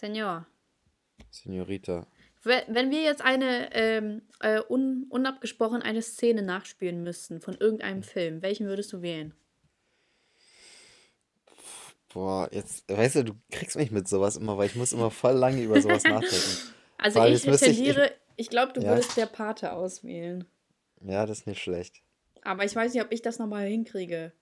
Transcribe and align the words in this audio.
Senor. 0.00 0.46
Senorita. 1.30 2.06
We- 2.42 2.64
Wenn 2.68 2.90
wir 2.90 3.02
jetzt 3.02 3.20
eine 3.20 3.68
ähm, 3.74 4.22
äh, 4.40 4.60
un 4.66 5.04
unabgesprochen 5.10 5.82
eine 5.82 6.00
Szene 6.00 6.40
nachspielen 6.42 7.02
müssten 7.02 7.40
von 7.42 7.54
irgendeinem 7.54 8.02
Film, 8.02 8.40
welchen 8.40 8.66
würdest 8.66 8.92
du 8.94 9.02
wählen? 9.02 9.34
Boah, 12.12 12.48
jetzt, 12.50 12.88
weißt 12.88 13.16
du, 13.16 13.24
du 13.24 13.34
kriegst 13.52 13.76
mich 13.76 13.90
mit 13.90 14.08
sowas 14.08 14.36
immer, 14.36 14.56
weil 14.58 14.66
ich 14.66 14.74
muss 14.74 14.92
immer 14.92 15.10
voll 15.10 15.34
lange 15.34 15.62
über 15.62 15.80
sowas 15.80 16.02
nachdenken. 16.04 16.72
Also 16.98 17.20
allem, 17.20 17.34
ich 17.34 17.46
müsste 17.46 17.66
ich- 17.70 17.76
tendiere, 17.76 18.12
ich, 18.36 18.48
glaube, 18.48 18.72
du 18.72 18.80
Ja. 18.80 18.88
würdest 18.90 19.16
der 19.16 19.26
Pate 19.26 19.72
auswählen. 19.72 20.44
Ja, 21.02 21.26
das 21.26 21.40
ist 21.40 21.46
nicht 21.46 21.62
schlecht. 21.62 22.02
Aber 22.42 22.64
ich 22.64 22.74
weiß 22.74 22.94
nicht, 22.94 23.02
ob 23.04 23.12
ich 23.12 23.22
das 23.22 23.38
nochmal 23.38 23.66
hinkriege. 23.66 24.32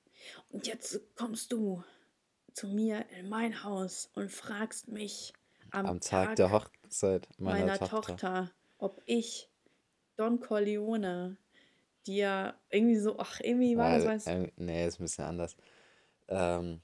Und 0.51 0.67
jetzt 0.69 1.01
kommst 1.17 1.53
du 1.53 1.83
zu 2.55 2.69
mir 2.69 3.05
in 3.19 3.29
mein 3.29 3.63
Haus 3.65 4.09
und 4.15 4.31
fragst 4.33 4.89
mich 4.89 5.33
am, 5.71 5.87
Am 5.87 6.01
Tag 6.01 6.37
der 6.37 6.51
Hochzeit 6.51 7.29
meiner, 7.39 7.59
meiner 7.67 7.79
Tochter. 7.79 8.17
Tochter. 8.17 8.51
ob 8.79 9.03
ich 9.07 9.49
Don 10.17 10.41
Corleone 10.41 11.37
dir 12.07 12.55
irgendwie 12.71 12.97
so, 12.97 13.19
ach, 13.19 13.41
irgendwie 13.41 13.77
war 13.77 13.91
das, 13.91 14.05
Weil, 14.05 14.15
weißt 14.15 14.27
du. 14.27 14.53
nee, 14.57 14.87
ist 14.87 14.99
ein 15.01 15.05
bisschen 15.05 15.25
anders. 15.25 15.57
Ähm, 16.29 16.81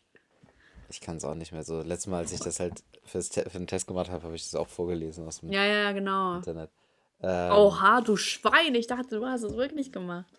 ich 0.89 1.01
kann 1.01 1.16
es 1.16 1.25
auch 1.25 1.34
nicht 1.34 1.52
mehr 1.52 1.65
so. 1.65 1.83
Letztes 1.83 2.06
Mal, 2.09 2.19
als 2.19 2.33
ich 2.33 2.41
das 2.41 2.61
halt 2.61 2.84
fürs 3.05 3.28
Te 3.28 3.42
für 3.48 3.59
den 3.59 3.66
Test 3.66 3.87
gemacht 3.87 4.11
habe, 4.11 4.23
habe 4.23 4.37
ich 4.37 4.45
das 4.45 4.55
auch 4.55 4.69
vorgelesen 4.69 5.27
aus 5.27 5.41
dem 5.41 5.51
Ja, 5.51 5.64
ja, 5.64 5.92
genau. 5.92 6.37
Internet. 6.37 6.70
Ähm, 7.20 7.53
Oha, 7.53 8.01
du 8.01 8.16
Schwein, 8.16 8.75
ich 8.75 8.87
dachte, 8.87 9.19
du 9.19 9.27
hast 9.27 9.42
es 9.42 9.56
wirklich 9.56 9.92
gemacht. 9.92 10.33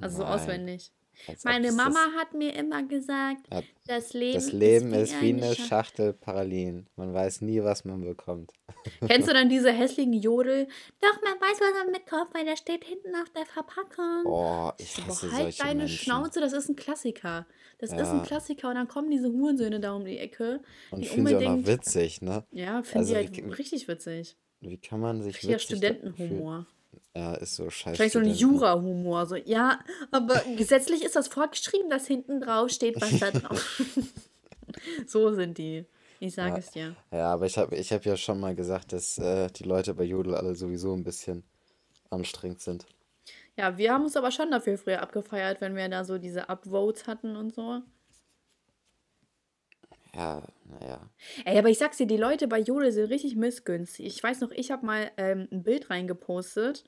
Also 0.00 0.18
so 0.18 0.22
Nein. 0.22 0.40
auswendig. 0.40 0.92
Als 1.26 1.44
Meine 1.44 1.72
Mama 1.72 2.00
hat 2.18 2.34
mir 2.34 2.54
immer 2.54 2.82
gesagt, 2.82 3.46
Ja, 3.52 3.62
das 3.86 4.12
Leben, 4.12 4.34
Das 4.34 4.52
Leben 4.52 4.92
ist 4.94 5.20
wie 5.20 5.32
eine 5.34 5.52
Scha- 5.52 5.68
Schachtel 5.68 6.12
Parallelen. 6.12 6.88
Man 6.96 7.12
weiß 7.14 7.40
nie, 7.42 7.62
was 7.62 7.84
man 7.84 8.00
bekommt. 8.02 8.52
Kennst 9.06 9.28
du 9.28 9.32
dann 9.32 9.48
diese 9.48 9.72
hässlichen 9.72 10.12
Jodel? 10.14 10.66
Doch, 11.00 11.22
man 11.22 11.34
weiß, 11.40 11.58
was 11.60 11.84
man 11.84 11.92
mitkommt, 11.92 12.34
weil 12.34 12.44
der 12.44 12.56
steht 12.56 12.84
hinten 12.84 13.14
auf 13.16 13.28
der 13.30 13.46
Verpackung. 13.46 14.24
Oh, 14.26 14.70
ich 14.78 14.94
Boah, 14.96 15.06
hasse 15.08 15.32
halt 15.32 15.42
solche 15.42 15.62
deine 15.62 15.78
Menschen. 15.80 15.98
Schnauze, 15.98 16.40
das 16.40 16.52
ist 16.52 16.68
ein 16.68 16.76
Klassiker. 16.76 17.46
Das 17.78 17.90
ist 17.92 17.98
Ja. 17.98 18.12
ein 18.12 18.22
Klassiker 18.22 18.68
und 18.68 18.74
dann 18.76 18.88
kommen 18.88 19.10
diese 19.10 19.28
Hurensöhne 19.32 19.80
da 19.80 19.92
um 19.94 20.04
die 20.04 20.18
Ecke. 20.18 20.60
Und 20.90 21.00
die 21.00 21.04
ich 21.06 21.10
finde 21.10 21.38
sie 21.38 21.46
auch 21.46 21.56
noch 21.56 21.66
witzig, 21.66 22.20
ne? 22.22 22.44
Ja, 22.52 22.82
finde 22.82 22.98
Also, 23.00 23.12
ich 23.12 23.16
halt 23.16 23.36
wie- 23.36 23.50
richtig 23.52 23.88
witzig. 23.88 24.36
Wie 24.60 24.76
kann 24.76 25.00
man 25.00 25.22
sich 25.22 25.36
Richtiger 25.36 25.52
da- 25.54 25.58
Studentenhumor. 25.58 26.66
für- 26.68 26.79
Ja, 27.16 27.34
ist 27.34 27.56
so 27.56 27.68
scheiße. 27.70 27.98
Wahrscheinlich 27.98 28.12
so 28.12 28.18
ein 28.20 28.52
Jura-Humor. 28.52 29.26
So, 29.26 29.34
ja, 29.36 29.80
aber 30.12 30.40
gesetzlich 30.56 31.02
ist 31.04 31.16
das 31.16 31.28
vorgeschrieben, 31.28 31.90
dass 31.90 32.06
hinten 32.06 32.40
drauf 32.40 32.70
steht, 32.70 33.00
was 33.00 33.18
da 33.18 33.30
drauf 33.32 33.82
So 35.06 35.32
sind 35.34 35.58
die. 35.58 35.84
Ich 36.20 36.34
sage 36.34 36.50
Ja. 36.52 36.58
es 36.58 36.70
dir. 36.70 36.96
Ja, 37.10 37.32
aber 37.32 37.46
ich 37.46 37.58
habe 37.58 37.74
ich 37.76 37.92
hab 37.92 38.04
ja 38.04 38.16
schon 38.16 38.38
mal 38.38 38.54
gesagt, 38.54 38.92
dass 38.92 39.18
äh, 39.18 39.48
die 39.50 39.64
Leute 39.64 39.94
bei 39.94 40.04
Jodel 40.04 40.34
alle 40.34 40.54
sowieso 40.54 40.94
ein 40.94 41.02
bisschen 41.02 41.42
anstrengend 42.10 42.60
sind. 42.60 42.86
Ja, 43.56 43.76
wir 43.76 43.92
haben 43.92 44.04
uns 44.04 44.16
aber 44.16 44.30
schon 44.30 44.50
dafür 44.50 44.78
früher 44.78 45.02
abgefeiert, 45.02 45.60
wenn 45.60 45.74
wir 45.74 45.88
da 45.88 46.04
so 46.04 46.18
diese 46.18 46.48
Upvotes 46.48 47.06
hatten 47.06 47.36
und 47.36 47.54
so. 47.54 47.80
Ja, 50.14 50.42
naja. 50.64 51.10
Ey, 51.44 51.58
aber 51.58 51.68
ich 51.68 51.78
sag's 51.78 51.98
dir, 51.98 52.06
die 52.06 52.16
Leute 52.16 52.48
bei 52.48 52.58
Jodel 52.58 52.92
sind 52.92 53.10
richtig 53.10 53.36
missgünstig. 53.36 54.06
Ich 54.06 54.22
weiß 54.22 54.40
noch, 54.40 54.50
ich 54.50 54.70
habe 54.70 54.84
mal 54.84 55.10
ähm, 55.16 55.48
ein 55.52 55.62
Bild 55.62 55.90
reingepostet 55.90 56.84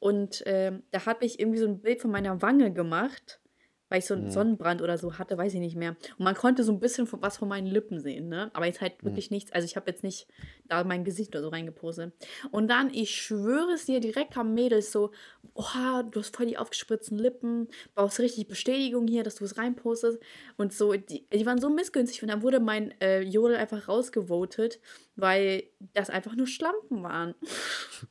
und 0.00 0.42
ähm, 0.46 0.82
da 0.90 1.06
habe 1.06 1.24
ich 1.24 1.40
irgendwie 1.40 1.58
so 1.58 1.66
ein 1.66 1.80
Bild 1.80 2.02
von 2.02 2.10
meiner 2.10 2.42
Wange 2.42 2.72
gemacht, 2.72 3.40
weil 3.88 4.00
ich 4.00 4.06
so 4.06 4.14
einen 4.14 4.24
Mhm. 4.26 4.30
Sonnenbrand 4.30 4.82
oder 4.82 4.98
so 4.98 5.18
hatte, 5.18 5.38
weiß 5.38 5.54
ich 5.54 5.60
nicht 5.60 5.76
mehr. 5.76 5.96
Und 6.18 6.24
man 6.24 6.34
konnte 6.34 6.62
so 6.64 6.72
ein 6.72 6.80
bisschen 6.80 7.06
von- 7.06 7.22
was 7.22 7.38
von 7.38 7.48
meinen 7.48 7.66
Lippen 7.66 8.00
sehen, 8.00 8.28
ne? 8.28 8.50
Aber 8.54 8.66
jetzt 8.66 8.80
Mhm. 8.80 8.86
halt 8.86 9.04
wirklich 9.04 9.30
nichts. 9.30 9.52
Also 9.52 9.64
ich 9.66 9.76
habe 9.76 9.90
jetzt 9.90 10.02
nicht 10.04 10.26
da 10.66 10.84
mein 10.84 11.04
Gesicht 11.04 11.34
oder 11.34 11.42
so 11.42 11.48
reingepostet. 11.48 12.12
Und 12.50 12.68
dann, 12.68 12.92
ich 12.92 13.10
schwöre 13.14 13.72
es 13.72 13.86
dir, 13.86 14.00
direkt 14.00 14.34
kam 14.34 14.54
Mädels 14.54 14.92
so, 14.92 15.10
oha, 15.54 16.02
du 16.02 16.20
hast 16.20 16.36
voll 16.36 16.46
die 16.46 16.58
aufgespritzten 16.58 17.18
Lippen, 17.18 17.68
brauchst 17.94 18.20
richtig 18.20 18.46
Bestätigung 18.48 19.06
hier, 19.08 19.22
dass 19.24 19.36
du 19.36 19.44
es 19.44 19.56
reinpostest. 19.58 20.18
Und 20.56 20.72
so, 20.72 20.92
die, 20.92 21.26
die 21.32 21.46
waren 21.46 21.60
so 21.60 21.70
missgünstig. 21.70 22.22
Und 22.22 22.28
dann 22.28 22.42
wurde 22.42 22.60
mein 22.60 22.94
äh, 23.00 23.20
Jodel 23.22 23.56
einfach 23.56 23.88
rausgevotet, 23.88 24.80
weil 25.16 25.64
das 25.94 26.10
einfach 26.10 26.36
nur 26.36 26.46
Schlampen 26.46 27.02
waren. 27.02 27.34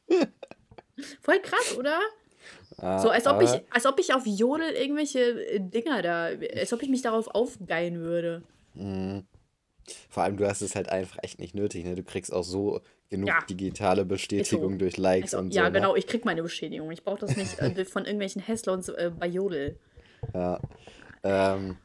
voll 1.22 1.40
krass, 1.42 1.78
oder? 1.78 2.00
Ah, 2.80 3.00
So, 3.00 3.10
als 3.10 3.26
ob, 3.26 3.42
ich, 3.42 3.50
aber- 3.50 3.64
als 3.72 3.86
ob 3.86 4.00
ich 4.00 4.14
auf 4.14 4.24
Jodel 4.26 4.70
irgendwelche 4.72 5.20
äh, 5.20 5.60
Dinger 5.60 6.02
da, 6.02 6.30
als 6.56 6.72
ob 6.74 6.82
ich 6.84 6.90
mich 6.90 7.02
darauf 7.02 7.28
aufgeilen 7.28 8.00
würde. 8.00 8.44
Mhm. 8.76 9.26
Vor 10.10 10.24
allem, 10.24 10.38
du 10.38 10.46
hast 10.48 10.62
es 10.62 10.76
halt 10.76 10.90
einfach 10.90 11.18
echt 11.24 11.40
nicht 11.40 11.56
nötig, 11.56 11.86
ne? 11.86 11.96
Du 11.96 12.04
kriegst 12.04 12.32
auch 12.34 12.44
so 12.44 12.82
genug 13.10 13.30
Ja. 13.30 13.40
digitale 13.50 14.04
Bestätigung 14.06 14.78
durch 14.78 14.98
Likes 14.98 15.34
Also, 15.34 15.46
und 15.46 15.54
ja, 15.54 15.64
so. 15.64 15.68
ne? 15.70 15.72
genau, 15.80 15.96
ich 15.96 16.06
krieg 16.08 16.26
meine 16.26 16.44
Bestätigung. 16.44 16.92
Ich 16.92 17.04
brauche 17.04 17.20
das 17.20 17.36
nicht 17.38 17.58
äh, 17.60 17.86
von 17.86 18.04
irgendwelchen 18.06 18.42
Hässlons 18.42 18.90
äh, 18.90 19.12
bei 19.18 19.28
Jodel. 19.28 19.80
Ja. 20.34 20.60
Ähm, 21.24 21.78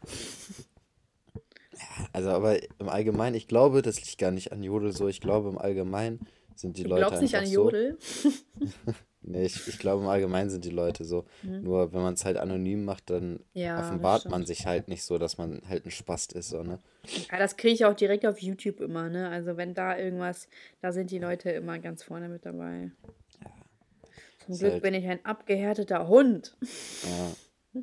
ja, 1.74 2.06
also, 2.12 2.30
aber 2.30 2.59
im 2.80 2.88
Allgemeinen, 2.88 3.34
ich 3.36 3.47
glaube, 3.48 3.82
das 3.82 3.97
liegt 4.04 4.19
gar 4.19 4.30
nicht 4.32 4.53
an 4.53 4.62
Jodel 4.62 4.92
so. 4.92 5.09
Ich 5.09 5.20
glaube, 5.20 5.48
im 5.48 5.59
Allgemeinen 5.59 6.20
sind 6.54 6.76
die 6.76 6.82
Du 6.82 6.91
Leute 6.91 7.00
glaubst 7.03 7.22
nicht 7.22 7.34
an 7.36 7.44
einfach 7.44 7.53
so. 7.54 7.70
Nee, 9.25 9.44
ich, 9.44 9.69
ich 9.69 9.78
glaube, 9.78 10.03
im 10.03 10.09
Allgemeinen 10.09 10.50
sind 10.50 10.65
die 10.65 10.71
Leute 10.71 11.05
so. 11.05 11.25
Nur 11.43 11.93
wenn 11.93 12.03
man 12.03 12.15
es 12.15 12.25
halt 12.25 12.37
anonym 12.37 12.84
macht, 12.84 13.09
dann 13.10 13.33
Mhm. 13.34 13.38
Ja, 13.55 13.78
offenbart 13.81 14.28
man 14.28 14.44
sich 14.47 14.66
halt 14.66 14.88
nicht 14.88 15.05
so, 15.05 15.16
dass 15.19 15.38
man 15.38 15.62
halt 15.69 15.87
ein 15.87 15.91
Spast 15.91 16.33
ist, 16.33 16.49
so, 16.50 16.62
ne? 16.62 16.78
Ja, 17.31 17.38
das 17.38 17.56
kriege 17.56 17.75
ich 17.75 17.84
auch 17.84 17.94
direkt 17.94 18.27
auf 18.27 18.38
YouTube 18.41 18.81
immer, 18.81 19.09
ne? 19.09 19.28
Also 19.28 19.56
wenn 19.56 19.75
da 19.75 19.97
irgendwas, 19.97 20.49
da 20.81 20.93
sind 20.93 21.10
die 21.10 21.19
Leute 21.19 21.50
immer 21.50 21.78
ganz 21.78 22.03
vorne 22.03 22.28
mit 22.28 22.44
dabei. 22.44 22.91
Zum 24.44 24.55
Ist 24.55 24.60
Glück 24.60 24.72
halt- 24.72 24.83
bin 24.83 24.94
ich 24.94 25.06
ein 25.06 25.25
abgehärteter 25.25 26.09
Hund. 26.09 26.56
Ja. 27.04 27.81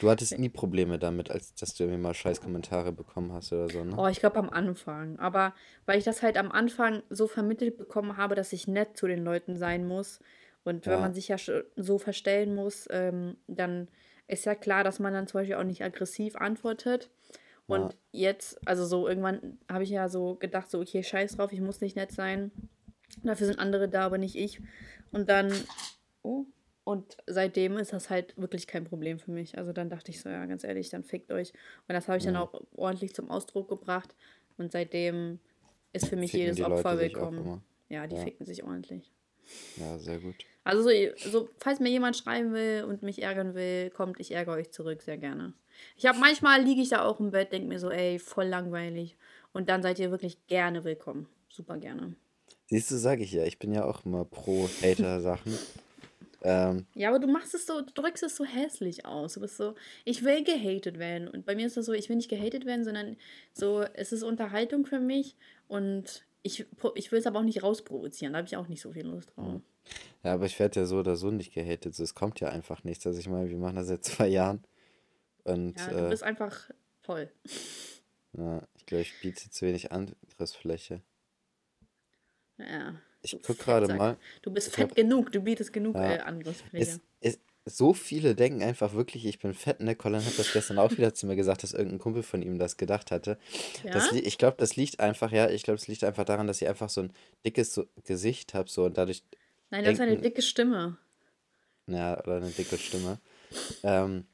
Du 0.00 0.10
hattest 0.10 0.38
nie 0.38 0.50
Probleme 0.50 0.98
damit, 0.98 1.30
als 1.30 1.54
dass 1.54 1.72
du 1.72 1.84
irgendwie 1.84 2.02
mal 2.02 2.12
scheiß 2.12 2.42
Kommentare 2.42 2.92
bekommen 2.92 3.32
hast 3.32 3.54
oder 3.54 3.70
so, 3.70 3.82
ne? 3.82 3.94
Oh, 3.96 4.06
ich 4.06 4.18
glaube 4.20 4.36
am 4.36 4.50
Anfang. 4.50 5.18
Aber 5.18 5.54
weil 5.86 5.96
ich 5.96 6.04
das 6.04 6.22
halt 6.22 6.36
am 6.36 6.52
Anfang 6.52 7.02
so 7.08 7.26
vermittelt 7.26 7.78
bekommen 7.78 8.18
habe, 8.18 8.34
dass 8.34 8.52
ich 8.52 8.68
nett 8.68 8.98
zu 8.98 9.06
den 9.06 9.24
Leuten 9.24 9.56
sein 9.56 9.86
muss. 9.88 10.20
Und 10.64 10.86
wenn 10.86 10.94
Ja. 10.94 11.00
man 11.00 11.14
sich 11.14 11.28
ja 11.28 11.36
so 11.76 11.98
verstellen 11.98 12.54
muss, 12.54 12.86
ähm, 12.90 13.36
dann 13.46 13.88
ist 14.26 14.46
ja 14.46 14.54
klar, 14.54 14.82
dass 14.84 14.98
man 14.98 15.12
dann 15.12 15.26
zum 15.26 15.40
Beispiel 15.40 15.56
auch 15.56 15.64
nicht 15.64 15.82
aggressiv 15.84 16.36
antwortet. 16.36 17.10
Und 17.66 17.96
jetzt, 18.12 18.66
also 18.68 18.84
so 18.84 19.08
irgendwann 19.08 19.58
habe 19.70 19.84
ich 19.84 19.90
ja 19.90 20.08
so 20.08 20.34
gedacht, 20.34 20.70
so, 20.70 20.80
okay, 20.80 21.02
scheiß 21.02 21.36
drauf, 21.36 21.52
ich 21.52 21.60
muss 21.60 21.80
nicht 21.80 21.96
nett 21.96 22.12
sein. 22.12 22.50
Dafür 23.22 23.46
sind 23.46 23.58
andere 23.58 23.88
da, 23.88 24.04
aber 24.04 24.18
nicht 24.18 24.36
ich. 24.36 24.60
Und 25.12 25.28
dann, 25.30 25.50
oh, 26.22 26.44
und 26.84 27.16
seitdem 27.26 27.78
ist 27.78 27.92
das 27.94 28.10
halt 28.10 28.36
wirklich 28.36 28.66
kein 28.66 28.84
Problem 28.84 29.18
für 29.18 29.30
mich. 29.30 29.56
Also 29.56 29.72
dann 29.72 29.88
dachte 29.88 30.10
ich 30.10 30.20
so, 30.20 30.28
ja, 30.28 30.44
ganz 30.44 30.64
ehrlich, 30.64 30.90
dann 30.90 31.04
fickt 31.04 31.30
euch. 31.32 31.52
Und 31.88 31.94
das 31.94 32.08
habe 32.08 32.18
ich 32.18 32.24
dann 32.24 32.36
auch 32.36 32.60
ordentlich 32.76 33.14
zum 33.14 33.30
Ausdruck 33.30 33.68
gebracht. 33.68 34.14
Und 34.58 34.72
seitdem 34.72 35.38
ist 35.94 36.08
für 36.08 36.16
mich 36.16 36.32
Ficken 36.32 36.46
jedes 36.48 36.60
Opfer 36.62 36.98
willkommen. 36.98 37.62
Ja, 37.88 38.06
die 38.06 38.16
Ja. 38.16 38.22
ficken 38.22 38.44
sich 38.44 38.62
ordentlich. 38.62 39.10
Ja, 39.76 39.98
sehr 39.98 40.18
gut. 40.18 40.36
Also 40.64 40.82
so, 40.82 40.90
so, 41.30 41.48
falls 41.58 41.78
mir 41.78 41.90
jemand 41.90 42.16
schreiben 42.16 42.54
will 42.54 42.84
und 42.88 43.02
mich 43.02 43.22
ärgern 43.22 43.54
will, 43.54 43.90
kommt, 43.90 44.18
ich 44.18 44.32
ärgere 44.32 44.54
euch 44.54 44.70
zurück, 44.70 45.02
sehr 45.02 45.18
gerne. 45.18 45.52
Ich 45.96 46.06
habe 46.06 46.18
manchmal 46.18 46.62
liege 46.62 46.80
ich 46.80 46.88
da 46.88 47.04
auch 47.04 47.20
im 47.20 47.32
Bett, 47.32 47.52
denke 47.52 47.68
mir 47.68 47.78
so, 47.78 47.90
ey, 47.90 48.18
voll 48.18 48.46
langweilig. 48.46 49.16
Und 49.52 49.68
dann 49.68 49.82
seid 49.82 49.98
ihr 49.98 50.10
wirklich 50.10 50.46
gerne 50.46 50.84
willkommen. 50.84 51.28
Super 51.50 51.76
gerne. 51.76 52.14
Siehst 52.66 52.90
du, 52.90 52.96
sag 52.96 53.20
ich 53.20 53.32
ja, 53.32 53.44
ich 53.44 53.58
bin 53.58 53.72
ja 53.72 53.84
auch 53.84 54.04
immer 54.04 54.24
pro 54.24 54.68
Hater-Sachen. 54.82 55.56
ähm, 56.42 56.86
Ja, 56.94 57.10
aber 57.10 57.18
du 57.18 57.26
machst 57.26 57.54
es 57.54 57.66
so, 57.66 57.82
du 57.82 57.92
drückst 57.92 58.22
es 58.22 58.36
so 58.36 58.44
hässlich 58.44 59.04
aus. 59.04 59.34
Du 59.34 59.40
bist 59.40 59.58
so, 59.58 59.74
ich 60.04 60.24
will 60.24 60.42
gehatet 60.42 60.98
werden. 60.98 61.28
Und 61.28 61.44
bei 61.44 61.54
mir 61.54 61.66
ist 61.66 61.76
das 61.76 61.86
so, 61.86 61.92
ich 61.92 62.08
will 62.08 62.16
nicht 62.16 62.30
gehatet 62.30 62.64
werden, 62.64 62.84
sondern 62.84 63.16
so, 63.52 63.82
es 63.94 64.12
ist 64.12 64.22
Unterhaltung 64.22 64.86
für 64.86 65.00
mich 65.00 65.36
und 65.68 66.24
ich, 66.44 66.64
ich 66.94 67.10
will 67.10 67.18
es 67.18 67.26
aber 67.26 67.40
auch 67.40 67.44
nicht 67.44 67.62
rausprovozieren. 67.64 68.34
Da 68.34 68.38
habe 68.38 68.46
ich 68.46 68.56
auch 68.56 68.68
nicht 68.68 68.80
so 68.82 68.92
viel 68.92 69.06
Lust 69.06 69.32
drauf. 69.36 69.60
ja, 70.22 70.34
aber 70.34 70.46
ich 70.46 70.58
werde 70.60 70.78
ja 70.80 70.86
so 70.86 70.98
oder 70.98 71.16
so 71.16 71.30
nicht 71.32 71.52
gehatet. 71.54 71.98
Es 71.98 72.14
kommt 72.14 72.38
ja 72.40 72.48
einfach 72.50 72.84
nichts. 72.84 73.06
Also 73.06 73.18
ich 73.18 73.28
meine, 73.28 73.48
wir 73.50 73.56
machen 73.56 73.76
das 73.76 73.88
seit 73.88 74.04
zwei 74.04 74.28
Jahren. 74.28 74.62
Und 75.42 75.78
Ja, 75.80 75.88
du 75.88 76.06
äh, 76.06 76.10
bist 76.10 76.22
einfach 76.22 76.70
toll. 77.02 77.30
ja, 78.34 78.62
ich 78.76 78.86
glaube, 78.86 79.02
ich 79.02 79.20
biete 79.20 79.50
zu 79.50 79.66
wenig 79.66 79.90
Angriffsfläche. 79.90 81.00
Ja. 82.58 82.94
Ich 83.22 83.30
du 83.32 83.38
guck 83.38 83.58
gerade 83.58 83.94
mal. 83.94 84.16
Du 84.42 84.50
bist 84.50 84.70
fett 84.74 84.90
hab- 84.90 84.96
genug, 84.96 85.32
du 85.32 85.40
bietest 85.40 85.72
genug 85.72 85.96
Ja. 85.96 86.14
äh, 86.14 86.18
Angriffsfläche. 86.20 87.00
Es, 87.20 87.34
es, 87.34 87.40
so 87.66 87.94
viele 87.94 88.34
denken 88.34 88.62
einfach 88.62 88.92
wirklich, 88.94 89.24
ich 89.24 89.38
bin 89.38 89.54
fett, 89.54 89.80
ne? 89.80 89.94
Colin 89.96 90.24
hat 90.24 90.38
das 90.38 90.52
gestern 90.52 90.78
auch 90.78 90.90
wieder 90.92 91.14
zu 91.14 91.26
mir 91.26 91.36
gesagt, 91.36 91.62
dass 91.62 91.72
irgendein 91.72 91.98
Kumpel 91.98 92.22
von 92.22 92.42
ihm 92.42 92.58
das 92.58 92.76
gedacht 92.76 93.10
hatte. 93.10 93.38
Das, 93.92 94.10
Ja? 94.10 94.16
li- 94.16 94.20
ich 94.20 94.36
glaube, 94.38 94.56
das 94.58 94.76
liegt 94.76 95.00
einfach, 95.00 95.32
ja, 95.32 95.48
ich 95.48 95.62
glaube, 95.62 95.78
es 95.78 95.88
liegt 95.88 96.04
einfach 96.04 96.24
daran, 96.24 96.46
dass 96.46 96.60
ich 96.60 96.68
einfach 96.68 96.90
so 96.90 97.02
ein 97.02 97.12
dickes 97.44 97.72
so 97.74 97.86
Gesicht 98.04 98.54
habe, 98.54 98.68
so 98.68 98.84
und 98.84 98.98
dadurch, 98.98 99.22
Nein, 99.70 99.84
das 99.84 99.94
ist 99.94 100.00
eine 100.00 100.16
dicke 100.18 100.42
Stimme. 100.42 100.98
ja, 101.86 102.18
oder 102.20 102.36
eine 102.36 102.50
dicke 102.50 102.78
Stimme. 102.78 103.18
Ähm, 103.82 104.24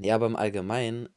ja, 0.00 0.14
aber 0.14 0.26
im 0.26 0.36
Allgemeinen 0.36 1.08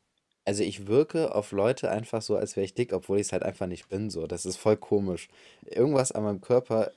also 0.43 0.63
ich 0.63 0.87
wirke 0.87 1.35
auf 1.35 1.51
Leute 1.51 1.91
einfach 1.91 2.23
so, 2.23 2.35
als 2.35 2.55
wäre 2.55 2.65
ich 2.65 2.73
dick, 2.73 2.93
obwohl 2.93 3.17
ich 3.19 3.27
es 3.27 3.31
halt 3.31 3.43
einfach 3.43 3.67
nicht 3.67 3.89
bin. 3.89 4.09
So, 4.09 4.25
das 4.25 4.45
ist 4.47 4.57
voll 4.57 4.75
komisch. 4.75 5.29
Irgendwas 5.65 6.11
an 6.11 6.23
meinem 6.23 6.41
Körper 6.41 6.91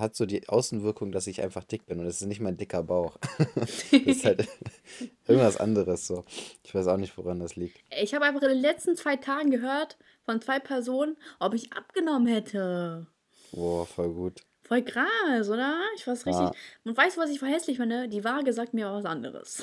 hat 0.00 0.16
so 0.16 0.26
die 0.26 0.48
Außenwirkung, 0.48 1.12
dass 1.12 1.26
ich 1.26 1.42
einfach 1.42 1.64
dick 1.64 1.86
bin 1.86 2.00
und 2.00 2.06
es 2.06 2.20
ist 2.20 2.26
nicht 2.26 2.40
mein 2.40 2.56
dicker 2.56 2.82
Bauch. 2.82 3.18
das 3.54 3.92
ist 3.92 4.24
halt 4.24 4.48
irgendwas 5.26 5.58
anderes 5.58 6.06
so. 6.06 6.24
Ich 6.64 6.74
weiß 6.74 6.88
auch 6.88 6.96
nicht, 6.96 7.16
woran 7.16 7.40
das 7.40 7.56
liegt. 7.56 7.78
Ich 8.00 8.14
habe 8.14 8.24
einfach 8.24 8.42
in 8.42 8.48
den 8.48 8.60
letzten 8.60 8.96
zwei 8.96 9.16
Tagen 9.16 9.50
gehört 9.50 9.98
von 10.24 10.40
zwei 10.40 10.58
Personen, 10.58 11.16
ob 11.38 11.54
ich 11.54 11.72
abgenommen 11.72 12.26
hätte. 12.26 13.06
Boah, 13.52 13.86
voll 13.86 14.12
gut. 14.12 14.42
Voll 14.62 14.82
krass, 14.82 15.48
oder? 15.48 15.80
Ich 15.96 16.06
weiß 16.06 16.26
richtig. 16.26 16.44
Ja. 16.44 16.52
Und 16.84 16.96
weißt 16.96 17.16
du, 17.16 17.20
was 17.20 17.30
ich 17.30 17.40
verhässlich 17.40 17.78
finde? 17.78 18.08
Die 18.08 18.22
Waage 18.22 18.52
sagt 18.52 18.72
mir 18.72 18.92
was 18.92 19.04
anderes. 19.04 19.62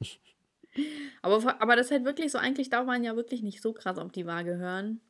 aber, 1.22 1.60
aber 1.60 1.76
das 1.76 1.86
ist 1.86 1.92
halt 1.92 2.04
wirklich 2.04 2.30
so, 2.30 2.38
eigentlich 2.38 2.70
darf 2.70 2.86
man 2.86 3.02
ja 3.02 3.16
wirklich 3.16 3.42
nicht 3.42 3.60
so 3.60 3.72
krass 3.72 3.98
auf 3.98 4.12
die 4.12 4.26
Waage 4.26 4.58
hören. 4.58 5.00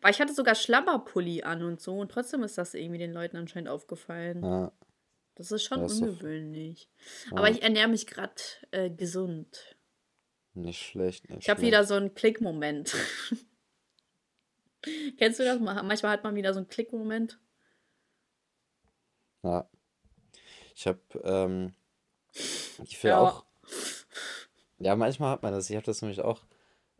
Weil 0.00 0.12
ich 0.12 0.20
hatte 0.20 0.34
sogar 0.34 0.54
Schlabberpulli 0.54 1.42
an 1.42 1.62
und 1.62 1.80
so 1.80 1.98
und 1.98 2.10
trotzdem 2.10 2.42
ist 2.42 2.58
das 2.58 2.74
irgendwie 2.74 2.98
den 2.98 3.12
Leuten 3.12 3.36
anscheinend 3.36 3.68
aufgefallen. 3.68 4.42
Ja. 4.42 4.72
Das 5.34 5.50
ist 5.50 5.64
schon 5.64 5.80
das 5.80 6.00
ungewöhnlich. 6.00 6.88
Ja. 7.30 7.38
Aber 7.38 7.50
ich 7.50 7.62
ernähre 7.62 7.88
mich 7.88 8.06
gerade 8.06 8.34
äh, 8.70 8.90
gesund. 8.90 9.76
Nicht 10.54 10.82
schlecht, 10.82 11.28
nicht 11.30 11.42
Ich 11.42 11.50
habe 11.50 11.62
wieder 11.62 11.84
so 11.84 11.94
einen 11.94 12.14
Klickmoment. 12.14 12.94
Kennst 15.16 15.38
du 15.38 15.44
das? 15.44 15.58
Manchmal 15.60 16.12
hat 16.12 16.24
man 16.24 16.34
wieder 16.34 16.52
so 16.52 16.58
einen 16.58 16.68
Klickmoment. 16.68 17.38
Ja. 19.42 19.68
Ich 20.74 20.86
habe, 20.86 21.00
ähm, 21.24 21.74
ich 22.84 23.02
will 23.02 23.10
ja. 23.10 23.20
auch, 23.20 23.44
ja, 24.78 24.96
manchmal 24.96 25.32
hat 25.32 25.42
man 25.42 25.52
das. 25.52 25.70
Ich 25.70 25.76
habe 25.76 25.86
das 25.86 26.02
nämlich 26.02 26.20
auch, 26.20 26.44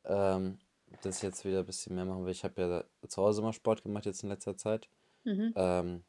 ähm, 0.04 0.58
das 1.02 1.22
jetzt 1.22 1.44
wieder 1.44 1.60
ein 1.60 1.66
bisschen 1.66 1.94
mehr 1.94 2.04
machen 2.04 2.24
will. 2.24 2.32
Ich 2.32 2.44
habe 2.44 2.60
ja 2.60 3.08
zu 3.08 3.22
Hause 3.22 3.40
immer 3.40 3.52
Sport 3.52 3.82
gemacht 3.82 4.06
jetzt 4.06 4.22
in 4.22 4.28
letzter 4.28 4.56
Zeit. 4.56 4.88
Mhm. 5.24 5.52
Ähm, 5.56 6.04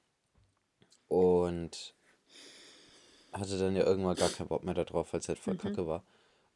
und 1.07 1.93
hatte 3.31 3.57
dann 3.57 3.75
ja 3.75 3.83
irgendwann 3.83 4.15
gar 4.15 4.29
keinen 4.29 4.47
Bock 4.47 4.63
mehr 4.63 4.73
darauf, 4.73 5.13
weil 5.13 5.19
es 5.19 5.27
halt 5.27 5.39
voll 5.39 5.55
mhm. 5.55 5.59
kacke 5.59 5.87
war. 5.87 6.03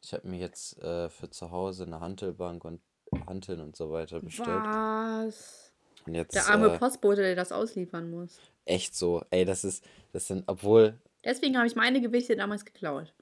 Ich 0.02 0.12
habe 0.12 0.28
mir 0.28 0.38
jetzt 0.38 0.78
äh, 0.82 1.08
für 1.08 1.30
zu 1.30 1.50
Hause 1.50 1.84
eine 1.84 2.00
Hantelbank 2.00 2.64
und 2.64 2.80
Hanteln 3.26 3.60
und 3.60 3.76
so 3.76 3.90
weiter 3.90 4.20
bestellt. 4.20 4.48
Was? 4.48 5.72
Und 6.06 6.14
jetzt, 6.14 6.34
der 6.34 6.48
arme 6.48 6.74
äh, 6.74 6.78
Postbote, 6.78 7.22
der 7.22 7.34
das 7.34 7.52
ausliefern 7.52 8.10
muss. 8.10 8.38
Echt 8.64 8.94
so. 8.94 9.22
Ey, 9.30 9.44
das 9.44 9.64
ist, 9.64 9.84
das 10.12 10.26
sind, 10.26 10.44
obwohl. 10.46 10.98
Deswegen 11.24 11.56
habe 11.56 11.66
ich 11.66 11.74
meine 11.74 12.00
Gewichte 12.00 12.36
damals 12.36 12.64
geklaut. 12.64 13.12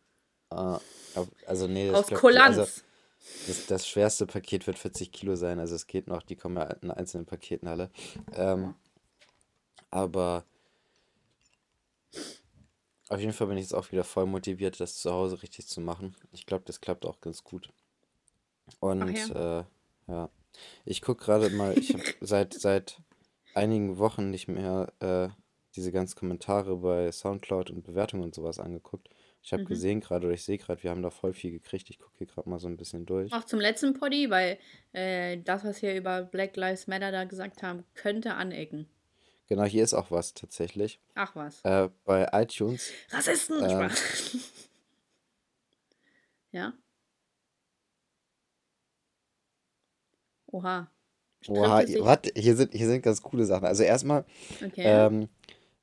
Uh, 0.52 0.79
also 1.47 1.67
nee, 1.67 1.91
Aus 1.91 2.06
glaub, 2.06 2.20
Kulanz. 2.20 2.59
Also, 2.59 2.82
das, 3.46 3.67
das, 3.67 3.88
schwerste 3.88 4.26
Paket 4.26 4.67
wird 4.67 4.78
40 4.78 5.12
Kilo 5.12 5.37
sein, 5.37 5.58
also 5.58 5.75
es 5.75 5.87
geht 5.87 6.06
noch, 6.06 6.23
die 6.23 6.37
kommen 6.37 6.56
ja 6.56 6.64
in 6.64 6.90
einzelnen 6.90 7.26
Paketen 7.26 7.69
alle. 7.69 7.90
Ähm, 8.34 8.75
aber 9.90 10.44
auf 13.08 13.20
jeden 13.20 13.32
Fall 13.32 13.46
bin 13.46 13.56
ich 13.56 13.64
jetzt 13.64 13.75
auch 13.75 13.93
wieder 13.93 14.05
voll 14.05 14.26
motiviert, 14.26 14.81
das 14.81 14.99
zu 14.99 15.12
Hause 15.12 15.43
richtig 15.43 15.67
zu 15.69 15.81
machen. 15.81 16.17
Ich 16.32 16.46
glaube, 16.46 16.64
das 16.67 16.81
klappt 16.81 17.06
auch 17.06 17.20
ganz 17.20 17.44
gut. 17.44 17.73
Und 18.81 19.17
ja. 19.17 19.61
Äh, 19.61 19.64
ja. 20.08 20.31
ich 20.84 21.02
gucke 21.02 21.25
gerade 21.25 21.50
mal, 21.50 21.78
ich 21.78 21.93
habe 21.93 22.02
seit, 22.20 22.55
seit 22.55 23.00
einigen 23.55 23.99
Wochen 23.99 24.31
nicht 24.31 24.49
mehr 24.49 24.93
äh, 25.00 25.28
diese 25.76 25.93
ganzen 25.93 26.19
Kommentare 26.19 26.76
bei 26.76 27.12
Soundcloud 27.12 27.70
und 27.70 27.84
Bewertungen 27.84 28.25
und 28.25 28.34
sowas 28.34 28.58
angeguckt. 28.58 29.08
Ich 29.47 29.53
habe 29.53 29.63
mhm. 29.63 29.69
gesehen 29.69 30.01
gerade, 30.01 30.27
oder 30.27 30.35
ich 30.35 30.43
sehe 30.43 30.59
gerade, 30.59 30.83
wir 30.83 30.91
haben 30.91 31.03
da 31.03 31.11
voll 31.11 31.33
viel 31.33 31.53
gekriegt. 31.53 31.89
Ich 31.89 32.01
gucke 32.01 32.19
hier 32.19 32.27
gerade 32.27 32.51
mal 32.51 32.59
so 32.59 32.67
ein 32.67 32.77
bisschen 32.77 33.07
durch. 33.07 33.33
Auch 33.33 33.45
zum 33.45 33.61
letzten 33.61 33.95
Poddy, 33.95 34.29
weil 34.29 34.59
äh, 34.93 35.39
das, 35.39 35.65
was 35.65 35.83
wir 35.83 35.95
über 35.95 36.23
Black 36.23 36.57
Lives 36.57 36.89
Matter 36.89 37.13
da 37.13 37.23
gesagt 37.23 37.63
haben, 37.63 37.85
könnte 37.95 38.35
anecken. 38.35 38.89
Genau, 39.47 39.63
hier 39.63 39.85
ist 39.85 39.95
auch 39.95 40.11
was 40.11 40.35
tatsächlich. 40.35 40.99
Ach 41.15 41.37
was. 41.37 41.61
Äh, 41.63 41.91
bei 42.05 42.29
iTunes. 42.33 42.91
Rassisten! 43.11 43.63
Äh, 43.63 43.89
ja. 46.51 46.73
Oha. 50.47 50.91
Oha, 51.47 51.85
warte, 52.01 52.33
hier 52.35 52.57
sind, 52.57 52.75
hier 52.75 52.89
sind 52.89 53.03
ganz 53.03 53.23
coole 53.23 53.45
Sachen. 53.45 53.67
Also 53.67 53.85
erstmal 53.85 54.25
okay. 54.57 54.83
ähm, 54.85 55.29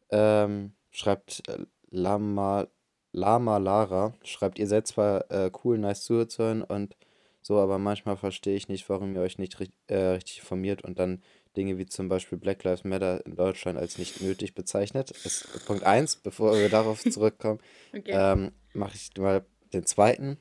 ähm, 0.09 0.73
schreibt 0.91 1.47
äh, 1.47 1.65
Lama 1.91 2.67
Lama 3.13 3.57
Lara 3.57 4.13
schreibt, 4.23 4.59
ihr 4.59 4.67
seid 4.67 4.87
zwar 4.87 5.31
äh, 5.31 5.51
cool, 5.63 5.77
nice 5.77 6.03
zuzuhören 6.03 6.63
und 6.63 6.97
so, 7.41 7.59
aber 7.59 7.77
manchmal 7.77 8.17
verstehe 8.17 8.55
ich 8.55 8.67
nicht, 8.67 8.89
warum 8.89 9.15
ihr 9.15 9.21
euch 9.21 9.37
nicht 9.37 9.57
äh, 9.87 9.95
richtig 9.95 10.39
informiert 10.39 10.83
und 10.83 10.97
dann 10.99 11.21
Dinge 11.55 11.77
wie 11.77 11.85
zum 11.85 12.09
Beispiel 12.09 12.37
Black 12.37 12.63
Lives 12.63 12.83
Matter 12.83 13.23
in 13.25 13.35
Deutschland 13.35 13.77
als 13.77 13.97
nicht 13.97 14.21
nötig 14.21 14.55
bezeichnet. 14.55 15.11
Ist 15.11 15.65
Punkt 15.65 15.83
1, 15.83 16.17
bevor 16.17 16.57
wir 16.57 16.69
darauf 16.69 17.03
zurückkommen, 17.09 17.59
okay. 17.95 18.11
ähm, 18.13 18.51
mache 18.73 18.95
ich 18.95 19.15
mal 19.17 19.45
den 19.73 19.85
zweiten 19.85 20.37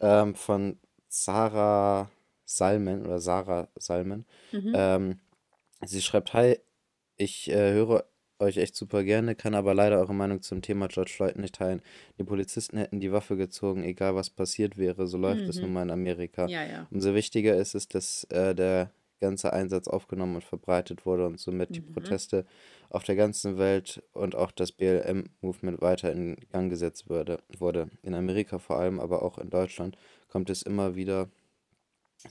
ähm, 0.00 0.34
von 0.34 0.78
Sarah 1.08 2.10
Salmen 2.44 3.06
oder 3.06 3.20
Sarah 3.20 3.68
Salmen. 3.76 4.26
Mhm. 4.50 4.72
Ähm, 4.74 5.20
sie 5.84 6.02
schreibt, 6.02 6.32
hi, 6.32 6.58
ich 7.16 7.48
äh, 7.50 7.72
höre 7.72 8.04
euch 8.40 8.56
echt 8.56 8.74
super 8.74 9.04
gerne, 9.04 9.34
kann 9.34 9.54
aber 9.54 9.74
leider 9.74 9.98
eure 9.98 10.14
Meinung 10.14 10.42
zum 10.42 10.62
Thema 10.62 10.88
George 10.88 11.12
Floyd 11.14 11.36
nicht 11.36 11.54
teilen. 11.54 11.82
Die 12.18 12.24
Polizisten 12.24 12.78
hätten 12.78 13.00
die 13.00 13.12
Waffe 13.12 13.36
gezogen, 13.36 13.84
egal 13.84 14.14
was 14.14 14.30
passiert 14.30 14.78
wäre. 14.78 15.06
So 15.06 15.18
läuft 15.18 15.42
es 15.42 15.56
mhm. 15.56 15.62
nun 15.62 15.72
mal 15.72 15.82
in 15.82 15.90
Amerika. 15.90 16.46
Ja, 16.46 16.64
ja. 16.64 16.86
Umso 16.90 17.14
wichtiger 17.14 17.56
ist 17.56 17.74
es, 17.74 17.88
dass 17.88 18.24
äh, 18.24 18.54
der 18.54 18.90
ganze 19.20 19.52
Einsatz 19.52 19.86
aufgenommen 19.86 20.36
und 20.36 20.44
verbreitet 20.44 21.06
wurde 21.06 21.26
und 21.26 21.38
somit 21.38 21.70
mhm. 21.70 21.74
die 21.74 21.80
Proteste 21.82 22.46
auf 22.88 23.04
der 23.04 23.16
ganzen 23.16 23.58
Welt 23.58 24.02
und 24.12 24.34
auch 24.34 24.50
das 24.50 24.72
BLM-Movement 24.72 25.80
weiter 25.80 26.10
in 26.10 26.36
Gang 26.50 26.70
gesetzt 26.70 27.08
wurde, 27.08 27.40
wurde. 27.58 27.90
In 28.02 28.14
Amerika 28.14 28.58
vor 28.58 28.78
allem, 28.78 28.98
aber 28.98 29.22
auch 29.22 29.38
in 29.38 29.50
Deutschland 29.50 29.96
kommt 30.28 30.50
es 30.50 30.62
immer 30.62 30.96
wieder 30.96 31.28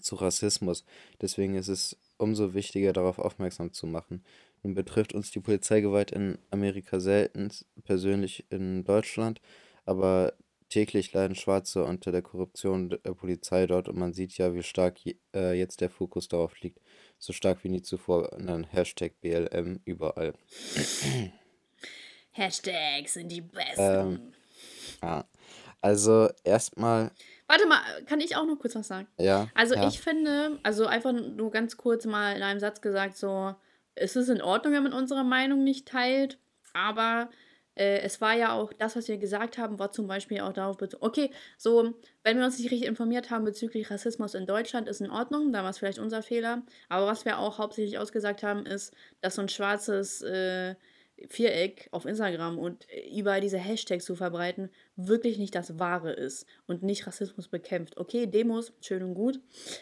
zu 0.01 0.15
Rassismus. 0.15 0.83
Deswegen 1.21 1.55
ist 1.55 1.67
es 1.67 1.97
umso 2.17 2.53
wichtiger, 2.53 2.93
darauf 2.93 3.17
aufmerksam 3.17 3.71
zu 3.73 3.87
machen. 3.87 4.23
Nun 4.63 4.73
betrifft 4.73 5.13
uns 5.13 5.31
die 5.31 5.39
Polizeigewalt 5.39 6.11
in 6.11 6.37
Amerika 6.51 6.99
selten, 6.99 7.49
persönlich 7.83 8.45
in 8.49 8.83
Deutschland, 8.83 9.39
aber 9.85 10.33
täglich 10.69 11.11
leiden 11.13 11.35
Schwarze 11.35 11.83
unter 11.83 12.11
der 12.11 12.21
Korruption 12.21 12.89
der 12.89 13.13
Polizei 13.13 13.65
dort 13.65 13.89
und 13.89 13.97
man 13.97 14.13
sieht 14.13 14.37
ja, 14.37 14.53
wie 14.53 14.63
stark 14.63 14.97
äh, 15.33 15.53
jetzt 15.57 15.81
der 15.81 15.89
Fokus 15.89 16.27
darauf 16.27 16.59
liegt. 16.61 16.79
So 17.17 17.33
stark 17.33 17.63
wie 17.63 17.69
nie 17.69 17.81
zuvor. 17.81 18.31
Und 18.33 18.47
dann 18.47 18.63
Hashtag 18.65 19.19
BLM 19.21 19.81
überall. 19.83 20.33
Hashtags 22.31 23.13
sind 23.13 23.31
die 23.31 23.41
besten. 23.41 23.81
Ähm, 23.81 24.33
ja. 25.01 25.25
Also 25.81 26.29
erstmal. 26.43 27.11
Warte 27.47 27.67
mal, 27.67 27.79
kann 28.05 28.19
ich 28.19 28.35
auch 28.35 28.45
noch 28.45 28.59
kurz 28.59 28.75
was 28.75 28.87
sagen? 28.87 29.07
Ja. 29.17 29.47
Also 29.55 29.75
ja. 29.75 29.87
ich 29.87 29.99
finde, 29.99 30.59
also 30.63 30.85
einfach 30.85 31.13
nur 31.13 31.51
ganz 31.51 31.77
kurz 31.77 32.05
mal 32.05 32.35
in 32.35 32.43
einem 32.43 32.59
Satz 32.59 32.81
gesagt, 32.81 33.17
so, 33.17 33.55
es 33.99 34.15
ist 34.15 34.29
in 34.29 34.41
Ordnung, 34.41 34.73
wenn 34.73 34.83
man 34.83 34.93
unsere 34.93 35.23
Meinung 35.23 35.63
nicht 35.63 35.87
teilt, 35.87 36.39
aber 36.73 37.29
äh, 37.75 37.99
es 38.01 38.19
war 38.19 38.33
ja 38.33 38.53
auch, 38.53 38.73
das, 38.73 38.95
was 38.95 39.07
wir 39.07 39.17
gesagt 39.17 39.57
haben, 39.57 39.79
war 39.79 39.91
zum 39.91 40.07
Beispiel 40.07 40.41
auch 40.41 40.53
darauf 40.53 40.77
bezogen, 40.77 41.03
okay, 41.05 41.31
so, 41.57 41.93
wenn 42.23 42.37
wir 42.37 42.45
uns 42.45 42.59
nicht 42.59 42.71
richtig 42.71 42.87
informiert 42.87 43.29
haben 43.31 43.45
bezüglich 43.45 43.89
Rassismus 43.89 44.33
in 44.33 44.45
Deutschland, 44.45 44.87
ist 44.87 45.01
in 45.01 45.11
Ordnung, 45.11 45.53
da 45.53 45.63
war 45.63 45.69
es 45.69 45.77
vielleicht 45.77 45.99
unser 45.99 46.21
Fehler, 46.21 46.63
aber 46.89 47.07
was 47.07 47.25
wir 47.25 47.39
auch 47.39 47.57
hauptsächlich 47.57 47.97
ausgesagt 47.97 48.43
haben, 48.43 48.65
ist, 48.65 48.93
dass 49.21 49.35
so 49.35 49.41
ein 49.41 49.49
schwarzes 49.49 50.21
äh, 50.21 50.75
Viereck 51.27 51.89
auf 51.91 52.05
Instagram 52.05 52.57
und 52.59 52.85
überall 53.13 53.41
diese 53.41 53.57
Hashtags 53.57 54.05
zu 54.05 54.15
verbreiten, 54.15 54.69
wirklich 54.95 55.37
nicht 55.37 55.55
das 55.55 55.79
Wahre 55.79 56.11
ist 56.11 56.45
und 56.65 56.83
nicht 56.83 57.07
Rassismus 57.07 57.47
bekämpft. 57.47 57.97
Okay, 57.97 58.25
Demos, 58.25 58.73
schön 58.81 59.03
und 59.03 59.15
gut, 59.15 59.39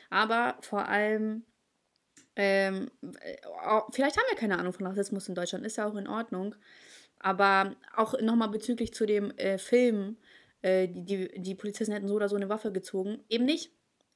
aber 0.09 0.57
vor 0.61 0.87
allem 0.87 1.43
ähm, 2.37 2.91
äh, 3.01 3.35
vielleicht 3.91 4.15
haben 4.15 4.25
wir 4.29 4.37
keine 4.37 4.59
Ahnung 4.59 4.71
von 4.71 4.85
Rassismus 4.85 5.27
in 5.27 5.35
Deutschland, 5.35 5.65
ist 5.65 5.77
ja 5.77 5.87
auch 5.87 5.95
in 5.95 6.07
Ordnung. 6.07 6.55
Aber 7.19 7.75
auch 7.95 8.19
nochmal 8.21 8.49
bezüglich 8.49 8.93
zu 8.93 9.07
dem 9.07 9.31
äh, 9.37 9.57
Film, 9.57 10.17
äh, 10.61 10.87
die, 10.87 11.03
die, 11.03 11.41
die 11.41 11.55
Polizisten 11.55 11.93
hätten 11.93 12.07
so 12.07 12.13
oder 12.13 12.29
so 12.29 12.35
eine 12.35 12.47
Waffe 12.47 12.71
gezogen. 12.71 13.23
Eben 13.27 13.45
nicht. 13.45 13.71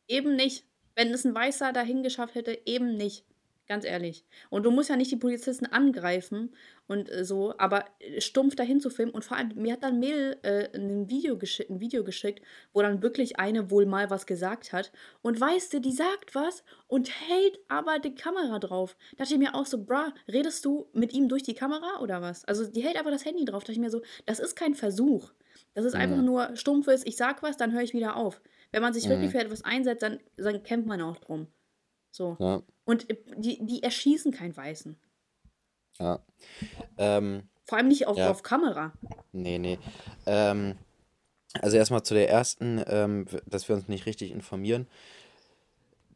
Eben 0.08 0.36
nicht. 0.36 0.66
Wenn 0.96 1.12
es 1.12 1.26
ein 1.26 1.34
Weißer 1.34 1.74
dahin 1.74 2.04
geschafft 2.04 2.36
hätte, 2.36 2.60
eben 2.66 2.96
nicht. 2.96 3.26
Ganz 3.72 3.86
ehrlich. 3.86 4.26
Und 4.50 4.64
du 4.64 4.70
musst 4.70 4.90
ja 4.90 4.98
nicht 4.98 5.12
die 5.12 5.16
Polizisten 5.16 5.66
angreifen 5.66 6.54
und 6.88 7.10
äh, 7.10 7.24
so, 7.24 7.54
aber 7.58 7.86
äh, 8.00 8.20
stumpf 8.20 8.54
dahin 8.54 8.82
zu 8.82 8.90
filmen. 8.90 9.14
Und 9.14 9.24
vor 9.24 9.38
allem, 9.38 9.54
mir 9.56 9.72
hat 9.72 9.84
dann 9.84 10.02
Mädel 10.02 10.38
äh, 10.42 10.68
ein, 10.78 11.10
Video 11.10 11.36
ein 11.36 11.80
Video 11.80 12.04
geschickt, 12.04 12.44
wo 12.74 12.82
dann 12.82 13.02
wirklich 13.02 13.40
eine 13.40 13.72
wohl 13.72 13.86
mal 13.86 14.10
was 14.10 14.26
gesagt 14.26 14.74
hat. 14.74 14.92
Und 15.22 15.40
weißt 15.40 15.72
du, 15.72 15.80
die 15.80 15.94
sagt 15.94 16.36
was 16.36 16.66
und 16.88 17.10
hält 17.30 17.60
aber 17.70 18.00
die 18.00 18.14
Kamera 18.14 18.60
drauf. 18.60 18.98
Da 19.12 19.24
dachte 19.24 19.36
ich 19.36 19.40
mir 19.40 19.56
auch 19.56 19.66
so, 19.66 19.82
bra, 19.86 20.14
redest 20.28 20.66
du 20.66 20.90
mit 20.92 21.14
ihm 21.14 21.30
durch 21.30 21.44
die 21.44 21.56
Kamera 21.56 22.02
oder 22.02 22.22
was? 22.22 22.44
Also 22.44 22.70
die 22.70 22.82
hält 22.84 23.00
aber 23.00 23.10
das 23.10 23.24
Handy 23.24 23.46
drauf. 23.46 23.64
Da 23.64 23.68
dachte 23.68 23.72
ich 23.72 23.80
mir 23.80 23.90
so, 23.90 24.02
das 24.26 24.42
ist 24.42 24.58
kein 24.58 24.76
Versuch. 24.76 25.32
Das 25.76 25.86
ist 25.86 25.96
einfach 25.96 26.22
nur 26.22 26.58
stumpfes, 26.58 27.06
ich 27.06 27.16
sag 27.16 27.42
was, 27.42 27.56
dann 27.56 27.72
höre 27.72 27.84
ich 27.84 27.94
wieder 27.94 28.18
auf. 28.18 28.42
Wenn 28.74 28.82
man 28.82 28.94
sich 28.94 29.08
wirklich 29.08 29.30
mhm. 29.30 29.32
für 29.32 29.46
etwas 29.46 29.64
einsetzt, 29.64 30.04
dann, 30.04 30.20
dann 30.36 30.62
kämpft 30.62 30.90
man 30.90 31.02
auch 31.02 31.20
drum. 31.20 31.48
So. 32.12 32.38
Ja. 32.40 32.62
Und 32.86 33.10
äh, 33.10 33.18
die, 33.38 33.66
die 33.66 33.84
erschießen 33.84 34.32
keinen 34.32 34.56
Weißen. 34.56 34.98
Ja. 36.00 36.20
Ähm, 36.98 37.44
Vor 37.64 37.78
allem 37.78 37.88
nicht 37.88 38.08
auf, 38.08 38.18
ja. 38.18 38.30
auf 38.30 38.44
Kamera. 38.44 38.94
Nee, 39.32 39.58
nee. 39.58 39.80
Ähm, 40.26 40.78
also 41.60 41.78
erstmal 41.78 42.04
zu 42.04 42.14
der 42.14 42.30
ersten, 42.30 42.84
ähm, 42.88 43.26
dass 43.46 43.68
wir 43.68 43.76
uns 43.76 43.88
nicht 43.88 44.06
richtig 44.06 44.32
informieren. 44.32 44.88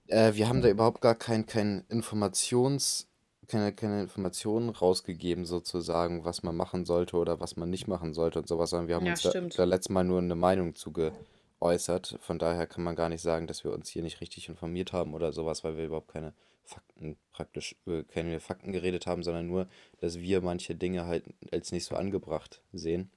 Äh, 0.07 0.33
wir 0.35 0.47
haben 0.47 0.61
da 0.61 0.69
überhaupt 0.69 1.01
gar 1.01 1.15
kein, 1.15 1.45
kein 1.45 1.83
Informations, 1.89 3.07
keine, 3.47 3.73
keine 3.73 4.01
Informationen 4.01 4.69
rausgegeben, 4.69 5.45
sozusagen, 5.45 6.25
was 6.25 6.43
man 6.43 6.55
machen 6.55 6.85
sollte 6.85 7.17
oder 7.17 7.39
was 7.39 7.57
man 7.57 7.69
nicht 7.69 7.87
machen 7.87 8.13
sollte 8.13 8.39
und 8.39 8.47
sowas, 8.47 8.69
sondern 8.69 8.87
wir 8.87 8.95
haben 8.95 9.05
ja, 9.05 9.13
uns 9.13 9.21
da, 9.21 9.31
da 9.39 9.63
letztes 9.63 9.89
Mal 9.89 10.03
nur 10.03 10.19
eine 10.19 10.35
Meinung 10.35 10.75
zu 10.75 10.91
geäußert. 11.65 12.17
Von 12.22 12.39
daher 12.39 12.67
kann 12.67 12.84
man 12.84 12.95
gar 12.95 13.10
nicht 13.10 13.22
sagen, 13.22 13.48
dass 13.48 13.63
wir 13.63 13.74
uns 13.74 13.89
hier 13.89 14.03
nicht 14.03 14.22
richtig 14.22 14.50
informiert 14.50 14.93
haben 14.93 15.13
oder 15.13 15.34
sowas, 15.34 15.63
weil 15.63 15.77
wir 15.77 15.86
überhaupt 15.86 16.12
keine 16.12 16.34
Fakten 16.63 17.17
praktisch 17.31 17.75
über 17.86 18.03
keine 18.03 18.39
Fakten 18.39 18.72
geredet 18.72 19.07
haben, 19.07 19.24
sondern 19.24 19.48
nur, 19.48 19.67
dass 20.00 20.19
wir 20.19 20.41
manche 20.41 20.75
Dinge 20.75 21.05
halt 21.05 21.25
als 21.51 21.72
nicht 21.72 21.86
so 21.86 21.95
angebracht 21.95 22.62
sehen. 22.72 23.12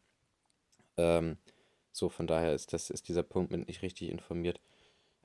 Ähm, 0.97 1.37
so, 1.93 2.09
von 2.09 2.27
daher 2.27 2.55
ist 2.55 2.73
das 2.73 2.91
ist 2.91 3.09
dieser 3.09 3.23
Punkt 3.23 3.51
mit 3.53 3.67
nicht 3.69 3.83
richtig 3.83 4.11
informiert. 4.11 4.61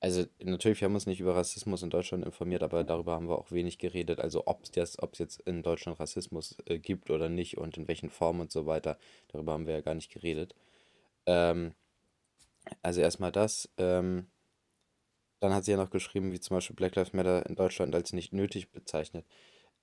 Also 0.01 0.25
natürlich, 0.41 0.81
wir 0.81 0.87
haben 0.87 0.95
uns 0.95 1.05
nicht 1.05 1.21
über 1.21 1.35
Rassismus 1.35 1.81
in 1.81 1.89
Deutschland 1.89 2.25
informiert, 2.25 2.63
aber 2.63 2.83
darüber 2.83 3.13
haben 3.13 3.29
wir 3.29 3.37
auch 3.37 3.51
wenig 3.51 3.77
geredet. 3.77 4.19
Also 4.19 4.43
ob 4.47 4.63
es 4.63 5.17
jetzt 5.17 5.41
in 5.41 5.63
Deutschland 5.63 5.99
Rassismus 5.99 6.57
äh, 6.65 6.77
gibt 6.79 7.09
oder 7.09 7.29
nicht 7.29 7.57
und 7.57 7.77
in 7.77 7.87
welchen 7.87 8.09
Formen 8.09 8.41
und 8.41 8.51
so 8.51 8.65
weiter, 8.65 8.97
darüber 9.29 9.53
haben 9.53 9.65
wir 9.67 9.75
ja 9.75 9.81
gar 9.81 9.95
nicht 9.95 10.11
geredet. 10.11 10.55
Ähm, 11.25 11.73
also 12.81 13.01
erstmal 13.01 13.31
das. 13.31 13.69
Ähm, 13.77 14.27
dann 15.39 15.53
hat 15.53 15.65
sie 15.65 15.71
ja 15.71 15.77
noch 15.77 15.89
geschrieben, 15.89 16.31
wie 16.31 16.39
zum 16.39 16.55
Beispiel 16.55 16.75
Black 16.75 16.95
Lives 16.95 17.13
Matter 17.13 17.45
in 17.45 17.55
Deutschland 17.55 17.93
als 17.93 18.13
nicht 18.13 18.31
nötig 18.31 18.71
bezeichnet. 18.71 19.25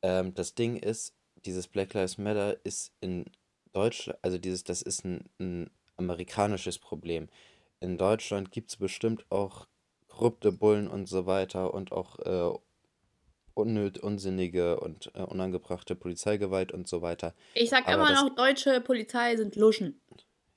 Ähm, 0.03 0.35
das 0.35 0.55
Ding 0.55 0.77
ist, 0.77 1.15
dieses 1.45 1.69
Black 1.69 1.93
Lives 1.95 2.19
Matter 2.19 2.57
ist 2.65 2.93
in 3.01 3.27
Deutschland, 3.73 4.19
also 4.23 4.39
dieses, 4.39 4.65
das 4.65 4.83
ist 4.83 5.05
ein, 5.05 5.29
ein 5.39 5.71
amerikanisches 5.97 6.79
Problem. 6.79 7.29
In 7.81 7.99
Deutschland 7.99 8.53
gibt 8.53 8.71
es 8.71 8.77
bestimmt 8.77 9.25
auch 9.31 9.67
korrupte 10.09 10.53
Bullen 10.53 10.89
und 10.89 11.09
so 11.09 11.27
weiter 11.27 11.73
und 11.73 11.93
auch 11.93 12.19
äh, 12.21 12.59
unnöt, 13.55 13.99
unsinnige 13.99 14.81
und 14.81 15.11
äh, 15.15 15.23
unangebrachte 15.23 15.95
Polizeigewalt 15.95 16.73
und 16.73 16.89
so 16.89 17.03
weiter. 17.03 17.35
Ich 17.55 17.71
sag 17.71 17.87
aber 17.87 18.09
immer 18.09 18.13
noch, 18.13 18.35
deutsche 18.35 18.81
Polizei 18.81 19.37
sind 19.37 19.57
Luschen. 19.57 20.01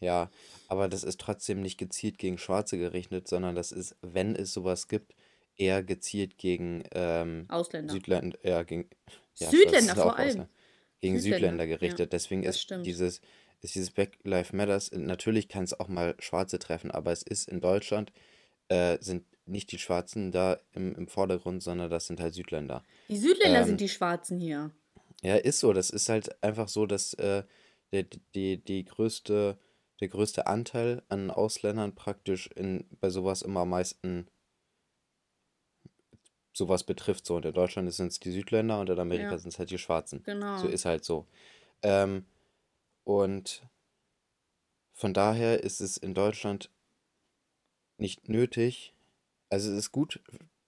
Ja, 0.04 0.30
aber 0.68 0.88
das 0.90 1.04
ist 1.04 1.20
trotzdem 1.20 1.62
nicht 1.62 1.78
gezielt 1.78 2.18
gegen 2.18 2.38
Schwarze 2.38 2.78
gerichtet, 2.78 3.28
sondern 3.28 3.56
das 3.56 3.72
ist, 3.72 3.96
wenn 4.02 4.36
es 4.36 4.54
sowas 4.54 4.88
gibt, 4.88 5.16
eher 5.56 5.84
gezielt 5.84 6.38
gegen 6.38 6.84
ähm, 6.92 7.46
Ausländer. 7.50 7.94
Südländer, 7.94 8.38
ja, 8.44 8.64
gegen, 8.64 8.90
ja, 9.38 9.50
Südländer 9.50 9.96
vor 9.96 10.18
allem. 10.18 10.28
Ausländer, 10.28 10.50
gegen 11.00 11.20
Südländer, 11.20 11.38
Südländer 11.38 11.68
gerichtet. 11.68 12.00
Ja, 12.00 12.06
Deswegen 12.08 12.44
ist 12.44 12.60
stimmt. 12.60 12.86
dieses, 12.86 13.22
ist 13.62 13.76
dieses 13.76 13.92
Black 13.92 14.18
Lives 14.24 14.52
Matters, 14.52 14.92
natürlich 14.92 15.48
kann 15.48 15.64
es 15.64 15.80
auch 15.80 15.88
mal 15.88 16.16
Schwarze 16.20 16.60
treffen, 16.60 16.92
aber 16.92 17.12
es 17.12 17.24
ist 17.24 17.48
in 17.48 17.62
Deutschland, 17.62 18.12
äh, 18.68 18.98
sind 19.00 19.26
nicht 19.46 19.72
die 19.72 19.78
Schwarzen 19.80 20.32
da 20.32 20.60
im, 20.74 20.96
im 20.96 21.08
Vordergrund, 21.08 21.64
sondern 21.64 21.90
das 21.90 22.08
sind 22.08 22.20
halt 22.20 22.34
Südländer. 22.34 22.84
Die 23.10 23.18
Südländer 23.18 23.62
ähm, 23.62 23.66
sind 23.66 23.82
die 23.82 23.90
Schwarzen 23.90 24.40
hier. 24.40 24.72
Ja, 25.22 25.36
ist 25.36 25.60
so. 25.60 25.74
Das 25.74 25.90
ist 25.90 26.10
halt 26.10 26.44
einfach 26.44 26.68
so, 26.68 26.86
dass 26.86 27.14
äh, 27.16 27.44
der, 27.92 28.06
die, 28.36 28.58
die 28.58 28.86
größte, 28.86 29.58
der 30.04 30.10
größte 30.10 30.48
Anteil 30.48 31.02
an 31.08 31.32
Ausländern 31.32 31.96
praktisch 31.96 32.48
in, 32.48 32.86
bei 33.00 33.10
sowas 33.10 33.42
immer 33.42 33.62
am 33.62 33.70
meisten 33.70 34.28
sowas 36.52 36.84
betrifft. 36.84 37.26
So, 37.26 37.38
und 37.38 37.46
in 37.46 37.54
Deutschland 37.54 37.92
sind 37.94 38.12
es 38.12 38.20
die 38.20 38.32
Südländer 38.32 38.82
und 38.82 38.90
in 38.90 39.00
Amerika 39.00 39.32
ja. 39.32 39.38
sind 39.38 39.54
es 39.54 39.60
halt 39.60 39.72
die 39.72 39.78
Schwarzen. 39.78 40.22
Genau. 40.24 40.58
So 40.58 40.68
ist 40.68 40.84
halt 40.84 41.06
so. 41.06 41.26
Ähm, 41.84 42.26
und 43.06 43.66
von 44.92 45.14
daher 45.14 45.64
ist 45.64 45.80
es 45.80 45.96
in 45.96 46.14
Deutschland 46.14 46.70
nicht 47.98 48.28
nötig, 48.28 48.94
also 49.50 49.72
es 49.72 49.78
ist 49.78 49.92
gut, 49.94 50.20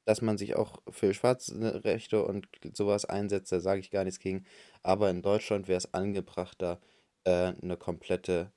dass 0.06 0.22
man 0.22 0.38
sich 0.38 0.56
auch 0.56 0.82
für 0.90 1.14
schwarze 1.14 1.84
Rechte 1.84 2.24
und 2.24 2.48
sowas 2.72 3.04
einsetzt, 3.04 3.52
da 3.52 3.60
sage 3.60 3.82
ich 3.82 3.92
gar 3.92 4.06
nichts 4.06 4.20
gegen. 4.22 4.46
Aber 4.82 5.10
in 5.10 5.22
Deutschland 5.22 5.68
wäre 5.68 5.80
es 5.80 5.94
angebrachter, 5.94 6.80
äh, 7.26 7.52
eine 7.62 7.76
komplette 7.76 8.54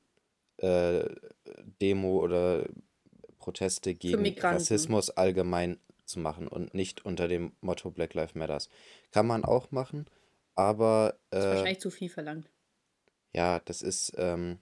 äh, 0.59 1.09
Demo 1.81 2.19
oder 2.19 2.69
Proteste 3.39 3.95
gegen 3.95 4.39
Rassismus 4.39 5.11
allgemein 5.11 5.79
zu 6.05 6.19
machen 6.19 6.49
und 6.49 6.75
nicht 6.75 7.05
unter 7.05 7.29
dem 7.29 7.53
Motto 7.61 7.91
Black 7.91 8.15
Lives 8.15 8.35
Matters. 8.35 8.69
Kann 9.11 9.27
man 9.27 9.45
auch 9.45 9.71
machen, 9.71 10.07
aber. 10.55 11.15
Äh, 11.31 11.37
das 11.37 11.45
ist 11.45 11.51
wahrscheinlich 11.51 11.81
zu 11.81 11.91
viel 11.91 12.09
verlangt. 12.09 12.51
Ja, 13.35 13.61
das 13.61 13.83
ist. 13.83 14.13
Ähm, 14.17 14.59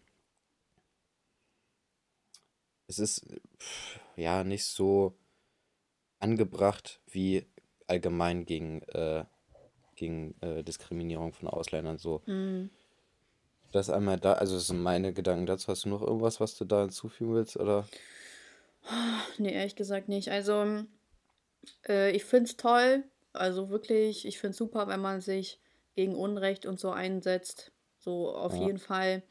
es 2.88 2.98
ist 2.98 3.26
pff, 3.58 4.00
ja 4.16 4.44
nicht 4.44 4.64
so 4.64 5.18
angebracht 6.18 7.00
wie 7.06 7.46
allgemein 7.86 8.44
gegen, 8.46 8.82
äh, 8.82 9.24
gegen 9.96 10.40
äh, 10.40 10.62
Diskriminierung 10.62 11.32
von 11.32 11.48
Ausländern 11.48 11.98
so. 11.98 12.22
Mhm. 12.26 12.70
Das 13.76 13.90
einmal 13.90 14.18
da, 14.18 14.32
also 14.32 14.54
das 14.54 14.68
sind 14.68 14.82
meine 14.82 15.12
Gedanken 15.12 15.44
dazu. 15.44 15.68
Hast 15.68 15.84
du 15.84 15.90
noch 15.90 16.00
irgendwas, 16.00 16.40
was 16.40 16.56
du 16.56 16.64
da 16.64 16.80
hinzufügen 16.80 17.34
willst, 17.34 17.56
oder? 17.56 17.86
Nee, 19.38 19.52
ehrlich 19.52 19.76
gesagt 19.76 20.08
nicht. 20.08 20.30
Also, 20.30 20.84
äh, 21.86 22.10
ich 22.12 22.24
finde 22.24 22.44
es 22.50 22.56
toll. 22.56 23.04
Also 23.32 23.68
wirklich, 23.68 24.26
ich 24.26 24.38
finde 24.38 24.52
es 24.52 24.56
super, 24.56 24.88
wenn 24.88 25.00
man 25.00 25.20
sich 25.20 25.60
gegen 25.94 26.14
Unrecht 26.14 26.64
und 26.64 26.80
so 26.80 26.90
einsetzt. 26.90 27.72
So 27.98 28.34
auf 28.34 28.54
ja. 28.54 28.66
jeden 28.66 28.78
Fall. 28.78 29.22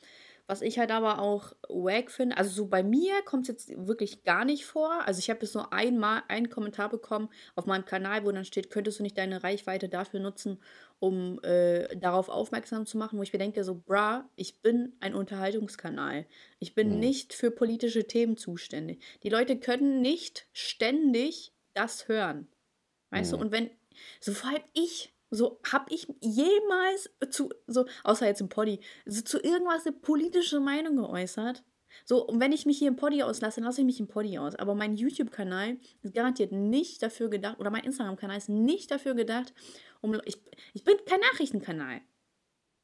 Was 0.47 0.61
ich 0.61 0.77
halt 0.77 0.91
aber 0.91 1.19
auch 1.19 1.53
wack 1.69 2.11
finde, 2.11 2.37
also 2.37 2.51
so 2.51 2.67
bei 2.67 2.83
mir 2.83 3.23
kommt 3.23 3.43
es 3.43 3.47
jetzt 3.47 3.87
wirklich 3.87 4.23
gar 4.23 4.45
nicht 4.45 4.65
vor. 4.65 5.01
Also 5.05 5.17
ich 5.17 5.31
habe 5.31 5.39
jetzt 5.41 5.55
nur 5.55 5.73
einmal 5.73 6.21
einen 6.27 6.49
Kommentar 6.49 6.89
bekommen 6.89 7.29
auf 7.55 7.65
meinem 7.65 7.85
Kanal, 7.85 8.25
wo 8.25 8.31
dann 8.31 8.45
steht, 8.45 8.69
könntest 8.69 8.99
du 8.99 9.03
nicht 9.03 9.17
deine 9.17 9.43
Reichweite 9.43 9.89
dafür 9.89 10.19
nutzen, 10.19 10.61
um 10.99 11.39
äh, 11.43 11.97
darauf 11.97 12.29
aufmerksam 12.29 12.85
zu 12.85 12.99
machen, 12.99 13.17
wo 13.17 13.23
ich 13.23 13.33
mir 13.33 13.39
denke, 13.39 13.63
so, 13.63 13.73
bra, 13.73 14.29
ich 14.35 14.61
bin 14.61 14.93
ein 14.99 15.15
Unterhaltungskanal. 15.15 16.27
Ich 16.59 16.75
bin 16.75 16.93
mhm. 16.93 16.99
nicht 16.99 17.33
für 17.33 17.49
politische 17.49 18.05
Themen 18.05 18.37
zuständig. 18.37 19.03
Die 19.23 19.29
Leute 19.29 19.59
können 19.59 20.01
nicht 20.01 20.47
ständig 20.53 21.53
das 21.73 22.07
hören. 22.07 22.47
Weißt 23.09 23.31
mhm. 23.31 23.37
du, 23.37 23.41
und 23.41 23.51
wenn, 23.51 23.71
so 24.19 24.31
vor 24.31 24.51
allem 24.51 24.63
ich 24.73 25.14
so, 25.35 25.59
habe 25.71 25.93
ich 25.93 26.07
jemals 26.21 27.09
zu, 27.29 27.49
so, 27.67 27.85
außer 28.03 28.25
jetzt 28.25 28.41
im 28.41 28.49
Poddy, 28.49 28.79
so 29.05 29.21
zu 29.21 29.39
irgendwas 29.39 29.85
eine 29.85 29.95
politische 29.95 30.59
Meinung 30.59 30.95
geäußert? 30.95 31.63
So, 32.03 32.25
und 32.25 32.39
wenn 32.39 32.51
ich 32.51 32.65
mich 32.65 32.77
hier 32.77 32.89
im 32.89 32.97
Poddy 32.97 33.23
auslasse, 33.23 33.61
dann 33.61 33.65
lasse 33.65 33.81
ich 33.81 33.85
mich 33.85 33.99
im 33.99 34.07
Poddy 34.07 34.37
aus. 34.37 34.55
Aber 34.55 34.75
mein 34.75 34.95
YouTube-Kanal 34.95 35.77
ist 36.01 36.13
garantiert 36.13 36.51
nicht 36.51 37.01
dafür 37.01 37.29
gedacht, 37.29 37.59
oder 37.59 37.71
mein 37.71 37.83
Instagram-Kanal 37.83 38.37
ist 38.37 38.49
nicht 38.49 38.91
dafür 38.91 39.13
gedacht, 39.13 39.53
um. 40.01 40.19
Ich, 40.25 40.37
ich 40.73 40.83
bin 40.83 40.97
kein 41.05 41.19
Nachrichtenkanal. 41.19 42.01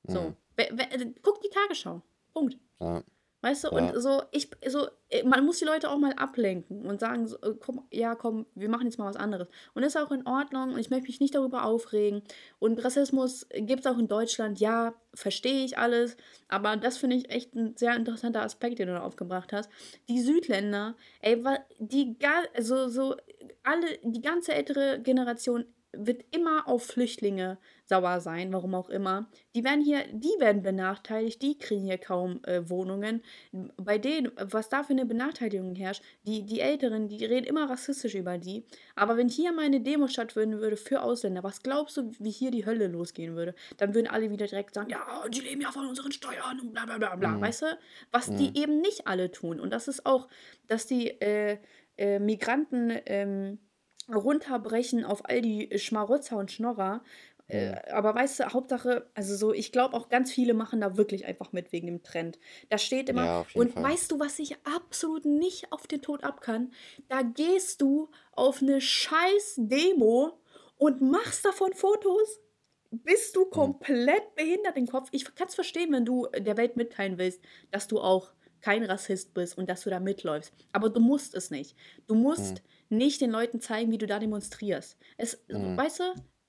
So. 0.07 0.33
Mhm. 0.57 1.15
Guck 1.21 1.41
die 1.41 1.49
Tagesschau. 1.49 2.01
Punkt. 2.33 2.57
Ja. 2.79 3.03
Weißt 3.41 3.63
du, 3.63 3.69
ja. 3.69 3.77
und 3.77 3.99
so, 3.99 4.21
ich, 4.31 4.49
so, 4.67 4.87
äh, 5.09 5.23
man 5.23 5.43
muss 5.43 5.57
die 5.57 5.65
Leute 5.65 5.89
auch 5.89 5.97
mal 5.97 6.13
ablenken 6.13 6.85
und 6.85 6.99
sagen, 6.99 7.27
so, 7.27 7.37
äh, 7.37 7.55
komm, 7.59 7.87
ja, 7.91 8.13
komm, 8.13 8.45
wir 8.53 8.69
machen 8.69 8.85
jetzt 8.85 8.99
mal 8.99 9.05
was 9.05 9.15
anderes. 9.15 9.47
Und 9.73 9.81
das 9.81 9.95
ist 9.95 10.01
auch 10.01 10.11
in 10.11 10.27
Ordnung 10.27 10.73
und 10.73 10.79
ich 10.79 10.91
möchte 10.91 11.07
mich 11.07 11.19
nicht 11.19 11.33
darüber 11.33 11.65
aufregen. 11.65 12.21
Und 12.59 12.83
Rassismus 12.83 13.47
gibt 13.51 13.81
es 13.81 13.91
auch 13.91 13.97
in 13.97 14.07
Deutschland, 14.07 14.59
ja, 14.59 14.93
verstehe 15.13 15.65
ich 15.65 15.77
alles, 15.77 16.17
aber 16.49 16.77
das 16.77 16.97
finde 16.97 17.15
ich 17.15 17.31
echt 17.31 17.55
ein 17.55 17.75
sehr 17.75 17.95
interessanter 17.95 18.43
Aspekt, 18.43 18.77
den 18.77 18.87
du 18.87 18.93
da 18.93 19.01
aufgebracht 19.01 19.51
hast. 19.53 19.69
Die 20.07 20.21
Südländer, 20.21 20.95
ey, 21.21 21.43
die, 21.79 22.17
also, 22.55 22.89
so, 22.89 23.15
alle, 23.63 23.97
die 24.03 24.21
ganze 24.21 24.53
ältere 24.53 24.99
Generation 25.01 25.65
wird 25.93 26.23
immer 26.31 26.67
auf 26.67 26.83
Flüchtlinge 26.83 27.57
sauer 27.91 28.21
sein, 28.21 28.53
warum 28.53 28.73
auch 28.73 28.89
immer. 28.89 29.27
Die 29.53 29.65
werden 29.65 29.83
hier, 29.83 30.05
die 30.13 30.33
werden 30.39 30.61
benachteiligt, 30.61 31.41
die 31.41 31.57
kriegen 31.57 31.83
hier 31.83 31.97
kaum 31.97 32.39
äh, 32.45 32.69
Wohnungen. 32.69 33.21
Bei 33.75 33.97
denen, 33.97 34.31
was 34.37 34.69
da 34.69 34.83
für 34.83 34.93
eine 34.93 35.05
Benachteiligung 35.05 35.75
herrscht, 35.75 36.01
die, 36.25 36.45
die 36.45 36.61
Älteren, 36.61 37.09
die 37.09 37.25
reden 37.25 37.45
immer 37.45 37.69
rassistisch 37.69 38.15
über 38.15 38.37
die. 38.37 38.65
Aber 38.95 39.17
wenn 39.17 39.27
hier 39.27 39.51
mal 39.51 39.65
eine 39.65 39.81
Demo 39.81 40.07
stattfinden 40.07 40.61
würde 40.61 40.77
für 40.77 41.01
Ausländer, 41.01 41.43
was 41.43 41.63
glaubst 41.63 41.97
du, 41.97 42.13
wie 42.17 42.31
hier 42.31 42.49
die 42.49 42.65
Hölle 42.65 42.87
losgehen 42.87 43.35
würde? 43.35 43.55
Dann 43.75 43.93
würden 43.93 44.07
alle 44.07 44.31
wieder 44.31 44.47
direkt 44.47 44.73
sagen, 44.73 44.89
ja, 44.89 45.03
die 45.27 45.41
leben 45.41 45.59
ja 45.59 45.71
von 45.73 45.85
unseren 45.85 46.13
Steuern 46.13 46.61
und 46.61 46.71
bla 46.71 46.85
bla 46.85 46.97
bla 46.97 47.17
bla. 47.17 47.31
Mhm. 47.31 47.41
Weißt 47.41 47.63
du? 47.63 47.65
Was 48.11 48.29
mhm. 48.29 48.37
die 48.37 48.57
eben 48.57 48.79
nicht 48.79 49.05
alle 49.05 49.31
tun. 49.33 49.59
Und 49.59 49.71
das 49.73 49.89
ist 49.89 50.05
auch, 50.05 50.29
dass 50.67 50.87
die 50.87 51.09
äh, 51.19 51.57
äh, 51.97 52.19
Migranten 52.19 52.93
ähm, 53.05 53.59
runterbrechen 54.13 55.05
auf 55.05 55.27
all 55.29 55.41
die 55.41 55.77
Schmarotzer 55.77 56.37
und 56.37 56.51
Schnorrer, 56.51 57.03
Äh, 57.51 57.91
aber 57.91 58.15
weißt 58.15 58.39
du, 58.39 58.53
Hauptsache, 58.53 59.09
also 59.13 59.35
so, 59.35 59.53
ich 59.53 59.73
glaube 59.73 59.97
auch 59.97 60.07
ganz 60.07 60.31
viele 60.31 60.53
machen 60.53 60.79
da 60.79 60.95
wirklich 60.95 61.25
einfach 61.25 61.51
mit 61.51 61.73
wegen 61.73 61.87
dem 61.87 62.01
Trend. 62.01 62.39
Da 62.69 62.77
steht 62.77 63.09
immer, 63.09 63.25
ja, 63.25 63.45
und 63.53 63.73
Fall. 63.73 63.83
weißt 63.83 64.09
du, 64.09 64.19
was 64.21 64.39
ich 64.39 64.55
absolut 64.65 65.25
nicht 65.25 65.71
auf 65.73 65.85
den 65.85 66.01
Tod 66.01 66.23
ab 66.23 66.39
kann? 66.39 66.71
Da 67.09 67.23
gehst 67.23 67.81
du 67.81 68.09
auf 68.31 68.61
eine 68.61 68.79
scheiß 68.79 69.55
Demo 69.57 70.39
und 70.77 71.01
machst 71.01 71.43
davon 71.43 71.73
Fotos. 71.73 72.39
Bist 72.89 73.35
du 73.35 73.43
hm. 73.43 73.51
komplett 73.51 74.23
hm. 74.23 74.35
behindert 74.35 74.77
im 74.77 74.87
Kopf? 74.87 75.09
Ich 75.11 75.35
kann 75.35 75.47
es 75.49 75.55
verstehen, 75.55 75.91
wenn 75.91 76.05
du 76.05 76.27
der 76.27 76.55
Welt 76.55 76.77
mitteilen 76.77 77.17
willst, 77.17 77.41
dass 77.69 77.89
du 77.89 77.99
auch 77.99 78.31
kein 78.61 78.83
Rassist 78.83 79.33
bist 79.33 79.57
und 79.57 79.69
dass 79.69 79.81
du 79.81 79.89
da 79.89 79.99
mitläufst. 79.99 80.53
Aber 80.71 80.89
du 80.89 81.01
musst 81.01 81.35
es 81.35 81.51
nicht. 81.51 81.75
Du 82.07 82.15
musst 82.15 82.59
hm. 82.59 82.97
nicht 82.97 83.19
den 83.19 83.31
Leuten 83.31 83.59
zeigen, 83.59 83.91
wie 83.91 83.97
du 83.97 84.07
da 84.07 84.19
demonstrierst. 84.19 84.97
Es, 85.17 85.43
hm. 85.49 85.75
weißt 85.75 85.99
du, 85.99 86.03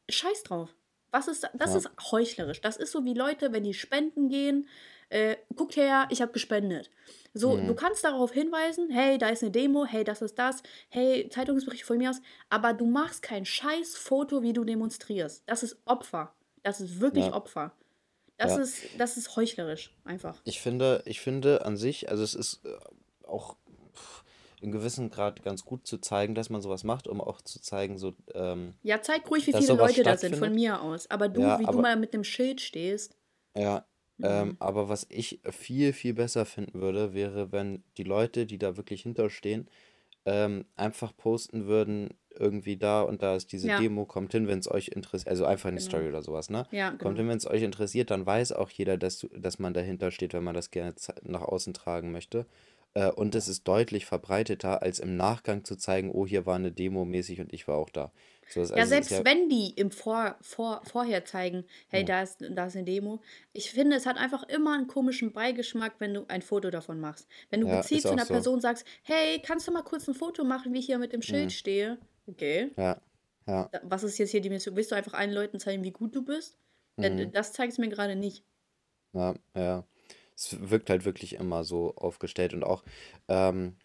scheiß 0.09 0.45
drauf. 0.45 0.73
Was 1.13 1.29
ist, 1.29 1.49
das 1.55 1.71
ja. 1.71 1.77
ist 1.77 1.91
heuchlerisch. 2.11 2.61
Das 2.61 2.77
ist 2.77 2.91
so 2.91 3.05
wie 3.05 3.15
Leute, 3.15 3.53
wenn 3.53 3.63
die 3.63 3.75
spenden 3.75 4.29
gehen, 4.29 4.67
äh, 5.11 5.37
guck 5.57 5.77
her, 5.77 6.09
ich 6.11 6.23
habe 6.23 6.33
gespendet. 6.33 6.91
So, 7.35 7.57
mhm. 7.57 7.67
du 7.67 7.75
kannst 7.75 8.03
darauf 8.03 8.33
hinweisen, 8.33 8.91
hey, 8.91 9.19
da 9.19 9.29
ist 9.29 9.43
eine 9.43 9.53
Demo, 9.53 9.85
hey, 9.85 10.05
das 10.05 10.23
ist 10.23 10.39
das, 10.39 10.63
hey, 10.89 11.29
Zeitungsberichte 11.29 11.87
von 11.87 11.99
mir 11.99 12.11
aus, 12.11 12.21
aber 12.49 12.73
du 12.73 12.87
machst 12.87 13.23
kein 13.23 13.45
scheiß 13.45 13.95
Foto, 13.95 14.43
wie 14.43 14.55
du 14.55 14.65
demonstrierst. 14.65 15.43
Das 15.47 15.63
ist 15.63 15.77
Opfer. 15.85 16.35
Das 16.63 16.81
ist 16.81 17.01
wirklich 17.01 17.27
ja. 17.27 17.35
Opfer. 17.35 17.73
Das, 18.39 18.53
ja. 18.53 18.63
ist, 18.63 18.85
das 18.99 19.17
ist 19.19 19.37
heuchlerisch, 19.37 19.95
einfach. 20.05 20.41
Ich 20.45 20.61
finde, 20.61 21.03
ich 21.05 21.21
finde 21.21 21.65
an 21.67 21.77
sich, 21.77 22.09
also 22.09 22.23
es 22.23 22.35
ist 22.35 22.65
äh, 22.65 22.71
auch 23.27 23.57
in 24.63 24.71
gewissem 24.71 25.11
Grad 25.11 25.43
ganz 25.43 25.65
gut 25.65 25.87
zu 25.87 25.99
zeigen, 25.99 26.35
dass 26.35 26.49
man 26.49 26.63
sowas 26.63 26.85
macht, 26.85 27.09
um 27.09 27.21
auch 27.21 27.41
zu 27.43 27.61
zeigen, 27.61 27.99
so. 27.99 28.15
Ähm, 28.35 28.75
ja, 28.83 29.03
zeig 29.03 29.29
ruhig, 29.31 29.47
wie 29.47 29.53
viele 29.53 29.75
Leute 29.75 30.03
da 30.03 30.17
sind, 30.17 30.37
von 30.37 30.55
mir 30.55 30.81
aus. 30.81 31.11
Aber 31.11 31.29
du, 31.29 31.43
ja, 31.43 31.59
wie 31.59 31.65
aber, 31.65 31.73
du 31.73 31.83
mal 31.83 31.97
mit 31.97 32.15
dem 32.15 32.25
Schild 32.25 32.61
stehst. 32.61 33.17
Ja, 33.57 33.85
mhm. 34.19 34.25
ähm, 34.27 34.57
aber 34.61 34.89
was 34.89 35.07
ich 35.11 35.41
viel, 35.51 35.93
viel 35.93 36.15
besser 36.15 36.47
finden 36.47 36.81
würde, 36.81 37.13
wäre, 37.13 37.51
wenn 37.51 37.83
die 37.97 38.05
Leute, 38.05 38.47
die 38.47 38.59
da 38.59 38.77
wirklich 38.77 39.03
hinterstehen, 39.03 39.69
ähm, 40.25 40.65
einfach 40.77 41.17
posten 41.17 41.67
würden, 41.67 42.11
irgendwie 42.39 42.77
da 42.77 43.03
und 43.03 43.23
da 43.23 43.37
ist 43.37 43.53
diese 43.53 43.69
ja. 43.69 43.79
Demo, 43.81 44.07
kommt 44.07 44.33
hin, 44.33 44.47
wenn 44.47 44.61
es 44.61 44.71
euch 44.71 44.89
interessiert, 44.89 45.29
also 45.29 45.45
einfach 45.45 45.69
eine 45.69 45.79
genau. 45.79 45.89
Story 45.89 46.09
oder 46.09 46.23
sowas, 46.23 46.51
ne? 46.51 46.67
Ja, 46.71 46.91
genau. 46.91 47.03
Kommt 47.03 47.19
hin, 47.19 47.29
wenn 47.29 47.37
es 47.37 47.47
euch 47.47 47.63
interessiert, 47.63 48.11
dann 48.11 48.25
weiß 48.25 48.53
auch 48.53 48.71
jeder, 48.71 48.97
dass, 48.97 49.27
dass 49.37 49.59
man 49.59 49.75
dahinter 49.75 50.11
steht, 50.11 50.33
wenn 50.33 50.45
man 50.45 50.55
das 50.55 50.71
gerne 50.71 50.95
nach 51.23 51.43
außen 51.43 51.75
tragen 51.75 52.13
möchte. 52.13 52.47
Äh, 52.95 53.11
und 53.11 53.35
es 53.35 53.49
ist 53.49 53.67
deutlich 53.67 54.07
verbreiteter, 54.07 54.83
als 54.83 54.99
im 54.99 55.17
Nachgang 55.17 55.65
zu 55.65 55.77
zeigen, 55.77 56.11
oh, 56.11 56.27
hier 56.27 56.45
war 56.45 56.57
eine 56.57 56.73
Demo 56.73 57.05
mäßig 57.05 57.41
und 57.41 57.53
ich 57.53 57.67
war 57.67 57.77
auch 57.77 57.91
da. 57.91 58.13
So, 58.49 58.61
also 58.61 58.75
ja, 58.75 58.87
selbst 58.87 59.11
ja 59.11 59.25
wenn 59.25 59.49
die 59.49 59.71
im 59.71 59.91
Vor, 59.91 60.37
Vor, 60.43 60.83
Vorher 60.85 61.25
zeigen, 61.25 61.65
hey, 61.89 62.01
ja. 62.01 62.07
da, 62.07 62.23
ist, 62.23 62.45
da 62.51 62.67
ist 62.67 62.77
eine 62.77 62.85
Demo. 62.85 63.21
Ich 63.55 63.71
finde, 63.71 63.97
es 63.97 64.05
hat 64.05 64.19
einfach 64.19 64.43
immer 64.45 64.75
einen 64.75 64.89
komischen 64.89 65.33
Beigeschmack, 65.33 65.95
wenn 66.01 66.13
du 66.13 66.27
ein 66.29 66.43
Foto 66.43 66.71
davon 66.71 67.01
machst. 67.01 67.29
Wenn 67.51 67.63
du 67.63 67.69
ja, 67.69 67.81
gezielt 67.81 68.03
zu 68.03 68.11
einer 68.11 68.27
so. 68.27 68.35
Person 68.35 68.61
sagst, 68.61 68.87
hey, 69.05 69.41
kannst 69.43 69.67
du 69.69 69.73
mal 69.73 69.83
kurz 69.83 70.07
ein 70.07 70.15
Foto 70.15 70.45
machen, 70.45 70.75
wie 70.75 70.81
ich 70.81 70.87
hier 70.87 70.99
mit 70.99 71.15
dem 71.15 71.23
Schild 71.23 71.47
mhm. 71.47 71.51
stehe? 71.51 71.99
Okay. 72.27 72.73
Ja. 72.77 73.01
ja. 73.47 73.71
Was 73.85 74.03
ist 74.03 74.19
jetzt 74.19 74.33
hier 74.33 74.43
die 74.43 74.51
Mission? 74.51 74.77
Willst 74.77 74.91
du 74.91 74.97
einfach 74.97 75.15
allen 75.15 75.33
Leuten 75.33 75.59
zeigen, 75.59 75.83
wie 75.83 75.93
gut 75.93 76.15
du 76.15 76.23
bist? 76.23 76.59
Mhm. 76.97 77.33
Das 77.33 77.55
zeigt 77.55 77.73
es 77.73 77.79
mir 77.79 77.89
gerade 77.89 78.17
nicht. 78.17 78.45
Ja, 79.15 79.35
ja 79.57 79.85
es 80.35 80.57
wirkt 80.71 80.91
halt 80.91 81.05
wirklich 81.05 81.35
immer 81.35 81.65
so 81.65 81.95
aufgestellt 81.97 82.55
und 82.55 82.65
auch 82.65 82.83
ähm, 83.29 83.77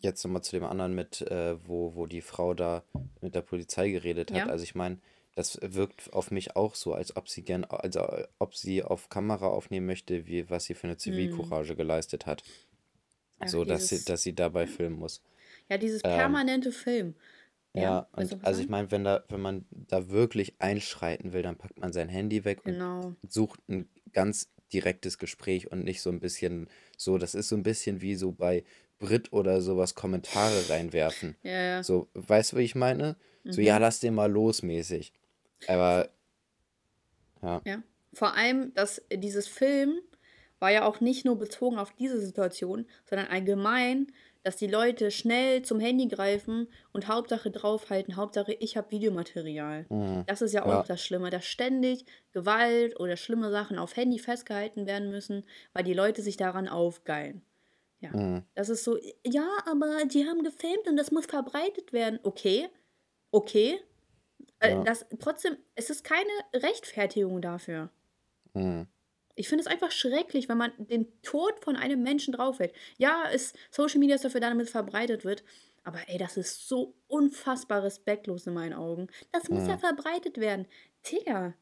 jetzt 0.00 0.24
nochmal 0.24 0.42
zu 0.42 0.56
dem 0.56 0.64
anderen 0.64 0.94
mit, 0.94 1.22
äh, 1.22 1.56
wo, 1.66 1.94
wo 1.94 2.06
die 2.06 2.22
Frau 2.22 2.54
da 2.54 2.82
mit 3.20 3.34
der 3.34 3.42
Polizei 3.42 3.90
geredet 3.90 4.30
hat. 4.30 4.38
Ja. 4.38 4.46
Also 4.46 4.64
ich 4.64 4.74
meine, 4.74 4.98
das 5.34 5.58
wirkt 5.62 6.12
auf 6.12 6.30
mich 6.30 6.56
auch 6.56 6.74
so, 6.74 6.94
als 6.94 7.14
ob 7.16 7.28
sie 7.28 7.42
gern, 7.42 7.64
also 7.64 8.06
ob 8.38 8.54
sie 8.54 8.82
auf 8.82 9.10
Kamera 9.10 9.48
aufnehmen 9.48 9.86
möchte, 9.86 10.26
wie 10.26 10.48
was 10.48 10.64
sie 10.64 10.74
für 10.74 10.86
eine 10.86 10.96
Zivilcourage 10.96 11.74
mm. 11.74 11.76
geleistet 11.76 12.26
hat. 12.26 12.42
Ja, 13.40 13.48
so, 13.48 13.64
dieses, 13.64 13.78
dass 13.78 13.88
sie, 13.88 14.04
dass 14.06 14.22
sie 14.22 14.34
dabei 14.34 14.66
filmen 14.66 14.98
muss. 14.98 15.22
Ja, 15.68 15.76
dieses 15.76 16.02
ähm, 16.04 16.10
permanente 16.10 16.70
ähm, 16.70 16.74
Film. 16.74 17.14
Ja, 17.74 17.82
ja 17.82 18.08
und 18.12 18.44
also 18.46 18.62
ich 18.62 18.70
meine, 18.70 18.90
wenn 18.90 19.04
da, 19.04 19.24
wenn 19.28 19.42
man 19.42 19.66
da 19.70 20.08
wirklich 20.08 20.54
einschreiten 20.58 21.34
will, 21.34 21.42
dann 21.42 21.56
packt 21.56 21.78
man 21.78 21.92
sein 21.92 22.08
Handy 22.08 22.46
weg 22.46 22.64
genau. 22.64 23.14
und 23.22 23.30
sucht 23.30 23.60
ein 23.68 23.90
ganz 24.14 24.48
direktes 24.72 25.18
Gespräch 25.18 25.70
und 25.70 25.84
nicht 25.84 26.00
so 26.00 26.10
ein 26.10 26.20
bisschen 26.20 26.68
so, 26.96 27.18
das 27.18 27.34
ist 27.34 27.48
so 27.48 27.56
ein 27.56 27.62
bisschen 27.62 28.00
wie 28.00 28.14
so 28.14 28.32
bei 28.32 28.64
Brit 28.98 29.32
oder 29.32 29.60
sowas 29.60 29.94
Kommentare 29.94 30.68
reinwerfen. 30.68 31.36
Ja, 31.42 31.62
ja. 31.62 31.82
So, 31.82 32.08
weißt 32.14 32.52
du, 32.52 32.56
wie 32.56 32.62
ich 32.62 32.74
meine? 32.74 33.16
Mhm. 33.44 33.52
So, 33.52 33.60
ja, 33.60 33.78
lass 33.78 34.00
den 34.00 34.14
mal 34.14 34.30
los 34.30 34.62
mäßig. 34.62 35.12
Aber, 35.68 36.08
ja. 37.42 37.60
Ja. 37.64 37.82
Vor 38.12 38.34
allem, 38.34 38.72
dass 38.74 39.02
dieses 39.12 39.46
Film 39.46 39.98
war 40.58 40.70
ja 40.70 40.86
auch 40.86 41.00
nicht 41.00 41.24
nur 41.26 41.38
bezogen 41.38 41.78
auf 41.78 41.92
diese 41.92 42.18
Situation, 42.18 42.86
sondern 43.04 43.28
allgemein 43.28 44.06
dass 44.46 44.54
die 44.54 44.68
Leute 44.68 45.10
schnell 45.10 45.62
zum 45.62 45.80
Handy 45.80 46.06
greifen 46.06 46.68
und 46.92 47.08
Hauptsache 47.08 47.50
draufhalten, 47.50 48.14
Hauptsache 48.14 48.52
ich 48.52 48.76
habe 48.76 48.92
Videomaterial. 48.92 49.86
Mhm. 49.88 50.22
Das 50.28 50.40
ist 50.40 50.52
ja 50.52 50.64
auch 50.64 50.68
ja. 50.68 50.84
das 50.84 51.04
Schlimme, 51.04 51.30
dass 51.30 51.44
ständig 51.44 52.04
Gewalt 52.30 53.00
oder 53.00 53.16
schlimme 53.16 53.50
Sachen 53.50 53.76
auf 53.76 53.96
Handy 53.96 54.20
festgehalten 54.20 54.86
werden 54.86 55.10
müssen, 55.10 55.42
weil 55.72 55.82
die 55.82 55.94
Leute 55.94 56.22
sich 56.22 56.36
daran 56.36 56.68
aufgeilen. 56.68 57.42
Ja, 57.98 58.10
mhm. 58.10 58.44
das 58.54 58.68
ist 58.68 58.84
so, 58.84 58.96
ja, 59.26 59.48
aber 59.68 60.04
die 60.04 60.28
haben 60.28 60.44
gefilmt 60.44 60.86
und 60.86 60.96
das 60.96 61.10
muss 61.10 61.26
verbreitet 61.26 61.92
werden. 61.92 62.20
Okay, 62.22 62.68
okay. 63.32 63.80
Äh, 64.60 64.74
ja. 64.74 64.84
Das, 64.84 65.06
trotzdem, 65.18 65.56
es 65.74 65.90
ist 65.90 66.04
keine 66.04 66.30
Rechtfertigung 66.54 67.42
dafür. 67.42 67.90
Mhm. 68.54 68.86
Ich 69.36 69.48
finde 69.48 69.62
es 69.62 69.66
einfach 69.66 69.92
schrecklich, 69.92 70.48
wenn 70.48 70.58
man 70.58 70.72
den 70.78 71.06
Tod 71.22 71.62
von 71.62 71.76
einem 71.76 72.02
Menschen 72.02 72.32
draufhält. 72.32 72.72
Ja, 72.98 73.24
ist, 73.24 73.56
Social 73.70 74.00
Media 74.00 74.16
ist 74.16 74.24
dafür 74.24 74.40
da, 74.40 74.48
damit 74.48 74.66
es 74.66 74.72
verbreitet 74.72 75.24
wird. 75.24 75.44
Aber 75.84 76.00
ey, 76.08 76.18
das 76.18 76.36
ist 76.36 76.68
so 76.68 76.94
unfassbar 77.06 77.84
respektlos 77.84 78.46
in 78.46 78.54
meinen 78.54 78.72
Augen. 78.72 79.06
Das 79.30 79.48
muss 79.48 79.62
mhm. 79.62 79.68
ja 79.68 79.78
verbreitet 79.78 80.38
werden. 80.38 80.66
Digga. 81.08 81.54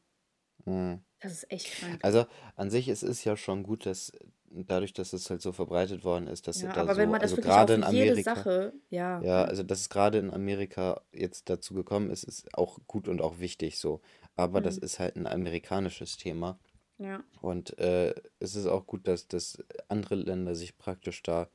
Mhm. 0.65 1.01
Das 1.19 1.31
ist 1.33 1.51
echt 1.51 1.71
krank. 1.79 1.99
Also 2.01 2.25
an 2.55 2.69
sich 2.69 2.87
es 2.87 3.03
ist 3.03 3.23
ja 3.23 3.37
schon 3.37 3.63
gut, 3.63 3.85
dass 3.85 4.11
dadurch, 4.49 4.93
dass 4.93 5.13
es 5.13 5.29
halt 5.29 5.41
so 5.41 5.51
verbreitet 5.51 6.03
worden 6.03 6.27
ist, 6.27 6.47
dass 6.47 6.61
ja, 6.61 6.71
da 6.71 6.81
aber 6.81 6.95
so, 6.95 7.01
wenn 7.01 7.09
man 7.09 7.21
das 7.21 7.31
also 7.31 7.41
gerade 7.41 7.73
in 7.73 7.83
Amerika, 7.83 8.35
Sache, 8.35 8.73
ja. 8.89 9.21
Ja, 9.21 9.43
also 9.43 9.63
dass 9.63 9.81
es 9.81 9.89
gerade 9.89 10.17
in 10.17 10.31
Amerika 10.31 11.01
jetzt 11.11 11.49
dazu 11.49 11.73
gekommen 11.73 12.09
ist, 12.09 12.23
ist 12.23 12.57
auch 12.57 12.79
gut 12.87 13.07
und 13.07 13.21
auch 13.21 13.39
wichtig 13.39 13.77
so. 13.77 14.01
Aber 14.35 14.59
mhm. 14.59 14.65
das 14.65 14.77
ist 14.77 14.99
halt 14.99 15.15
ein 15.15 15.27
amerikanisches 15.27 16.17
Thema. 16.17 16.57
Ja. 16.97 17.23
Und 17.41 17.77
äh, 17.77 18.13
es 18.39 18.55
ist 18.55 18.67
auch 18.67 18.87
gut, 18.87 19.07
dass, 19.07 19.27
dass 19.27 19.63
andere 19.89 20.15
Länder 20.15 20.55
sich 20.55 20.77
praktisch 20.77 21.21
da 21.23 21.49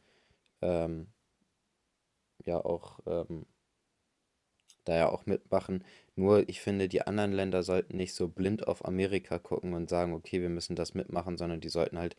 ähm, 0.60 1.08
ja 2.44 2.62
auch 2.62 3.00
ähm, 3.06 3.46
da 4.84 4.96
ja 4.96 5.08
auch 5.08 5.26
mitmachen. 5.26 5.84
Nur 6.16 6.48
ich 6.48 6.60
finde, 6.60 6.88
die 6.88 7.02
anderen 7.02 7.32
Länder 7.32 7.62
sollten 7.62 7.96
nicht 7.96 8.14
so 8.14 8.28
blind 8.28 8.66
auf 8.68 8.84
Amerika 8.84 9.38
gucken 9.38 9.74
und 9.74 9.88
sagen, 9.88 10.12
okay, 10.14 10.40
wir 10.40 10.48
müssen 10.48 10.76
das 10.76 10.94
mitmachen, 10.94 11.38
sondern 11.38 11.60
die 11.60 11.68
sollten 11.68 11.98
halt, 11.98 12.16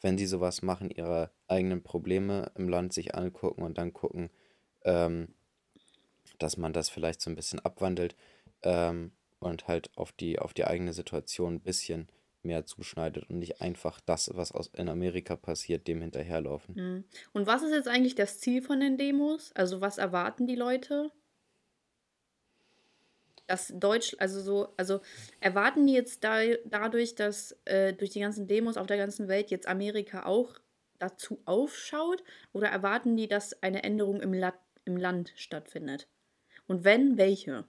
wenn 0.00 0.18
sie 0.18 0.26
sowas 0.26 0.62
machen, 0.62 0.90
ihre 0.90 1.30
eigenen 1.48 1.82
Probleme 1.82 2.50
im 2.56 2.68
Land 2.68 2.92
sich 2.92 3.14
angucken 3.14 3.62
und 3.62 3.78
dann 3.78 3.92
gucken, 3.92 4.30
ähm, 4.84 5.28
dass 6.38 6.56
man 6.56 6.72
das 6.72 6.88
vielleicht 6.88 7.20
so 7.20 7.30
ein 7.30 7.36
bisschen 7.36 7.60
abwandelt 7.60 8.16
ähm, 8.62 9.12
und 9.38 9.68
halt 9.68 9.90
auf 9.96 10.12
die, 10.12 10.38
auf 10.38 10.54
die 10.54 10.64
eigene 10.64 10.92
Situation 10.92 11.54
ein 11.54 11.60
bisschen 11.60 12.08
mehr 12.44 12.66
zuschneidet 12.66 13.28
und 13.28 13.38
nicht 13.38 13.60
einfach 13.60 14.00
das, 14.00 14.30
was 14.34 14.52
aus, 14.52 14.70
in 14.74 14.88
Amerika 14.88 15.36
passiert, 15.36 15.86
dem 15.88 16.00
hinterherlaufen. 16.00 16.74
Mhm. 16.74 17.04
Und 17.32 17.46
was 17.46 17.62
ist 17.62 17.72
jetzt 17.72 17.88
eigentlich 17.88 18.14
das 18.14 18.40
Ziel 18.40 18.62
von 18.62 18.80
den 18.80 18.96
Demos? 18.96 19.52
Also 19.54 19.80
was 19.80 19.98
erwarten 19.98 20.46
die 20.46 20.56
Leute? 20.56 21.10
Dass 23.46 23.72
Deutsch, 23.74 24.16
also 24.18 24.40
so, 24.40 24.68
also 24.76 25.00
erwarten 25.40 25.86
die 25.86 25.92
jetzt 25.92 26.24
da, 26.24 26.40
dadurch, 26.64 27.14
dass 27.14 27.56
äh, 27.66 27.92
durch 27.92 28.10
die 28.10 28.20
ganzen 28.20 28.46
Demos 28.46 28.76
auf 28.76 28.86
der 28.86 28.96
ganzen 28.96 29.28
Welt 29.28 29.50
jetzt 29.50 29.68
Amerika 29.68 30.24
auch 30.24 30.54
dazu 30.98 31.40
aufschaut? 31.44 32.22
Oder 32.52 32.68
erwarten 32.68 33.16
die, 33.16 33.28
dass 33.28 33.62
eine 33.62 33.82
Änderung 33.82 34.20
im, 34.20 34.32
La 34.32 34.54
im 34.84 34.96
Land 34.96 35.32
stattfindet? 35.36 36.08
Und 36.66 36.84
wenn, 36.84 37.18
welche? 37.18 37.64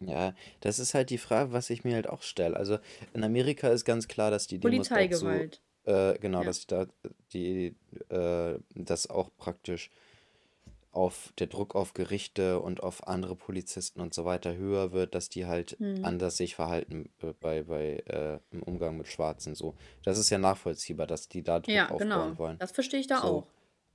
Ja, 0.00 0.34
das 0.60 0.78
ist 0.78 0.92
halt 0.94 1.10
die 1.10 1.18
Frage, 1.18 1.52
was 1.52 1.70
ich 1.70 1.84
mir 1.84 1.94
halt 1.94 2.08
auch 2.08 2.22
stelle. 2.22 2.56
Also 2.56 2.78
in 3.14 3.24
Amerika 3.24 3.68
ist 3.68 3.84
ganz 3.84 4.08
klar, 4.08 4.30
dass 4.30 4.46
die 4.46 4.58
Demos 4.58 4.88
dazu, 4.88 4.94
Polizeigewalt. 5.24 5.62
äh, 5.84 6.18
genau, 6.18 6.40
Ja. 6.40 6.44
dass 6.46 6.66
da 6.66 6.86
die, 7.32 7.74
äh, 8.10 8.58
dass 8.74 9.08
auch 9.08 9.30
praktisch 9.38 9.90
auf 10.92 11.32
der 11.38 11.46
Druck 11.46 11.74
auf 11.74 11.92
Gerichte 11.92 12.58
und 12.60 12.82
auf 12.82 13.06
andere 13.06 13.36
Polizisten 13.36 14.00
und 14.00 14.14
so 14.14 14.24
weiter 14.24 14.56
höher 14.56 14.92
wird, 14.92 15.14
dass 15.14 15.28
die 15.28 15.44
halt 15.44 15.76
Hm. 15.78 16.02
anders 16.04 16.38
sich 16.38 16.54
verhalten 16.54 17.10
äh, 17.22 17.34
bei, 17.38 17.62
bei 17.64 17.96
äh, 18.06 18.38
im 18.50 18.62
Umgang 18.62 18.96
mit 18.96 19.06
Schwarzen 19.06 19.54
so. 19.54 19.74
Das 20.04 20.16
ist 20.18 20.30
ja 20.30 20.38
nachvollziehbar, 20.38 21.06
dass 21.06 21.28
die 21.28 21.42
da 21.42 21.60
Druck 21.60 21.74
Ja, 21.74 21.84
aufbauen 21.90 21.98
genau. 21.98 22.38
wollen. 22.38 22.58
Das 22.58 22.72
verstehe 22.72 23.00
ich 23.00 23.06
da 23.06 23.20
So, 23.20 23.26
auch. 23.26 23.46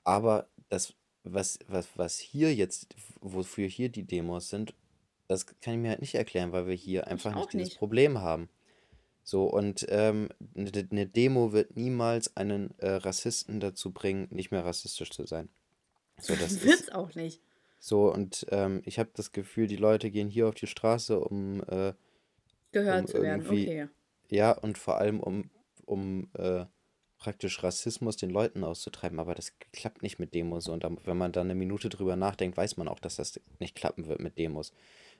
aber 0.03 0.47
das, 0.69 0.93
was, 1.23 1.57
was, 1.67 1.87
was 1.95 2.19
hier 2.19 2.53
jetzt, 2.53 2.95
wofür 3.19 3.67
hier 3.67 3.89
die 3.89 4.03
Demos 4.03 4.49
sind, 4.49 4.75
das 5.31 5.45
kann 5.45 5.73
ich 5.73 5.79
mir 5.79 5.89
halt 5.89 6.01
nicht 6.01 6.15
erklären, 6.15 6.51
weil 6.51 6.67
wir 6.67 6.75
hier 6.75 7.07
einfach 7.07 7.35
nicht 7.35 7.53
dieses 7.53 7.69
nicht. 7.69 7.79
Problem 7.79 8.19
haben. 8.19 8.49
So, 9.23 9.45
und 9.45 9.85
ähm, 9.89 10.29
eine 10.55 10.71
ne 10.89 11.07
Demo 11.07 11.53
wird 11.53 11.75
niemals 11.75 12.35
einen 12.35 12.77
äh, 12.79 12.89
Rassisten 12.89 13.59
dazu 13.59 13.91
bringen, 13.91 14.27
nicht 14.31 14.51
mehr 14.51 14.65
rassistisch 14.65 15.11
zu 15.11 15.25
sein. 15.25 15.49
So, 16.19 16.35
das 16.35 16.61
Wird's 16.63 16.81
ist, 16.81 16.95
auch 16.95 17.13
nicht. 17.15 17.41
So, 17.79 18.11
und 18.11 18.45
ähm, 18.49 18.81
ich 18.85 18.99
habe 18.99 19.09
das 19.13 19.31
Gefühl, 19.31 19.67
die 19.67 19.75
Leute 19.75 20.11
gehen 20.11 20.29
hier 20.29 20.47
auf 20.47 20.55
die 20.55 20.67
Straße, 20.67 21.19
um 21.19 21.61
äh, 21.67 21.93
gehört 22.71 23.01
um 23.01 23.07
zu 23.07 23.21
werden, 23.21 23.47
okay. 23.47 23.87
Ja, 24.29 24.51
und 24.51 24.77
vor 24.77 24.97
allem 24.97 25.19
um, 25.19 25.49
um 25.85 26.29
äh, 26.37 26.65
praktisch 27.17 27.63
Rassismus 27.63 28.17
den 28.17 28.31
Leuten 28.31 28.63
auszutreiben, 28.63 29.19
aber 29.19 29.35
das 29.35 29.53
klappt 29.73 30.01
nicht 30.01 30.17
mit 30.17 30.33
Demos. 30.33 30.67
Und 30.67 30.83
wenn 31.05 31.17
man 31.17 31.31
dann 31.31 31.47
eine 31.47 31.55
Minute 31.55 31.89
drüber 31.89 32.15
nachdenkt, 32.15 32.57
weiß 32.57 32.77
man 32.77 32.87
auch, 32.87 32.99
dass 32.99 33.17
das 33.17 33.39
nicht 33.59 33.75
klappen 33.75 34.07
wird 34.07 34.19
mit 34.19 34.37
Demos. 34.37 34.73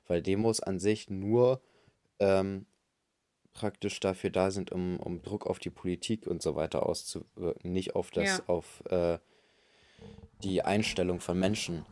Weil 0.08 0.22
Demos 0.22 0.60
an 0.60 0.80
sich 0.80 1.10
nur 1.10 1.62
ähm, 2.20 2.66
praktisch 3.54 4.00
dafür 4.00 4.30
da 4.30 4.52
sind, 4.52 4.72
um, 4.72 5.00
um 5.00 5.22
Druck 5.22 5.48
auf 5.48 5.60
die 5.60 5.70
Politik 5.70 6.28
und 6.28 6.42
so 6.42 6.56
weiter 6.56 6.86
auszuwirken, 6.86 7.72
nicht 7.72 7.96
auf 7.96 8.12
das, 8.12 8.38
ja. 8.38 8.44
auf 8.48 8.84
äh, 8.90 9.20
die 10.44 10.62
Einstellung 10.64 11.20
von 11.20 11.38
Menschen. 11.38 11.86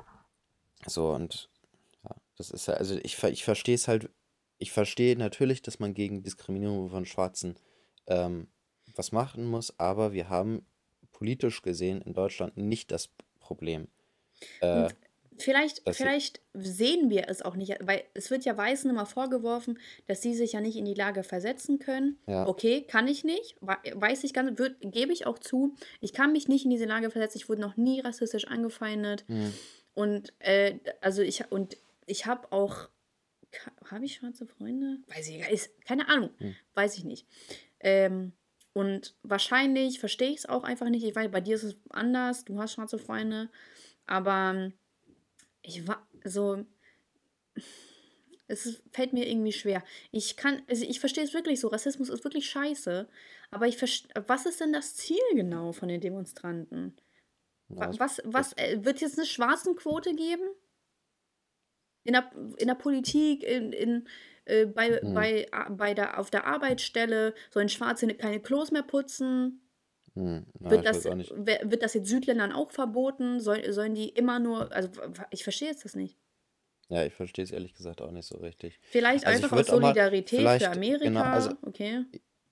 So 0.86 1.12
und 1.12 1.50
ja, 2.04 2.16
das 2.38 2.52
ist 2.52 2.68
ja, 2.68 2.76
also 2.76 2.98
ich, 3.04 3.22
ich 3.24 3.44
verstehe 3.44 3.76
es 3.76 3.88
halt, 3.88 4.10
ich 4.58 4.72
verstehe 4.72 5.18
natürlich, 5.18 5.62
dass 5.62 5.80
man 5.80 5.94
gegen 5.94 6.24
Diskriminierung 6.24 6.90
von 6.90 7.06
Schwarzen 7.06 7.56
ähm, 8.08 8.48
was 8.96 9.12
machen 9.12 9.46
muss, 9.46 9.78
aber 9.80 10.14
wir 10.14 10.30
haben 10.30 10.66
politisch 11.12 11.62
gesehen 11.62 12.02
in 12.02 12.14
Deutschland 12.14 12.58
nicht 12.58 12.92
das 12.92 13.10
Problem. 13.40 13.88
Äh, 14.62 14.90
Vielleicht, 15.40 15.82
vielleicht 15.92 16.42
sehen 16.54 17.10
wir 17.10 17.30
es 17.30 17.42
auch 17.42 17.56
nicht, 17.56 17.78
weil 17.82 18.04
es 18.14 18.30
wird 18.30 18.46
ja 18.46 18.58
Weißen 18.58 18.90
immer 18.90 19.06
vorgeworfen, 19.06 19.80
dass 20.08 20.22
sie 20.22 20.34
sich 20.34 20.54
ja 20.54 20.62
nicht 20.62 20.76
in 20.76 20.86
die 20.86 20.94
Lage 20.94 21.24
versetzen 21.24 21.80
können. 21.80 22.20
Ja. 22.28 22.48
Okay, 22.48 22.82
kann 22.82 23.08
ich 23.08 23.24
nicht, 23.24 23.56
weiß 23.62 24.24
ich 24.24 24.34
ganz, 24.34 24.60
wird, 24.60 24.78
gebe 24.82 25.14
ich 25.14 25.26
auch 25.26 25.40
zu. 25.40 25.76
Ich 26.02 26.14
kann 26.14 26.34
mich 26.34 26.48
nicht 26.48 26.66
in 26.66 26.72
diese 26.72 26.86
Lage 26.86 27.10
versetzen. 27.10 27.38
Ich 27.38 27.50
wurde 27.50 27.62
noch 27.62 27.78
nie 27.78 28.02
rassistisch 28.02 28.48
angefeindet. 28.48 29.24
Mhm. 29.28 29.54
Und 29.94 30.34
äh, 30.40 30.80
also 31.02 31.22
ich 31.22 31.52
und 31.52 31.78
ich 32.06 32.26
habe 32.26 32.52
auch, 32.52 32.90
habe 33.90 34.06
ich 34.06 34.16
schwarze 34.16 34.46
Freunde? 34.46 34.98
Weiß 35.08 35.28
ich, 35.30 35.40
ist, 35.50 35.86
keine 35.86 36.08
Ahnung, 36.10 36.30
mhm. 36.40 36.56
weiß 36.74 36.98
ich 36.98 37.04
nicht. 37.04 37.28
Ähm, 37.80 38.34
und 38.74 39.16
wahrscheinlich 39.24 40.00
verstehe 40.00 40.30
ich 40.30 40.38
es 40.38 40.46
auch 40.46 40.64
einfach 40.64 40.90
nicht. 40.90 41.04
Ich 41.04 41.16
weiß, 41.16 41.32
bei 41.32 41.42
dir 41.42 41.56
ist 41.56 41.64
es 41.64 41.78
anders. 41.90 42.46
Du 42.46 42.60
hast 42.60 42.74
schwarze 42.74 43.00
Freunde, 43.00 43.50
aber 44.06 44.72
ich 45.62 45.88
war 45.88 46.08
so. 46.24 46.66
Es 48.48 48.82
fällt 48.92 49.14
mir 49.14 49.28
irgendwie 49.28 49.52
schwer. 49.52 49.84
Ich 50.12 50.36
kann, 50.36 50.64
also 50.68 50.84
ich 50.84 51.00
verstehe 51.00 51.24
es 51.24 51.36
wirklich 51.36 51.60
so. 51.60 51.68
Rassismus 51.68 52.10
ist 52.10 52.24
wirklich 52.24 52.50
scheiße. 52.50 53.08
Aber 53.52 53.68
ich 53.68 53.78
verstehe, 53.78 54.12
was 54.28 54.48
ist 54.48 54.60
denn 54.60 54.74
das 54.74 54.96
Ziel 54.96 55.20
genau 55.34 55.72
von 55.72 55.88
den 55.88 56.02
Demonstranten? 56.02 56.96
Was, 57.68 58.00
was, 58.00 58.22
was 58.26 58.54
äh, 58.54 58.84
wird 58.84 59.02
jetzt 59.02 59.20
eine 59.20 59.28
Schwarzenquote 59.28 60.16
geben? 60.16 60.44
In 62.04 62.14
der, 62.14 62.32
in 62.58 62.68
der 62.68 62.76
Politik, 62.76 63.44
in, 63.44 63.72
in, 63.72 64.08
äh, 64.46 64.66
bei, 64.66 65.00
mhm. 65.04 65.14
bei, 65.14 65.48
bei 65.70 65.94
der, 65.94 66.20
auf 66.20 66.32
der 66.32 66.48
Arbeitsstelle 66.48 67.36
sollen 67.52 67.70
Schwarze 67.70 68.08
keine 68.16 68.40
Klos 68.40 68.72
mehr 68.72 68.82
putzen. 68.82 69.62
Hm, 70.20 70.46
na, 70.60 70.70
wird, 70.70 70.86
das, 70.86 71.06
wird 71.06 71.82
das 71.82 71.94
jetzt 71.94 72.10
Südländern 72.10 72.52
auch 72.52 72.72
verboten? 72.72 73.40
Soll, 73.40 73.72
sollen 73.72 73.96
die 73.96 74.10
immer 74.10 74.40
nur, 74.40 74.70
also 74.74 74.90
ich 75.32 75.46
verstehe 75.46 75.70
jetzt 75.70 75.86
das 75.86 75.96
nicht. 75.96 76.18
Ja, 76.90 77.06
ich 77.06 77.14
verstehe 77.14 77.46
es 77.46 77.52
ehrlich 77.52 77.74
gesagt 77.74 78.02
auch 78.02 78.12
nicht 78.12 78.28
so 78.28 78.38
richtig. 78.40 78.82
Vielleicht 78.82 79.26
also 79.26 79.46
einfach 79.46 79.58
aus 79.58 79.68
Solidarität 79.68 80.44
mal, 80.44 80.60
für 80.60 80.72
Amerika. 80.72 81.06
Genau, 81.06 81.22
also, 81.22 81.52
okay. 81.62 82.04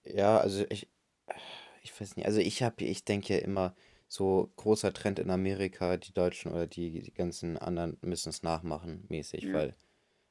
Ja, 0.05 0.37
also 0.37 0.63
ich, 0.69 0.87
ich 1.83 1.99
weiß 1.99 2.15
nicht, 2.15 2.25
also 2.25 2.39
ich 2.39 2.63
habe, 2.63 2.85
ich 2.85 3.03
denke 3.03 3.33
ja 3.33 3.39
immer, 3.41 3.75
so 4.07 4.49
großer 4.55 4.93
Trend 4.93 5.19
in 5.19 5.29
Amerika, 5.29 5.97
die 5.97 6.13
Deutschen 6.13 6.53
oder 6.53 6.67
die, 6.67 7.01
die 7.01 7.13
ganzen 7.13 7.57
anderen 7.57 7.97
müssen 7.99 8.29
es 8.29 8.43
nachmachen, 8.43 9.03
mäßig, 9.09 9.43
ja. 9.43 9.53
weil 9.53 9.75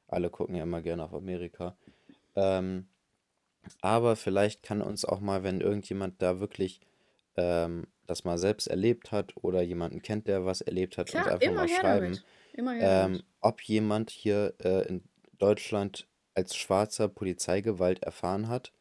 alle 0.07 0.31
gucken 0.31 0.55
ja 0.55 0.63
immer 0.63 0.81
gerne 0.81 1.03
auf 1.03 1.13
Amerika. 1.13 1.77
Ähm, 2.35 2.87
aber 3.81 4.15
vielleicht 4.15 4.63
kann 4.63 4.81
uns 4.81 5.05
auch 5.05 5.19
mal, 5.19 5.43
wenn 5.43 5.61
irgendjemand 5.61 6.19
da 6.23 6.39
wirklich 6.39 6.79
ähm, 7.37 7.87
das 8.05 8.23
mal 8.23 8.37
selbst 8.37 8.67
erlebt 8.67 9.11
hat 9.11 9.33
oder 9.41 9.61
jemanden 9.61 10.01
kennt, 10.01 10.27
der 10.27 10.45
was 10.45 10.61
erlebt 10.61 10.97
hat, 10.97 11.07
Klar, 11.07 11.25
uns 11.25 11.33
einfach 11.33 11.53
mal 11.53 11.69
schreiben, 11.69 12.19
ähm, 12.57 13.23
ob 13.41 13.61
jemand 13.61 14.09
hier 14.09 14.53
äh, 14.63 14.87
in 14.87 15.03
Deutschland 15.37 16.07
als 16.33 16.55
schwarzer 16.55 17.07
Polizeigewalt 17.07 18.03
erfahren 18.03 18.47
hat 18.47 18.71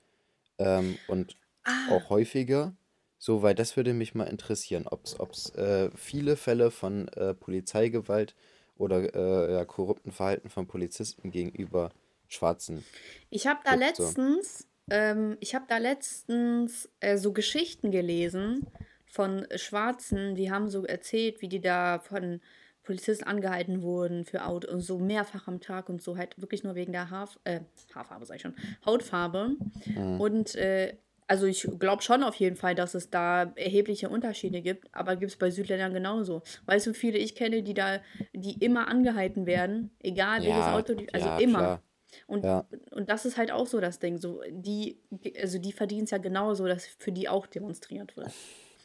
ähm, 0.58 0.98
und 1.08 1.36
ah. 1.64 1.90
auch 1.90 2.10
häufiger. 2.10 2.74
So, 3.18 3.42
weil 3.42 3.54
das 3.54 3.76
würde 3.76 3.94
mich 3.94 4.14
mal 4.14 4.24
interessieren, 4.24 4.86
ob 4.86 5.04
es 5.32 5.50
äh, 5.54 5.90
viele 5.96 6.36
Fälle 6.36 6.70
von 6.70 7.08
äh, 7.08 7.34
Polizeigewalt 7.34 8.34
oder 8.76 9.14
äh, 9.14 9.52
ja, 9.54 9.64
korrupten 9.64 10.12
Verhalten 10.12 10.50
von 10.50 10.66
Polizisten 10.66 11.30
gegenüber 11.30 11.90
Schwarzen. 12.28 12.84
Ich 13.30 13.46
habe 13.46 13.60
da 13.64 13.74
letztens 13.74 14.58
so 14.58 14.64
ähm, 14.90 15.36
ich 15.40 15.54
habe 15.54 15.64
da 15.68 15.78
letztens 15.78 16.88
äh, 17.00 17.16
so 17.16 17.32
Geschichten 17.32 17.90
gelesen 17.90 18.66
von 19.06 19.46
Schwarzen, 19.56 20.34
die 20.34 20.50
haben 20.50 20.68
so 20.68 20.84
erzählt, 20.84 21.40
wie 21.40 21.48
die 21.48 21.60
da 21.60 21.98
von 21.98 22.40
Polizisten 22.82 23.24
angehalten 23.24 23.82
wurden 23.82 24.24
für 24.24 24.46
Auto 24.46 24.72
und 24.72 24.80
so 24.80 24.98
mehrfach 24.98 25.48
am 25.48 25.60
Tag 25.60 25.88
und 25.88 26.00
so 26.00 26.16
halt 26.16 26.40
wirklich 26.40 26.62
nur 26.62 26.76
wegen 26.76 26.92
der 26.92 27.10
Haarf 27.10 27.38
äh, 27.44 27.60
Haarfarbe, 27.94 28.24
sag 28.26 28.36
ich 28.36 28.42
schon, 28.42 28.54
Hautfarbe. 28.84 29.56
Mhm. 29.86 30.20
Und 30.20 30.54
äh, 30.54 30.96
also 31.26 31.46
ich 31.46 31.68
glaube 31.78 32.02
schon 32.02 32.22
auf 32.22 32.36
jeden 32.36 32.54
Fall, 32.54 32.76
dass 32.76 32.94
es 32.94 33.10
da 33.10 33.52
erhebliche 33.56 34.08
Unterschiede 34.08 34.62
gibt, 34.62 34.88
aber 34.94 35.16
gibt 35.16 35.32
es 35.32 35.36
bei 35.36 35.50
Südländern 35.50 35.92
genauso. 35.92 36.42
Weißt 36.66 36.86
du, 36.86 36.94
viele 36.94 37.18
ich 37.18 37.34
kenne, 37.34 37.64
die 37.64 37.74
da, 37.74 38.00
die 38.32 38.64
immer 38.64 38.86
angehalten 38.86 39.46
werden, 39.46 39.90
egal 40.00 40.44
ja, 40.44 40.50
welches 40.50 40.72
Auto, 40.72 40.94
die, 40.94 41.12
also 41.12 41.26
ja, 41.26 41.38
immer. 41.38 41.58
Klar. 41.58 41.82
Und, 42.26 42.44
ja. 42.44 42.66
und 42.92 43.08
das 43.08 43.24
ist 43.24 43.36
halt 43.36 43.50
auch 43.50 43.66
so 43.66 43.80
das 43.80 43.98
Ding. 43.98 44.18
So, 44.18 44.40
die, 44.48 44.98
also 45.40 45.58
die 45.58 45.72
verdienen 45.72 46.04
es 46.04 46.10
ja 46.10 46.18
genauso, 46.18 46.66
dass 46.66 46.86
für 46.86 47.12
die 47.12 47.28
auch 47.28 47.46
demonstriert 47.46 48.16
wird. 48.16 48.32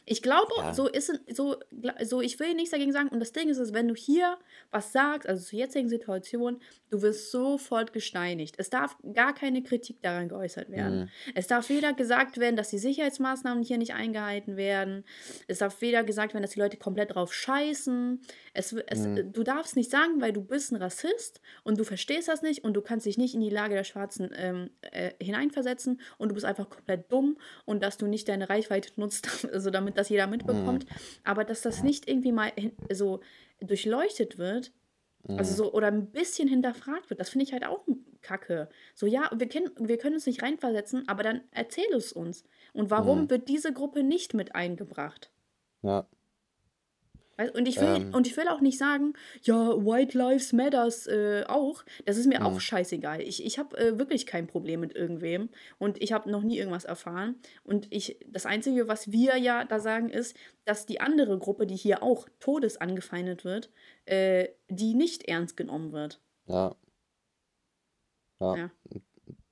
Ich 0.04 0.22
glaube, 0.22 0.52
ja. 0.56 0.74
so 0.74 0.88
ist 0.88 1.12
so, 1.32 1.56
so, 2.02 2.20
ich 2.20 2.40
will 2.40 2.54
nichts 2.54 2.70
dagegen 2.70 2.92
sagen. 2.92 3.08
Und 3.08 3.20
das 3.20 3.32
Ding 3.32 3.48
ist, 3.48 3.58
ist, 3.58 3.72
wenn 3.72 3.88
du 3.88 3.94
hier 3.94 4.36
was 4.70 4.92
sagst, 4.92 5.28
also 5.28 5.44
zur 5.44 5.58
jetzigen 5.58 5.88
Situation, 5.88 6.60
du 6.90 7.02
wirst 7.02 7.30
sofort 7.30 7.92
gesteinigt. 7.92 8.56
Es 8.58 8.68
darf 8.68 8.96
gar 9.14 9.34
keine 9.34 9.62
Kritik 9.62 10.02
daran 10.02 10.28
geäußert 10.28 10.70
werden. 10.70 11.00
Mhm. 11.00 11.08
Es 11.34 11.46
darf 11.46 11.68
weder 11.70 11.92
gesagt 11.92 12.38
werden, 12.38 12.56
dass 12.56 12.68
die 12.68 12.78
Sicherheitsmaßnahmen 12.78 13.62
hier 13.62 13.78
nicht 13.78 13.94
eingehalten 13.94 14.56
werden. 14.56 15.04
Es 15.46 15.58
darf 15.58 15.80
weder 15.80 16.04
gesagt 16.04 16.34
werden, 16.34 16.42
dass 16.42 16.52
die 16.52 16.60
Leute 16.60 16.76
komplett 16.76 17.14
drauf 17.14 17.32
scheißen. 17.32 18.20
Es, 18.54 18.72
es, 18.72 19.06
mhm. 19.06 19.32
Du 19.32 19.42
darfst 19.42 19.76
nicht 19.76 19.90
sagen, 19.90 20.20
weil 20.20 20.32
du 20.32 20.42
bist 20.42 20.72
ein 20.72 20.76
Rassist 20.76 21.40
und 21.62 21.78
du 21.78 21.84
verstehst 21.84 22.28
das 22.28 22.42
nicht 22.42 22.64
und 22.64 22.74
du 22.74 22.82
kannst 22.82 23.06
dich 23.06 23.16
nicht 23.16 23.34
in 23.34 23.40
die 23.40 23.50
Lage 23.50 23.74
der 23.74 23.84
Schwarzen 23.84 24.30
ähm, 24.34 24.70
äh, 24.82 25.12
hineinversetzen 25.22 26.00
und 26.18 26.28
du 26.28 26.34
bist 26.34 26.44
einfach 26.44 26.68
komplett 26.68 27.10
dumm 27.10 27.38
und 27.64 27.82
dass 27.82 27.96
du 27.96 28.06
nicht 28.06 28.28
deine 28.28 28.50
Reichweite 28.50 28.92
nutzt, 28.96 29.48
also 29.52 29.70
damit 29.70 29.91
das 29.94 30.08
jeder 30.08 30.26
mitbekommt, 30.26 30.84
mhm. 30.84 30.96
aber 31.24 31.44
dass 31.44 31.62
das 31.62 31.82
nicht 31.82 32.08
irgendwie 32.08 32.32
mal 32.32 32.52
so 32.92 33.20
durchleuchtet 33.60 34.38
wird, 34.38 34.72
also 35.28 35.52
mhm. 35.52 35.56
so, 35.56 35.72
oder 35.72 35.88
ein 35.88 36.10
bisschen 36.10 36.48
hinterfragt 36.48 37.08
wird, 37.10 37.20
das 37.20 37.30
finde 37.30 37.44
ich 37.44 37.52
halt 37.52 37.64
auch 37.64 37.86
kacke. 38.22 38.68
So, 38.94 39.06
ja, 39.06 39.30
wir, 39.34 39.48
können, 39.48 39.70
wir 39.78 39.98
können 39.98 40.14
uns 40.14 40.26
nicht 40.26 40.42
reinversetzen, 40.42 41.08
aber 41.08 41.22
dann 41.22 41.42
erzähl 41.50 41.92
es 41.94 42.12
uns. 42.12 42.44
Und 42.72 42.90
warum 42.90 43.22
mhm. 43.22 43.30
wird 43.30 43.48
diese 43.48 43.72
Gruppe 43.72 44.02
nicht 44.02 44.34
mit 44.34 44.54
eingebracht? 44.54 45.30
Ja. 45.82 46.06
Und 47.50 47.66
ich, 47.66 47.80
will, 47.80 47.96
ähm. 47.96 48.14
und 48.14 48.26
ich 48.26 48.36
will 48.36 48.48
auch 48.48 48.60
nicht 48.60 48.78
sagen, 48.78 49.14
ja, 49.42 49.54
White 49.54 50.16
Lives 50.16 50.52
Matters 50.52 51.06
äh, 51.06 51.44
auch. 51.48 51.84
Das 52.04 52.16
ist 52.16 52.26
mir 52.26 52.40
mhm. 52.40 52.46
auch 52.46 52.60
scheißegal. 52.60 53.20
Ich, 53.20 53.44
ich 53.44 53.58
habe 53.58 53.76
äh, 53.76 53.98
wirklich 53.98 54.26
kein 54.26 54.46
Problem 54.46 54.80
mit 54.80 54.94
irgendwem. 54.94 55.48
Und 55.78 56.02
ich 56.02 56.12
habe 56.12 56.30
noch 56.30 56.42
nie 56.42 56.58
irgendwas 56.58 56.84
erfahren. 56.84 57.36
Und 57.64 57.86
ich, 57.90 58.18
das 58.26 58.46
Einzige, 58.46 58.88
was 58.88 59.10
wir 59.10 59.36
ja 59.38 59.64
da 59.64 59.80
sagen, 59.80 60.08
ist, 60.08 60.36
dass 60.64 60.86
die 60.86 61.00
andere 61.00 61.38
Gruppe, 61.38 61.66
die 61.66 61.76
hier 61.76 62.02
auch 62.02 62.28
todes 62.40 62.76
angefeindet 62.80 63.44
wird, 63.44 63.70
äh, 64.04 64.48
die 64.68 64.94
nicht 64.94 65.24
ernst 65.24 65.56
genommen 65.56 65.92
wird. 65.92 66.20
Ja. 66.46 66.76
Ja. 68.40 68.56
ja. 68.56 68.70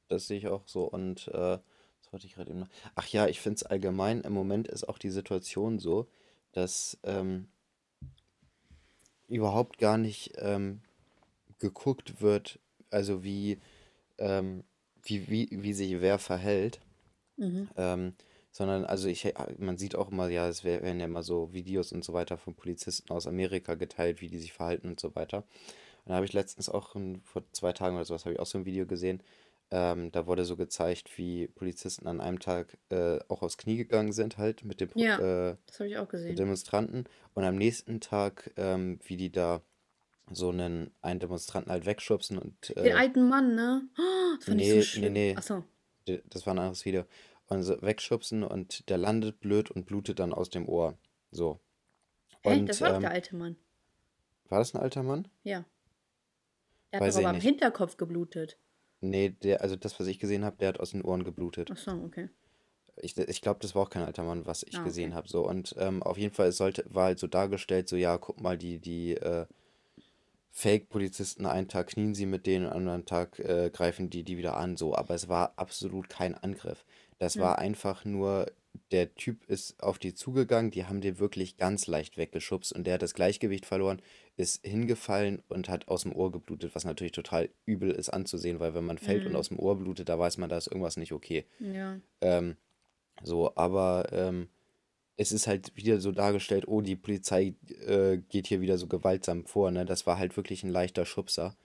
Das 0.09 0.27
sehe 0.27 0.39
ich 0.39 0.49
auch 0.49 0.67
so. 0.67 0.85
Und 0.85 1.29
äh, 1.29 1.59
was 1.59 2.13
wollte 2.13 2.27
ich 2.27 2.35
gerade 2.35 2.51
eben 2.51 2.61
noch? 2.61 2.69
Ach 2.95 3.07
ja, 3.09 3.27
ich 3.27 3.41
finde 3.41 3.57
es 3.57 3.63
allgemein, 3.63 4.23
im 4.23 4.33
Moment 4.33 4.69
ist 4.69 4.89
auch 4.89 4.99
die 4.99 5.11
Situation 5.11 5.79
so, 5.79 6.09
dass. 6.53 6.99
Ähm, 7.05 7.49
überhaupt 9.31 9.79
gar 9.79 9.99
nicht 9.99 10.33
ähm, 10.39 10.81
geguckt 11.59 12.21
wird, 12.21 12.59
also 12.91 13.23
wie, 13.23 13.59
ähm, 14.19 14.65
wie, 15.03 15.29
wie, 15.29 15.49
wie 15.51 15.73
sich 15.73 16.01
wer 16.01 16.19
verhält. 16.19 16.81
Mhm. 17.37 17.69
Ähm, 17.77 18.15
sondern, 18.53 18.85
also 18.85 19.09
ich, 19.09 19.33
man 19.59 19.79
sieht 19.79 19.95
auch 19.95 20.11
immer, 20.11 20.29
ja, 20.29 20.49
es 20.49 20.65
werden 20.65 20.99
ja 20.99 21.07
immer 21.07 21.23
so 21.23 21.53
Videos 21.53 21.93
und 21.93 22.05
so 22.05 22.13
weiter 22.13 22.37
von 22.37 22.55
Polizisten 22.55 23.13
aus 23.13 23.29
Amerika 23.29 23.75
geteilt, 23.75 24.21
wie 24.21 24.29
die 24.29 24.39
sich 24.39 24.53
verhalten 24.53 24.89
und 24.89 24.99
so 24.99 25.15
weiter. 25.15 25.45
Und 26.05 26.11
da 26.11 26.15
habe 26.17 26.27
ich 26.27 26.33
letztens 26.33 26.69
auch 26.69 26.97
vor 27.23 27.45
zwei 27.53 27.73
Tagen 27.73 27.95
oder 27.95 28.05
sowas 28.05 28.25
habe 28.25 28.35
ich 28.35 28.41
auch 28.41 28.47
so 28.47 28.59
ein 28.59 28.65
Video 28.65 28.87
gesehen. 28.87 29.23
Ähm, 29.73 30.11
da 30.11 30.27
wurde 30.27 30.45
so 30.45 30.57
gezeigt, 30.57 31.17
wie 31.17 31.47
Polizisten 31.47 32.09
an 32.09 32.21
einem 32.21 32.41
Tag 32.41 32.77
äh, 32.91 33.21
auch 33.29 33.43
aufs 33.43 33.57
Knie 33.57 33.77
gegangen 33.77 34.13
sind, 34.13 34.37
halt 34.37 34.65
mit 34.65 34.81
den 34.81 34.91
Ja, 34.97 35.51
äh, 35.51 35.57
das 35.67 35.79
habe 35.79 35.89
ich 35.89 35.97
auch 35.99 36.09
gesehen. 36.09 36.35
Demonstranten. 36.35 37.05
Und 37.35 37.45
am 37.45 37.55
nächsten 37.57 38.01
Tag, 38.01 38.53
ähm, 38.57 38.99
wie 39.05 39.17
die 39.17 39.31
da 39.31 39.63
so 40.33 40.49
einen, 40.51 40.91
einen 41.03 41.21
Demonstranten 41.21 41.71
halt 41.71 41.87
wegschubsen 41.87 42.39
und 42.39 42.71
Den 42.77 42.87
äh, 42.87 42.93
alten 42.93 43.29
Mann, 43.29 43.55
ne? 43.55 43.83
Oh, 43.99 44.03
das 44.37 44.45
fand 44.47 44.61
ich 44.61 44.69
so 44.69 44.75
nee, 44.75 44.79
nee, 44.79 44.83
schlimm. 44.83 45.13
nee, 45.13 45.37
Achso. 45.37 45.65
das 46.07 46.47
war 46.47 46.55
ein 46.55 46.59
anderes 46.59 46.85
Video. 46.85 47.05
Und 47.47 47.63
so 47.63 47.81
wegschubsen 47.83 48.43
und 48.45 48.89
der 48.89 48.99
landet 48.99 49.41
blöd 49.41 49.71
und 49.71 49.87
blutet 49.87 50.19
dann 50.21 50.33
aus 50.33 50.51
dem 50.51 50.69
Ohr. 50.69 50.97
So. 51.33 51.61
Hä? 52.43 52.65
Das 52.65 52.81
Und 52.81 52.87
war 52.87 52.93
doch 52.95 53.01
der 53.01 53.11
ähm, 53.11 53.15
alte 53.15 53.37
Mann. 53.37 53.57
war 54.49 54.59
das 54.59 54.75
ein 54.75 54.81
alter 54.81 55.03
Mann? 55.03 55.29
Ja. 55.45 55.65
Der 56.93 57.01
hat 57.01 57.07
Weiß 57.07 57.15
doch 57.15 57.21
aber 57.23 57.31
am. 57.31 57.41
Hinterkopf 57.41 57.97
geblutet. 57.97 58.57
Nee, 59.01 59.31
der, 59.31 59.63
also 59.63 59.77
das, 59.77 59.99
was 59.99 60.07
ich 60.07 60.19
gesehen 60.19 60.45
habe, 60.45 60.57
der 60.59 60.69
hat 60.69 60.81
aus 60.81 60.91
den 60.91 61.03
Ohren 61.03 61.25
geblutet. 61.25 61.71
Achso, 61.71 61.93
okay. 62.05 62.29
Ich, 62.97 63.17
ich 63.17 63.41
glaube, 63.41 63.61
das 63.61 63.75
war 63.75 63.83
auch 63.83 63.91
kein 63.91 64.03
alter 64.03 64.25
Mann, 64.25 64.47
was 64.47 64.63
ich 64.63 64.77
Ah, 64.77 64.85
gesehen 64.85 65.11
okay. 65.11 65.17
habe. 65.17 65.29
So. 65.29 65.47
Und 65.47 65.75
ähm, 65.79 66.03
auf 66.03 66.19
jeden 66.19 66.35
Fall 66.35 66.49
es 66.49 66.59
sollte, 66.59 66.85
war 66.89 67.05
halt 67.05 67.19
so 67.19 67.27
dargestellt, 67.27 67.89
so 67.89 67.97
ja, 67.97 68.19
guck 68.19 68.41
mal, 68.43 68.59
die, 68.59 68.79
die 68.79 69.13
äh, 69.15 69.47
Fake-Polizisten, 70.51 71.47
einen 71.47 71.69
Tag 71.69 71.89
knien 71.89 72.15
sie 72.15 72.27
mit 72.27 72.47
denen, 72.47 72.67
am 72.67 72.77
anderen 72.77 73.07
Tag 73.07 73.39
äh, 73.39 73.71
greifen 73.73 74.11
die 74.11 74.25
die 74.25 74.37
wieder 74.37 74.57
an. 74.57 74.77
So, 74.77 74.95
aber 74.95 75.15
es 75.15 75.29
war 75.29 75.55
absolut 75.57 76.09
kein 76.09 76.35
Angriff. 76.35 76.85
Das 77.19 77.39
war 77.39 77.59
einfach 77.59 78.05
nur, 78.05 78.47
der 78.93 79.15
Typ 79.15 79.45
ist 79.49 79.83
auf 79.83 79.99
die 79.99 80.15
zugegangen, 80.15 80.71
die 80.71 80.85
haben 80.85 81.01
den 81.01 81.19
wirklich 81.19 81.57
ganz 81.57 81.87
leicht 81.87 82.17
weggeschubst 82.17 82.73
und 82.73 82.87
der 82.87 82.95
hat 82.95 83.03
das 83.03 83.15
Gleichgewicht 83.15 83.67
verloren, 83.67 84.01
ist 84.37 84.65
hingefallen 84.65 85.43
und 85.49 85.69
hat 85.69 85.89
aus 85.89 86.03
dem 86.03 86.15
Ohr 86.15 86.31
geblutet, 86.33 86.75
was 86.75 86.85
natürlich 86.85 87.13
total 87.13 87.49
übel 87.67 87.91
ist 87.91 88.11
anzusehen, 88.11 88.61
weil 88.61 88.75
wenn 88.75 88.85
man 88.85 88.99
fällt 88.99 89.25
und 89.25 89.33
Mhm. 89.33 89.37
aus 89.37 89.49
dem 89.49 89.59
Ohr 89.59 89.77
blutet, 89.77 90.09
da 90.09 90.19
weiß 90.19 90.39
man, 90.39 90.49
da 90.49 90.57
ist 90.57 90.69
irgendwas 90.69 90.97
nicht 90.97 91.13
okay. 91.13 91.47
Ja. 91.59 92.01
Ähm, 92.21 92.57
so, 93.23 93.55
aber 93.57 94.09
ähm, 94.13 94.49
es 95.17 95.33
ist 95.33 95.47
halt 95.47 95.77
wieder 95.77 96.01
so 96.01 96.13
dargestellt, 96.13 96.67
oh, 96.67 96.81
die 96.81 96.97
Polizei 96.97 97.55
äh, 97.87 98.19
geht 98.29 98.47
hier 98.47 98.61
wieder 98.61 98.79
so 98.79 98.87
gewaltsam 98.87 99.45
vor, 99.45 99.71
ne? 99.71 99.85
Das 99.85 100.07
war 100.07 100.19
halt 100.19 100.37
wirklich 100.37 100.63
ein 100.63 100.71
leichter 100.71 101.05
Schubser. 101.05 101.57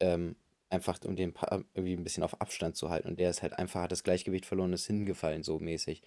Ähm, 0.00 0.36
einfach 0.70 0.98
um 1.04 1.14
den 1.14 1.32
pa 1.34 1.62
irgendwie 1.74 1.94
ein 1.94 2.02
bisschen 2.02 2.22
auf 2.22 2.40
Abstand 2.40 2.76
zu 2.76 2.90
halten. 2.90 3.08
Und 3.08 3.20
der 3.20 3.30
ist 3.30 3.42
halt 3.42 3.58
einfach, 3.58 3.82
hat 3.82 3.92
das 3.92 4.02
Gleichgewicht 4.02 4.46
verloren, 4.46 4.72
ist 4.72 4.86
hingefallen, 4.86 5.42
so 5.42 5.58
mäßig. 5.58 6.02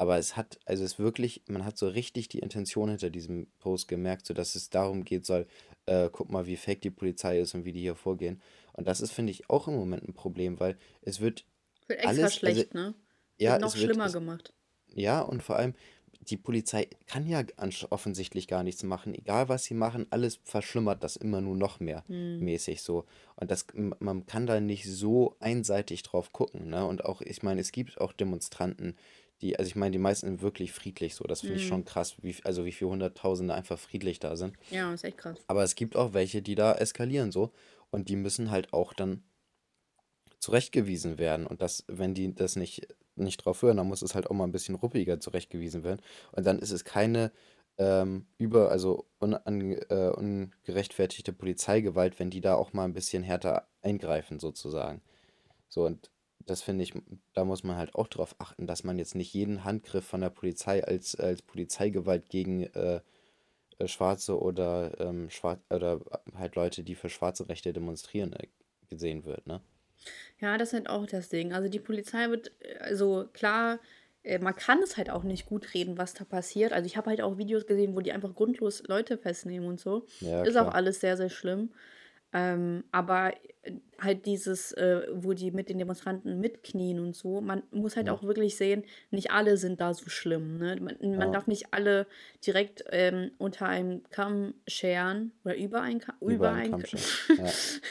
Aber 0.00 0.16
es 0.18 0.34
hat, 0.36 0.58
also 0.64 0.82
es 0.84 0.92
ist 0.94 0.98
wirklich, 0.98 1.42
man 1.46 1.64
hat 1.64 1.76
so 1.76 1.86
richtig 1.88 2.28
die 2.28 2.38
Intention 2.38 2.88
hinter 2.88 3.10
diesem 3.10 3.48
Post 3.58 3.86
gemerkt, 3.88 4.24
so 4.26 4.32
dass 4.34 4.54
es 4.54 4.70
darum 4.70 5.04
geht 5.04 5.26
soll, 5.26 5.46
äh, 5.86 6.08
guck 6.10 6.30
mal, 6.30 6.46
wie 6.46 6.56
fake 6.56 6.80
die 6.80 6.90
Polizei 6.90 7.38
ist 7.38 7.54
und 7.54 7.66
wie 7.66 7.72
die 7.72 7.80
hier 7.82 7.96
vorgehen. 7.96 8.40
Und 8.72 8.88
das 8.88 9.02
ist, 9.02 9.12
finde 9.12 9.32
ich, 9.32 9.50
auch 9.50 9.68
im 9.68 9.74
Moment 9.74 10.08
ein 10.08 10.14
Problem, 10.14 10.58
weil 10.60 10.78
es 11.02 11.20
wird 11.20 11.44
Wird 11.88 12.00
extra 12.00 12.30
alles, 12.30 12.40
also 12.44 12.62
schlecht, 12.62 12.72
ne? 12.72 12.94
ja, 13.38 13.52
Wird 13.52 13.60
noch 13.60 13.74
es 13.74 13.76
wird, 13.76 13.92
schlimmer 13.92 14.04
es, 14.04 14.18
gemacht. 14.18 14.54
ja, 14.94 15.20
und 15.22 15.42
vor 15.42 15.56
allem, 15.56 15.74
die 16.20 16.36
Polizei 16.36 16.88
kann 17.06 17.26
ja 17.26 17.44
offensichtlich 17.90 18.46
gar 18.48 18.62
nichts 18.62 18.82
machen. 18.82 19.14
Egal 19.14 19.48
was 19.48 19.64
sie 19.64 19.74
machen, 19.74 20.06
alles 20.10 20.40
verschlimmert 20.44 21.02
das 21.02 21.16
immer 21.16 21.40
nur 21.40 21.56
noch 21.56 21.80
mehr 21.80 22.04
Hm. 22.08 22.38
mäßig 22.38 22.82
so. 22.82 23.06
Und 23.36 23.50
das, 23.50 23.66
man 23.74 24.26
kann 24.26 24.46
da 24.46 24.60
nicht 24.60 24.86
so 24.86 25.36
einseitig 25.40 26.02
drauf 26.02 26.32
gucken, 26.32 26.68
ne? 26.70 26.86
Und 26.86 27.04
auch, 27.04 27.20
ich 27.22 27.42
meine, 27.42 27.60
es 27.60 27.72
gibt 27.72 28.00
auch 28.00 28.12
Demonstranten, 28.12 28.96
die, 29.42 29.58
also 29.58 29.68
ich 29.68 29.76
meine, 29.76 29.92
die 29.92 29.98
meisten 29.98 30.26
sind 30.26 30.42
wirklich 30.42 30.72
friedlich 30.72 31.14
so. 31.14 31.24
Das 31.24 31.40
finde 31.40 31.56
ich 31.56 31.66
schon 31.66 31.84
krass, 31.84 32.16
wie, 32.22 32.36
also 32.44 32.64
wie 32.64 32.72
viele 32.72 32.90
Hunderttausende 32.90 33.54
einfach 33.54 33.78
friedlich 33.78 34.18
da 34.18 34.36
sind. 34.36 34.56
Ja, 34.70 34.92
ist 34.92 35.04
echt 35.04 35.18
krass. 35.18 35.38
Aber 35.46 35.62
es 35.62 35.74
gibt 35.74 35.96
auch 35.96 36.12
welche, 36.12 36.42
die 36.42 36.54
da 36.54 36.74
eskalieren 36.74 37.32
so. 37.32 37.52
Und 37.90 38.08
die 38.08 38.16
müssen 38.16 38.50
halt 38.50 38.72
auch 38.72 38.92
dann 38.92 39.22
zurechtgewiesen 40.38 41.18
werden. 41.18 41.46
Und 41.46 41.62
das, 41.62 41.84
wenn 41.86 42.14
die 42.14 42.34
das 42.34 42.56
nicht, 42.56 42.86
nicht 43.16 43.38
drauf 43.38 43.62
hören, 43.62 43.78
dann 43.78 43.88
muss 43.88 44.02
es 44.02 44.14
halt 44.14 44.28
auch 44.28 44.34
mal 44.34 44.44
ein 44.44 44.52
bisschen 44.52 44.74
ruppiger 44.74 45.20
zurechtgewiesen 45.20 45.84
werden. 45.84 46.00
Und 46.32 46.46
dann 46.46 46.58
ist 46.58 46.70
es 46.70 46.84
keine 46.84 47.32
ähm, 47.78 48.26
über, 48.36 48.70
also 48.70 49.06
unan, 49.20 49.72
äh, 49.88 50.12
ungerechtfertigte 50.14 51.32
Polizeigewalt, 51.32 52.18
wenn 52.18 52.30
die 52.30 52.40
da 52.40 52.54
auch 52.54 52.72
mal 52.72 52.84
ein 52.84 52.92
bisschen 52.92 53.22
härter 53.22 53.66
eingreifen, 53.82 54.38
sozusagen. 54.38 55.00
So, 55.68 55.86
und 55.86 56.10
das 56.46 56.62
finde 56.62 56.84
ich, 56.84 56.92
da 57.34 57.44
muss 57.44 57.64
man 57.64 57.76
halt 57.76 57.94
auch 57.94 58.08
drauf 58.08 58.34
achten, 58.38 58.66
dass 58.66 58.84
man 58.84 58.98
jetzt 58.98 59.14
nicht 59.14 59.32
jeden 59.34 59.64
Handgriff 59.64 60.04
von 60.04 60.20
der 60.20 60.30
Polizei 60.30 60.84
als, 60.84 61.14
als 61.14 61.42
Polizeigewalt 61.42 62.28
gegen 62.28 62.64
äh, 62.64 63.00
äh, 63.78 63.88
Schwarze 63.88 64.40
oder, 64.40 64.98
ähm, 65.00 65.30
Schwar 65.30 65.58
oder 65.70 66.00
halt 66.36 66.56
Leute, 66.56 66.82
die 66.82 66.94
für 66.94 67.08
schwarze 67.08 67.48
Rechte 67.48 67.72
demonstrieren, 67.72 68.32
äh, 68.34 68.46
gesehen 68.88 69.24
wird, 69.24 69.46
ne? 69.46 69.60
Ja, 70.40 70.56
das 70.56 70.68
ist 70.68 70.74
halt 70.74 70.88
auch 70.88 71.06
das 71.06 71.28
Ding. 71.28 71.52
Also 71.52 71.68
die 71.68 71.80
Polizei 71.80 72.28
wird, 72.30 72.52
äh, 72.60 72.78
also 72.78 73.28
klar, 73.32 73.78
äh, 74.22 74.38
man 74.38 74.54
kann 74.54 74.82
es 74.82 74.96
halt 74.96 75.10
auch 75.10 75.24
nicht 75.24 75.46
gut 75.46 75.74
reden, 75.74 75.98
was 75.98 76.14
da 76.14 76.24
passiert. 76.24 76.72
Also 76.72 76.86
ich 76.86 76.96
habe 76.96 77.10
halt 77.10 77.22
auch 77.22 77.38
Videos 77.38 77.66
gesehen, 77.66 77.94
wo 77.94 78.00
die 78.00 78.12
einfach 78.12 78.34
grundlos 78.34 78.82
Leute 78.86 79.18
festnehmen 79.18 79.66
und 79.66 79.80
so. 79.80 80.06
Ja, 80.20 80.42
Ist 80.42 80.56
auch 80.56 80.72
alles 80.72 81.00
sehr, 81.00 81.16
sehr 81.16 81.30
schlimm. 81.30 81.70
Ähm, 82.32 82.84
aber 82.92 83.32
äh, 83.62 83.72
halt 84.00 84.24
dieses, 84.24 84.72
äh, 84.72 85.02
wo 85.12 85.32
die 85.32 85.50
mit 85.50 85.68
den 85.68 85.78
Demonstranten 85.78 86.38
mitknien 86.40 87.00
und 87.00 87.16
so, 87.16 87.40
man 87.40 87.64
muss 87.72 87.96
halt 87.96 88.06
Ja, 88.06 88.12
auch 88.12 88.22
wirklich 88.22 88.56
sehen, 88.56 88.84
nicht 89.10 89.32
alle 89.32 89.56
sind 89.56 89.80
da 89.80 89.92
so 89.94 90.08
schlimm. 90.08 90.58
Ne? 90.58 90.76
Man, 90.80 90.96
man 91.00 91.20
ja. 91.20 91.30
darf 91.30 91.46
nicht 91.48 91.74
alle 91.74 92.06
direkt 92.46 92.84
ähm, 92.90 93.32
unter 93.38 93.66
einem 93.66 94.02
Kamm 94.10 94.54
scheren 94.68 95.32
oder 95.44 95.56
über 95.56 95.82
einen 95.82 95.98
Kamm, 95.98 96.14
über 96.20 96.34
Über 96.34 96.52
einen 96.52 96.70
Kamm, 96.70 96.84
scheren. 96.86 97.46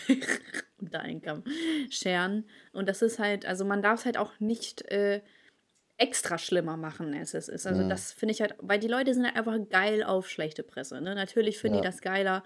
Ja. 0.07 0.15
unter 0.79 0.99
einen 1.01 1.21
Kamm 1.21 1.43
scheren. 1.89 2.45
Und 2.71 2.87
das 2.87 3.01
ist 3.01 3.19
halt, 3.19 3.45
also 3.45 3.65
man 3.65 3.81
darf 3.81 3.99
es 3.99 4.05
halt 4.05 4.17
auch 4.17 4.39
nicht 4.39 4.83
äh, 4.91 5.21
extra 5.99 6.37
schlimmer 6.37 6.77
machen, 6.77 7.13
als 7.13 7.33
es 7.33 7.49
ist. 7.49 7.67
Also 7.67 7.83
Mhm. 7.83 7.89
das 7.89 8.13
finde 8.13 8.31
ich 8.31 8.41
halt, 8.41 8.55
weil 8.59 8.79
die 8.79 8.87
Leute 8.87 9.13
sind 9.13 9.25
halt 9.25 9.35
einfach 9.35 9.57
geil 9.69 10.01
auf 10.03 10.29
schlechte 10.29 10.63
Presse. 10.63 10.99
Ne? 11.01 11.13
Natürlich 11.13 11.59
finden 11.59 11.79
die 11.79 11.83
Ja. 11.83 11.91
das 11.91 12.01
geiler. 12.01 12.43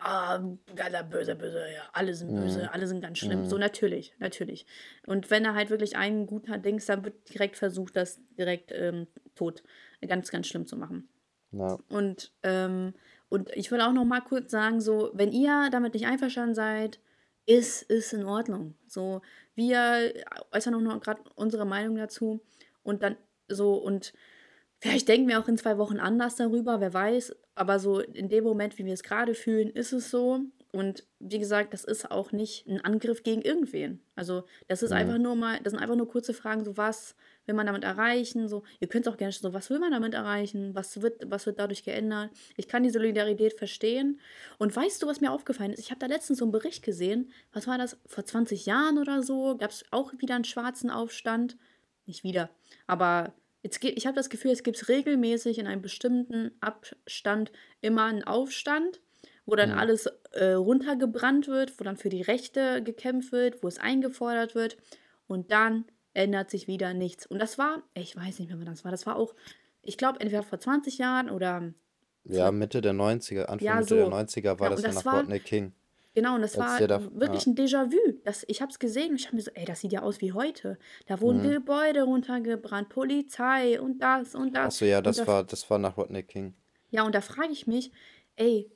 Ah, 0.00 0.42
geiler, 0.74 1.04
böse, 1.04 1.36
böse, 1.36 1.60
ja, 1.72 1.82
alle 1.92 2.14
sind 2.14 2.34
böse, 2.34 2.62
Mhm. 2.64 2.68
alle 2.72 2.86
sind 2.88 3.00
ganz 3.00 3.18
schlimm. 3.18 3.40
Mhm. 3.42 3.46
So 3.46 3.58
natürlich, 3.58 4.12
natürlich. 4.18 4.66
Und 5.06 5.30
wenn 5.30 5.44
er 5.44 5.54
halt 5.54 5.70
wirklich 5.70 5.96
einen 5.96 6.26
gut 6.26 6.48
hat, 6.48 6.64
Dings, 6.64 6.86
dann 6.86 7.04
wird 7.04 7.32
direkt 7.32 7.56
versucht, 7.56 7.94
das 7.96 8.20
direkt 8.36 8.72
ähm, 8.74 9.06
tot, 9.36 9.62
ganz, 10.06 10.30
ganz 10.30 10.48
schlimm 10.48 10.66
zu 10.66 10.76
machen. 10.76 11.08
Ja. 11.52 11.78
Und, 11.88 12.32
ähm, 12.42 12.92
und 13.28 13.50
ich 13.54 13.70
will 13.70 13.80
auch 13.80 13.92
noch 13.92 14.04
mal 14.04 14.20
kurz 14.20 14.50
sagen, 14.50 14.80
so, 14.80 15.10
wenn 15.14 15.30
ihr 15.32 15.68
damit 15.70 15.94
nicht 15.94 16.06
einverstanden 16.06 16.54
seid, 16.56 16.98
ist, 17.46 17.82
ist 17.82 18.12
in 18.12 18.24
Ordnung. 18.24 18.74
So, 18.88 19.22
wir 19.54 20.12
äußern 20.50 20.74
auch 20.74 20.80
noch 20.80 21.00
gerade 21.00 21.22
unsere 21.36 21.64
Meinung 21.64 21.94
dazu. 21.96 22.40
Und 22.86 23.02
dann 23.02 23.16
so, 23.48 23.74
und 23.74 24.12
vielleicht 24.78 25.08
denken 25.08 25.28
wir 25.28 25.40
auch 25.40 25.48
in 25.48 25.58
zwei 25.58 25.78
Wochen 25.78 25.98
anders 25.98 26.36
darüber, 26.36 26.80
wer 26.80 26.94
weiß. 26.94 27.34
Aber 27.54 27.78
so 27.78 28.00
in 28.00 28.28
dem 28.28 28.44
Moment, 28.44 28.78
wie 28.78 28.84
wir 28.84 28.94
es 28.94 29.02
gerade 29.02 29.34
fühlen, 29.34 29.70
ist 29.70 29.92
es 29.92 30.10
so. 30.10 30.40
Und 30.72 31.04
wie 31.20 31.38
gesagt, 31.38 31.72
das 31.72 31.84
ist 31.84 32.10
auch 32.10 32.32
nicht 32.32 32.66
ein 32.66 32.84
Angriff 32.84 33.22
gegen 33.22 33.40
irgendwen. 33.40 34.00
Also, 34.14 34.44
das 34.68 34.82
ist 34.82 34.92
einfach 34.92 35.16
Mhm. 35.16 35.22
nur 35.22 35.34
mal, 35.36 35.58
das 35.62 35.70
sind 35.70 35.80
einfach 35.80 35.96
nur 35.96 36.08
kurze 36.08 36.34
Fragen, 36.34 36.64
so 36.64 36.76
was 36.76 37.14
will 37.46 37.54
man 37.54 37.64
damit 37.66 37.84
erreichen? 37.84 38.46
So, 38.48 38.62
ihr 38.80 38.88
könnt 38.88 39.08
auch 39.08 39.16
gerne 39.16 39.32
so, 39.32 39.54
was 39.54 39.70
will 39.70 39.78
man 39.78 39.92
damit 39.92 40.12
erreichen? 40.12 40.74
Was 40.74 41.00
wird, 41.00 41.30
was 41.30 41.46
wird 41.46 41.58
dadurch 41.60 41.82
geändert? 41.82 42.30
Ich 42.56 42.68
kann 42.68 42.82
die 42.82 42.90
Solidarität 42.90 43.54
verstehen. 43.54 44.20
Und 44.58 44.76
weißt 44.76 45.02
du, 45.02 45.06
was 45.06 45.22
mir 45.22 45.32
aufgefallen 45.32 45.72
ist? 45.72 45.78
Ich 45.78 45.90
habe 45.90 46.00
da 46.00 46.06
letztens 46.06 46.40
so 46.40 46.44
einen 46.44 46.52
Bericht 46.52 46.82
gesehen. 46.84 47.30
Was 47.52 47.66
war 47.66 47.78
das? 47.78 47.96
Vor 48.04 48.26
20 48.26 48.66
Jahren 48.66 48.98
oder 48.98 49.22
so 49.22 49.56
gab 49.56 49.70
es 49.70 49.84
auch 49.92 50.12
wieder 50.18 50.34
einen 50.34 50.44
schwarzen 50.44 50.90
Aufstand. 50.90 51.56
Nicht 52.06 52.24
wieder, 52.24 52.50
aber 52.86 53.34
jetzt 53.62 53.82
ich 53.82 54.06
habe 54.06 54.16
das 54.16 54.30
Gefühl, 54.30 54.52
es 54.52 54.62
gibt 54.62 54.88
regelmäßig 54.88 55.58
in 55.58 55.66
einem 55.66 55.82
bestimmten 55.82 56.52
Abstand 56.60 57.50
immer 57.80 58.04
einen 58.04 58.22
Aufstand, 58.24 59.00
wo 59.44 59.56
dann 59.56 59.70
Mhm. 59.70 59.78
alles 59.78 60.06
äh, 60.32 60.52
runtergebrannt 60.52 61.48
wird, 61.48 61.78
wo 61.80 61.84
dann 61.84 61.96
für 61.96 62.08
die 62.08 62.22
Rechte 62.22 62.82
gekämpft 62.82 63.32
wird, 63.32 63.62
wo 63.62 63.68
es 63.68 63.78
eingefordert 63.78 64.54
wird. 64.54 64.76
Und 65.26 65.50
dann 65.50 65.84
ändert 66.14 66.50
sich 66.50 66.68
wieder 66.68 66.94
nichts. 66.94 67.26
Und 67.26 67.38
das 67.40 67.58
war, 67.58 67.82
ich 67.94 68.14
weiß 68.16 68.38
nicht 68.38 68.48
mehr, 68.48 68.58
wann 68.58 68.66
das 68.66 68.84
war. 68.84 68.90
Das 68.92 69.06
war 69.06 69.16
auch, 69.16 69.34
ich 69.82 69.98
glaube, 69.98 70.20
entweder 70.20 70.42
vor 70.44 70.60
20 70.60 70.98
Jahren 70.98 71.30
oder 71.30 71.72
Ja, 72.24 72.50
Mitte 72.52 72.80
der 72.82 72.92
90er, 72.92 73.44
Anfang 73.48 73.66
ja, 73.66 73.78
Mitte 73.78 73.94
der 73.94 74.06
so. 74.06 74.06
90er 74.06 74.58
war 74.58 74.68
Ja, 74.68 74.70
das 74.70 74.82
ja 74.82 74.88
das 74.88 74.96
nach 75.04 75.04
war, 75.04 75.22
Rodney 75.22 75.40
King. 75.40 75.72
Genau, 76.16 76.34
und 76.34 76.40
das 76.42 76.58
war 76.58 76.80
da, 76.80 76.98
ja. 76.98 77.20
wirklich 77.20 77.46
ein 77.46 77.54
Déjà-vu. 77.54 77.96
Das, 78.24 78.44
ich 78.48 78.60
habe 78.60 78.72
es 78.72 78.80
gesehen 78.80 79.10
und 79.10 79.16
ich 79.20 79.26
habe 79.26 79.36
mir 79.36 79.42
so, 79.42 79.52
ey, 79.54 79.64
das 79.64 79.80
sieht 79.82 79.92
ja 79.92 80.02
aus 80.02 80.20
wie 80.20 80.32
heute. 80.32 80.78
Da 81.06 81.20
wurden 81.20 81.42
Mhm. 81.46 81.50
Gebäude 81.52 82.02
runtergebrannt, 82.02 82.88
Polizei 82.88 83.80
und 83.80 84.00
das 84.00 84.34
und 84.34 84.54
das. 84.56 84.74
Achso, 84.74 84.84
ja, 84.86 85.00
das 85.00 85.18
da, 85.18 85.26
war, 85.28 85.44
das 85.44 85.70
war 85.70 85.78
nach 85.78 85.96
Rodney 85.96 86.24
King. 86.24 86.54
ja, 86.90 87.04
und 87.06 87.14
da 87.14 87.20
frage 87.20 87.52
ich 87.52 87.68
mich, 87.68 87.92
ey, 88.34 88.68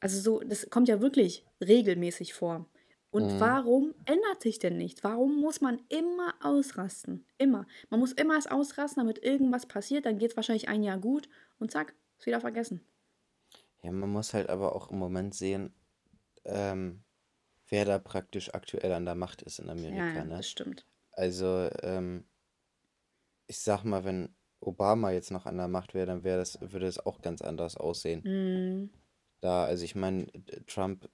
also 0.00 0.20
so, 0.20 0.40
das 0.46 0.68
kommt 0.68 0.88
ja 0.88 1.00
wirklich 1.00 1.46
regelmäßig 1.62 2.34
vor. 2.34 2.66
Und 3.10 3.26
Mhm. 3.34 3.40
warum 3.40 3.94
ändert 4.06 4.40
sich 4.42 4.58
denn 4.58 4.76
nichts? 4.78 5.04
Warum 5.04 5.38
muss 5.40 5.60
man 5.60 5.80
immer 5.90 6.34
ausrasten? 6.42 7.26
Immer. 7.38 7.66
Man 7.90 8.00
muss 8.00 8.12
immer 8.12 8.38
es 8.38 8.46
ausrasten, 8.46 9.02
damit 9.02 9.22
irgendwas 9.22 9.66
passiert. 9.66 10.06
Dann 10.06 10.18
geht 10.18 10.30
es 10.30 10.36
wahrscheinlich 10.36 10.68
ein 10.68 10.82
Jahr 10.82 10.98
gut 10.98 11.28
und 11.58 11.70
zack, 11.70 11.94
ist 12.18 12.26
wieder 12.26 12.40
vergessen. 12.40 12.80
Ja, 13.82 13.92
man 13.92 14.08
muss 14.10 14.32
halt 14.32 14.48
aber 14.48 14.74
auch 14.74 14.90
im 14.90 14.98
Moment 14.98 15.34
sehen, 15.34 15.74
ähm, 16.44 17.04
wer 17.68 17.84
da 17.86 17.98
praktisch 17.98 18.54
aktuell 18.54 18.92
an 18.92 19.04
der 19.06 19.14
Macht 19.16 19.42
ist 19.42 19.58
in 19.60 19.70
Amerika, 19.70 19.98
Ja, 19.98 20.14
ja, 20.14 20.24
ne? 20.24 20.36
das 20.36 20.48
stimmt. 20.50 20.86
Also, 21.12 21.70
ähm, 21.82 22.28
ich 23.46 23.58
sag 23.60 23.84
mal, 23.84 24.04
wenn 24.04 24.34
Obama 24.60 25.10
jetzt 25.12 25.30
noch 25.30 25.46
an 25.46 25.56
der 25.56 25.68
Macht 25.68 25.94
wäre, 25.94 26.06
dann 26.06 26.24
wäre 26.24 26.38
das, 26.38 26.58
würde 26.60 26.86
es 26.86 26.98
auch 26.98 27.20
ganz 27.22 27.40
anders 27.42 27.76
aussehen. 27.76 28.24
Mhm. 28.24 28.90
Da, 29.40 29.64
also 29.64 29.84
ich 29.84 29.94
meine, 29.94 30.26
Trump 30.66 31.08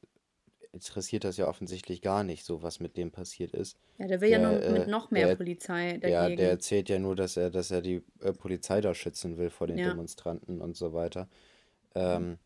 interessiert 0.73 1.25
das 1.25 1.37
ja 1.38 1.49
offensichtlich 1.49 2.03
gar 2.03 2.25
nicht, 2.25 2.45
so 2.45 2.62
was 2.62 2.81
mit 2.81 2.97
dem 2.97 3.11
passiert 3.12 3.53
ist. 3.53 3.79
Ja, 3.99 4.07
der 4.07 4.21
will 4.21 4.31
ja 4.31 4.38
Der, 4.38 4.41
nur 4.41 4.62
mit 4.67 4.87
äh, 4.87 4.88
noch 4.88 5.11
mehr 5.11 5.27
der, 5.27 5.37
Polizei 5.37 5.99
ja, 6.05 6.31
der 6.31 6.51
dagegen. 6.51 6.51
erzählt 6.51 6.88
ja 6.91 6.99
nur, 6.99 7.17
dass 7.17 7.37
er, 7.37 7.51
dass 7.51 7.71
er 7.71 7.83
die 7.83 8.05
äh, 8.21 8.33
Polizei 8.35 8.81
da 8.83 8.95
schützen 8.95 9.38
will 9.38 9.51
vor 9.51 9.67
den 9.67 9.79
Ja. 9.79 9.85
Demonstranten 9.85 10.61
und 10.62 10.77
so 10.77 10.93
weiter. 10.95 11.29
Ähm, 11.95 12.38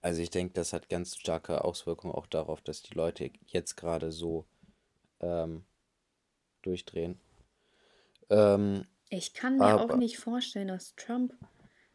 also 0.00 0.20
ich 0.22 0.30
denke, 0.30 0.54
das 0.54 0.72
hat 0.72 0.88
ganz 0.88 1.16
starke 1.16 1.64
Auswirkungen 1.64 2.14
auch 2.14 2.26
darauf, 2.26 2.60
dass 2.62 2.82
die 2.82 2.94
Leute 2.94 3.30
jetzt 3.46 3.76
gerade 3.76 4.12
so 4.12 4.46
ähm, 5.20 5.66
durchdrehen. 6.62 7.20
Ähm, 8.30 8.86
Ich 9.10 9.34
kann 9.34 9.58
mir 9.60 9.78
auch 9.78 9.92
aber, 9.92 9.96
nicht 9.96 10.16
vorstellen, 10.18 10.68
dass 10.68 10.94
Trump, 10.96 11.34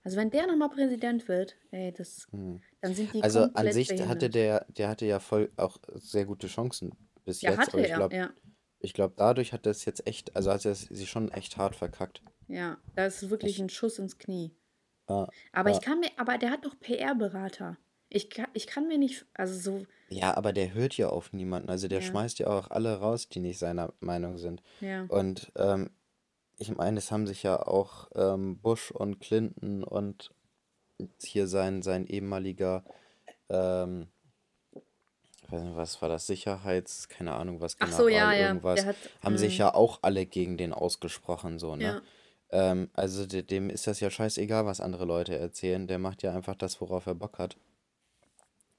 also 0.04 0.16
wenn 0.18 0.30
der 0.30 0.46
nochmal 0.48 0.70
Präsident 0.70 1.28
wird, 1.28 1.58
ey, 1.72 1.92
das, 1.92 2.28
hm. 2.32 2.62
dann 2.82 2.94
sind 2.96 3.14
die 3.14 3.24
Also 3.24 3.42
an 3.54 3.72
sich 3.72 3.90
hatte 4.02 4.30
behindert. 4.30 4.32
der, 4.32 4.66
der 4.70 4.90
hatte 4.90 5.06
ja 5.06 5.20
voll 5.20 5.54
auch 5.58 5.78
sehr 5.94 6.26
gute 6.26 6.48
Chancen 6.48 7.10
bis 7.26 7.42
Ja, 7.42 7.52
jetzt, 7.52 7.58
hatte 7.58 7.74
aber 7.74 7.88
ich 7.88 7.88
er, 7.88 7.94
glaube, 7.94 8.16
ja. 8.16 8.34
ich 8.80 8.94
glaube, 8.94 9.16
dadurch 9.18 9.54
hat 9.54 9.68
es 9.68 9.86
jetzt 9.86 10.08
echt, 10.08 10.36
also 10.36 10.52
hat 10.52 10.66
er 10.66 10.76
sich 10.76 11.10
schon 11.10 11.32
echt 11.32 11.58
hart 11.58 11.76
verkackt. 11.76 12.24
Ja, 12.48 12.78
das 12.96 13.22
ist 13.22 13.30
wirklich 13.30 13.60
Ich, 13.60 13.60
ein 13.60 13.68
Schuss 13.70 14.00
ins 14.00 14.18
Knie. 14.18 14.56
ja, 15.08 15.28
Aber 15.54 15.72
ich 15.72 15.80
ja. 15.80 15.82
kann 15.82 16.00
mir, 16.02 16.12
aber 16.18 16.38
der 16.38 16.52
hat 16.52 16.66
doch 16.66 16.80
PR-Berater. 16.80 17.78
Ich 18.14 18.30
kann, 18.30 18.48
ich 18.54 18.68
kann 18.68 18.88
mir 18.88 18.98
nicht, 18.98 19.26
also 19.34 19.60
so, 19.60 19.86
Ja, 20.10 20.36
aber 20.38 20.54
der 20.54 20.74
hört 20.74 20.96
ja 20.98 21.10
auf 21.10 21.34
niemanden. 21.34 21.70
Also 21.70 21.88
der 21.88 22.02
ja, 22.02 22.08
schmeißt 22.08 22.40
ja 22.40 22.48
auch 22.48 22.70
alle 22.72 23.00
raus, 23.00 23.30
die 23.30 23.40
nicht 23.40 23.58
seiner 23.60 23.94
Meinung 24.00 24.38
sind. 24.38 24.62
ja. 24.82 25.08
Und 25.08 25.52
ähm, 25.56 25.90
ich 26.58 26.70
meine, 26.76 27.00
es 27.00 27.12
haben 27.12 27.28
sich 27.28 27.44
ja 27.44 27.62
auch 27.62 28.10
ähm, 28.16 28.60
Bush 28.60 28.92
und 28.92 29.20
Clinton 29.20 29.84
und 29.84 30.32
hier 31.24 31.48
sein, 31.48 31.82
sein 31.84 32.08
ehemaliger, 32.08 32.86
ähm, 33.50 34.08
was 35.50 36.02
war 36.02 36.10
das, 36.10 36.28
Sicherheits, 36.28 37.08
keine 37.10 37.34
Ahnung, 37.34 37.62
was, 37.62 37.78
Ach 37.80 37.92
so, 37.92 38.08
ja, 38.08 38.34
ja, 38.34 38.48
irgendwas, 38.50 38.82
der 38.82 38.86
hat, 38.88 38.96
haben 39.22 39.38
sich 39.38 39.58
mm, 39.58 39.60
ja 39.60 39.74
auch 39.74 40.00
alle 40.02 40.26
gegen 40.26 40.58
den 40.58 40.74
ausgesprochen, 40.74 41.60
so, 41.60 41.76
ne? 41.76 41.96
ja, 41.96 42.02
Ähm, 42.52 42.90
also 42.94 43.26
de- 43.28 43.44
dem 43.44 43.70
ist 43.70 43.88
das 43.88 44.00
ja 44.02 44.12
scheißegal, 44.12 44.66
was 44.68 44.82
andere 44.82 45.06
Leute 45.06 45.38
erzählen. 45.38 45.88
Der 45.88 46.00
macht 46.00 46.24
ja 46.24 46.34
einfach 46.36 46.56
das, 46.56 46.82
worauf 46.82 47.08
er 47.08 47.16
Bock 47.16 47.40
hat. 47.40 47.58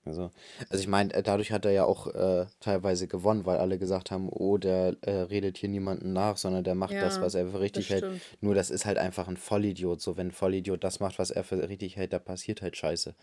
Also, 0.06 0.30
also 0.68 0.80
ich 0.82 0.86
meine, 0.88 1.22
dadurch 1.22 1.50
hat 1.50 1.64
er 1.64 1.72
ja 1.72 1.84
auch 1.84 2.06
äh, 2.08 2.46
teilweise 2.60 3.08
gewonnen, 3.08 3.46
weil 3.46 3.58
alle 3.58 3.78
gesagt 3.78 4.10
haben, 4.10 4.28
oh, 4.28 4.58
der 4.58 4.96
äh, 5.02 5.10
redet 5.22 5.56
hier 5.56 5.68
niemanden 5.70 6.12
nach, 6.12 6.36
sondern 6.36 6.62
der 6.62 6.74
macht 6.74 6.92
das, 6.92 7.16
ja, 7.16 7.22
was 7.22 7.34
er 7.34 7.46
für 7.46 7.52
das 7.52 7.60
richtig 7.62 7.90
hält. 7.90 8.04
stimmt. 8.04 8.20
Nur 8.40 8.54
das 8.54 8.70
ist 8.70 8.84
halt 8.84 8.98
einfach 8.98 9.28
ein 9.28 9.36
Vollidiot. 9.38 10.00
So, 10.02 10.16
wenn 10.16 10.28
ein 10.28 10.32
Vollidiot 10.32 10.84
das 10.84 11.00
macht, 11.00 11.18
was 11.18 11.30
er 11.30 11.42
für 11.44 11.68
richtig 11.68 11.96
hält, 11.96 12.12
da 12.12 12.18
passiert 12.18 12.60
halt 12.60 12.76
Scheiße. 12.76 13.14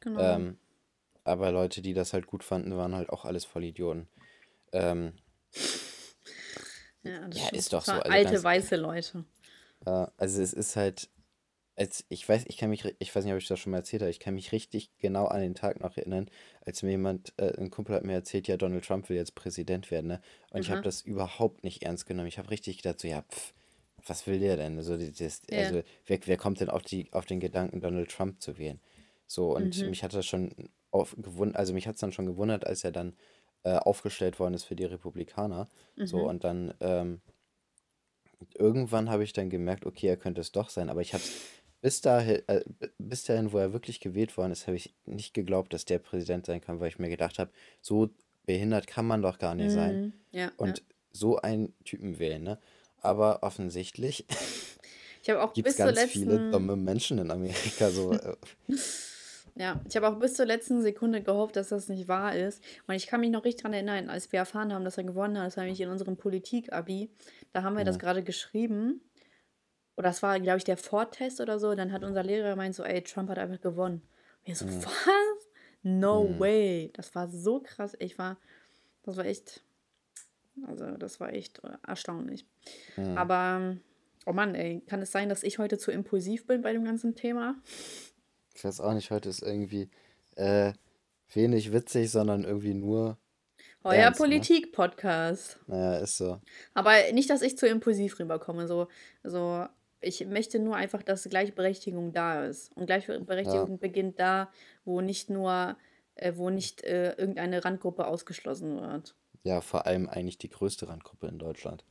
Genau. 0.00 0.20
Ähm, 0.20 0.56
aber 1.24 1.50
Leute, 1.52 1.82
die 1.82 1.94
das 1.94 2.12
halt 2.12 2.26
gut 2.26 2.44
fanden, 2.44 2.76
waren 2.76 2.94
halt 2.94 3.10
auch 3.10 3.24
alles 3.24 3.44
Vollidioten. 3.44 4.08
Ähm, 4.72 5.12
Ja, 7.02 7.26
das 7.28 7.38
ja, 7.38 7.46
stimmt. 7.46 7.58
ist 7.60 7.72
doch 7.72 7.84
Das 7.84 7.86
so. 7.86 7.92
waren 7.92 8.02
Also 8.02 8.12
alte 8.12 8.30
ganz, 8.32 8.44
weiße 8.44 8.76
Leute. 8.76 9.24
äh, 9.86 10.06
also 10.16 10.42
es 10.42 10.52
ist 10.52 10.76
halt, 10.76 11.08
als, 11.80 12.04
ich 12.10 12.28
weiß, 12.28 12.44
ich 12.46 12.58
kann 12.58 12.68
mich, 12.68 12.84
ich 12.98 13.16
weiß 13.16 13.24
nicht, 13.24 13.32
ob 13.32 13.38
ich 13.40 13.48
das 13.48 13.58
schon 13.58 13.70
mal 13.70 13.78
erzählt 13.78 14.02
habe, 14.02 14.10
ich 14.10 14.20
kann 14.20 14.34
mich 14.34 14.52
richtig 14.52 14.90
genau 14.98 15.24
an 15.24 15.40
den 15.40 15.54
Tag 15.54 15.80
noch 15.80 15.96
erinnern, 15.96 16.28
als 16.60 16.82
mir 16.82 16.90
jemand, 16.90 17.32
äh, 17.38 17.56
ein 17.58 17.70
Kumpel 17.70 17.94
hat 17.94 18.04
mir 18.04 18.12
erzählt, 18.12 18.48
ja, 18.48 18.58
Donald 18.58 18.84
Trump 18.84 19.08
will 19.08 19.16
jetzt 19.16 19.34
Präsident 19.34 19.90
werden, 19.90 20.08
ne? 20.08 20.20
Und 20.50 20.60
ich 20.60 20.70
habe 20.70 20.82
das 20.82 21.00
überhaupt 21.00 21.64
nicht 21.64 21.82
ernst 21.82 22.04
genommen. 22.04 22.28
Ich 22.28 22.36
habe 22.38 22.50
richtig 22.50 22.76
gedacht, 22.76 23.00
so, 23.00 23.08
ja, 23.08 23.22
pff, 23.22 23.54
was 24.06 24.26
will 24.26 24.38
der 24.38 24.58
denn? 24.58 24.76
Also, 24.76 24.98
das, 24.98 25.40
Ja. 25.50 25.58
also 25.58 25.82
wer, 26.04 26.18
wer 26.26 26.36
kommt 26.36 26.60
denn 26.60 26.68
auf 26.68 26.82
die, 26.82 27.10
auf 27.14 27.24
den 27.24 27.40
Gedanken, 27.40 27.80
Donald 27.80 28.10
Trump 28.10 28.42
zu 28.42 28.58
wählen? 28.58 28.78
So, 29.26 29.56
und 29.56 29.82
Mhm. 29.82 29.88
mich 29.88 30.04
hat 30.04 30.12
das 30.12 30.26
schon 30.26 30.50
auf, 30.90 31.16
gewund, 31.16 31.56
also 31.56 31.72
mich 31.72 31.86
hat 31.86 31.94
es 31.94 32.00
dann 32.02 32.12
schon 32.12 32.26
gewundert, 32.26 32.66
als 32.66 32.84
er 32.84 32.92
dann 32.92 33.16
äh, 33.62 33.76
aufgestellt 33.76 34.38
worden 34.38 34.52
ist 34.52 34.64
für 34.64 34.76
die 34.76 34.84
Republikaner. 34.84 35.66
So, 36.04 36.18
Mhm. 36.18 36.28
und 36.28 36.44
dann, 36.44 36.74
ähm, 36.80 37.22
irgendwann 38.54 39.10
habe 39.10 39.24
ich 39.24 39.32
dann 39.32 39.50
gemerkt, 39.50 39.86
okay, 39.86 40.08
er 40.08 40.16
könnte 40.16 40.40
es 40.40 40.52
doch 40.52 40.68
sein, 40.70 40.88
aber 40.90 41.00
ich 41.00 41.14
habe 41.14 41.22
es 41.22 41.32
bis 41.80 42.00
dahin, 42.00 42.42
äh, 42.48 42.62
bis 42.98 43.24
dahin, 43.24 43.52
wo 43.52 43.58
er 43.58 43.72
wirklich 43.72 44.00
gewählt 44.00 44.36
worden 44.36 44.52
ist, 44.52 44.66
habe 44.66 44.76
ich 44.76 44.94
nicht 45.06 45.34
geglaubt, 45.34 45.72
dass 45.72 45.84
der 45.84 45.98
Präsident 45.98 46.46
sein 46.46 46.60
kann, 46.60 46.80
weil 46.80 46.88
ich 46.88 46.98
mir 46.98 47.08
gedacht 47.08 47.38
habe, 47.38 47.50
so 47.80 48.10
behindert 48.46 48.86
kann 48.86 49.06
man 49.06 49.22
doch 49.22 49.38
gar 49.38 49.54
nicht 49.54 49.70
sein 49.70 50.00
Mhm. 50.00 50.12
Ja, 50.32 50.40
ja. 50.40 50.52
und 50.56 50.82
so 51.12 51.38
einen 51.38 51.74
Typen 51.84 52.18
wählen, 52.18 52.42
ne? 52.42 52.58
Aber 53.02 53.42
offensichtlich 53.42 54.26
Ich 55.22 55.30
habe 55.30 55.42
auch 55.42 55.52
bis 55.54 55.76
zur 55.76 55.86
ganz 55.86 56.02
viele 56.02 56.34
letzten, 56.34 56.52
dumme 56.52 56.76
Menschen 56.76 57.18
in 57.18 57.30
Amerika, 57.30 57.90
so, 57.90 58.12
äh, 58.12 58.36
ja, 59.56 59.80
ich 59.88 59.96
habe 59.96 60.08
auch 60.08 60.18
bis 60.18 60.34
zur 60.34 60.46
letzten 60.46 60.82
Sekunde 60.82 61.22
gehofft, 61.22 61.56
dass 61.56 61.68
das 61.68 61.88
nicht 61.88 62.08
wahr 62.08 62.36
ist. 62.36 62.62
Und 62.86 62.94
ich 62.94 63.06
kann 63.06 63.20
mich 63.20 63.30
noch 63.30 63.44
richtig 63.44 63.62
daran 63.62 63.74
erinnern, 63.74 64.10
als 64.10 64.30
wir 64.32 64.38
erfahren 64.38 64.72
haben, 64.72 64.84
dass 64.84 64.98
er 64.98 65.04
gewonnen 65.04 65.38
hat, 65.38 65.46
das 65.46 65.56
war 65.56 65.64
nämlich 65.64 65.80
in 65.80 65.88
unserem 65.88 66.16
Politik-Abi, 66.16 67.10
da 67.52 67.62
haben 67.62 67.76
wir 67.76 67.84
das 67.84 67.96
ja, 67.96 68.00
gerade 68.00 68.22
geschrieben. 68.22 69.00
Oder 69.96 70.08
das 70.08 70.22
war, 70.22 70.38
glaube 70.40 70.58
ich, 70.58 70.64
der 70.64 70.76
Vortest 70.76 71.40
oder 71.40 71.58
so. 71.58 71.74
Dann 71.74 71.92
hat 71.92 72.04
unser 72.04 72.22
Lehrer 72.22 72.50
gemeint 72.50 72.74
so, 72.74 72.82
ey, 72.84 73.02
Trump 73.02 73.28
hat 73.28 73.38
einfach 73.38 73.60
gewonnen. 73.60 74.02
Und 74.40 74.46
wir 74.46 74.56
so, 74.56 74.66
ja, 74.66 74.72
was? 74.82 75.48
No 75.82 76.28
hm, 76.28 76.40
way. 76.40 76.90
Das 76.94 77.14
war 77.14 77.28
so 77.28 77.60
krass. 77.60 77.96
Ich 77.98 78.18
war, 78.18 78.38
das 79.02 79.16
war 79.16 79.24
echt, 79.24 79.62
also 80.66 80.96
das 80.96 81.20
war 81.20 81.32
echt 81.32 81.62
äh, 81.64 81.76
erstaunlich. 81.86 82.46
hm. 82.94 83.16
Aber, 83.16 83.76
oh 84.26 84.32
Mann, 84.32 84.54
ey, 84.54 84.82
kann 84.86 85.02
es 85.02 85.12
sein, 85.12 85.28
dass 85.28 85.42
ich 85.42 85.58
heute 85.58 85.78
zu 85.78 85.90
impulsiv 85.90 86.46
bin 86.46 86.62
bei 86.62 86.72
dem 86.72 86.84
ganzen 86.84 87.14
Thema? 87.14 87.56
Ich 88.54 88.64
weiß 88.64 88.80
auch 88.80 88.94
nicht, 88.94 89.10
heute 89.10 89.28
ist 89.28 89.42
irgendwie 89.42 89.88
äh, 90.36 90.72
wenig 91.32 91.72
witzig, 91.72 92.10
sondern 92.10 92.44
irgendwie 92.44 92.74
nur 92.74 93.18
Euer 93.82 94.10
ne? 94.10 94.16
Politik-Podcast. 94.16 95.58
Naja, 95.66 95.98
ist 96.00 96.18
so. 96.18 96.38
Aber 96.74 96.92
nicht, 97.12 97.30
dass 97.30 97.40
ich 97.40 97.56
zu 97.56 97.66
impulsiv 97.66 98.18
rüberkomme. 98.18 98.68
So, 98.68 98.88
so, 99.22 99.66
ich 100.00 100.26
möchte 100.26 100.58
nur 100.58 100.76
einfach, 100.76 101.02
dass 101.02 101.24
Gleichberechtigung 101.24 102.12
da 102.12 102.44
ist. 102.44 102.72
Und 102.76 102.82
Ja, 102.82 102.86
Gleichberechtigung 102.86 103.78
beginnt 103.78 104.18
da, 104.18 104.50
wo 104.84 105.00
nicht 105.00 105.30
nur, 105.30 105.76
äh, 106.14 106.32
wo 106.36 106.50
nicht 106.50 106.82
äh, 106.84 107.12
irgendeine 107.14 107.64
Randgruppe 107.64 108.06
ausgeschlossen 108.06 108.80
wird. 108.80 109.14
ja, 109.42 109.60
vor 109.60 109.86
allem 109.86 110.08
eigentlich 110.08 110.38
die 110.38 110.48
größte 110.50 110.88
Randgruppe 110.88 111.26
in 111.28 111.38
Deutschland. 111.38 111.84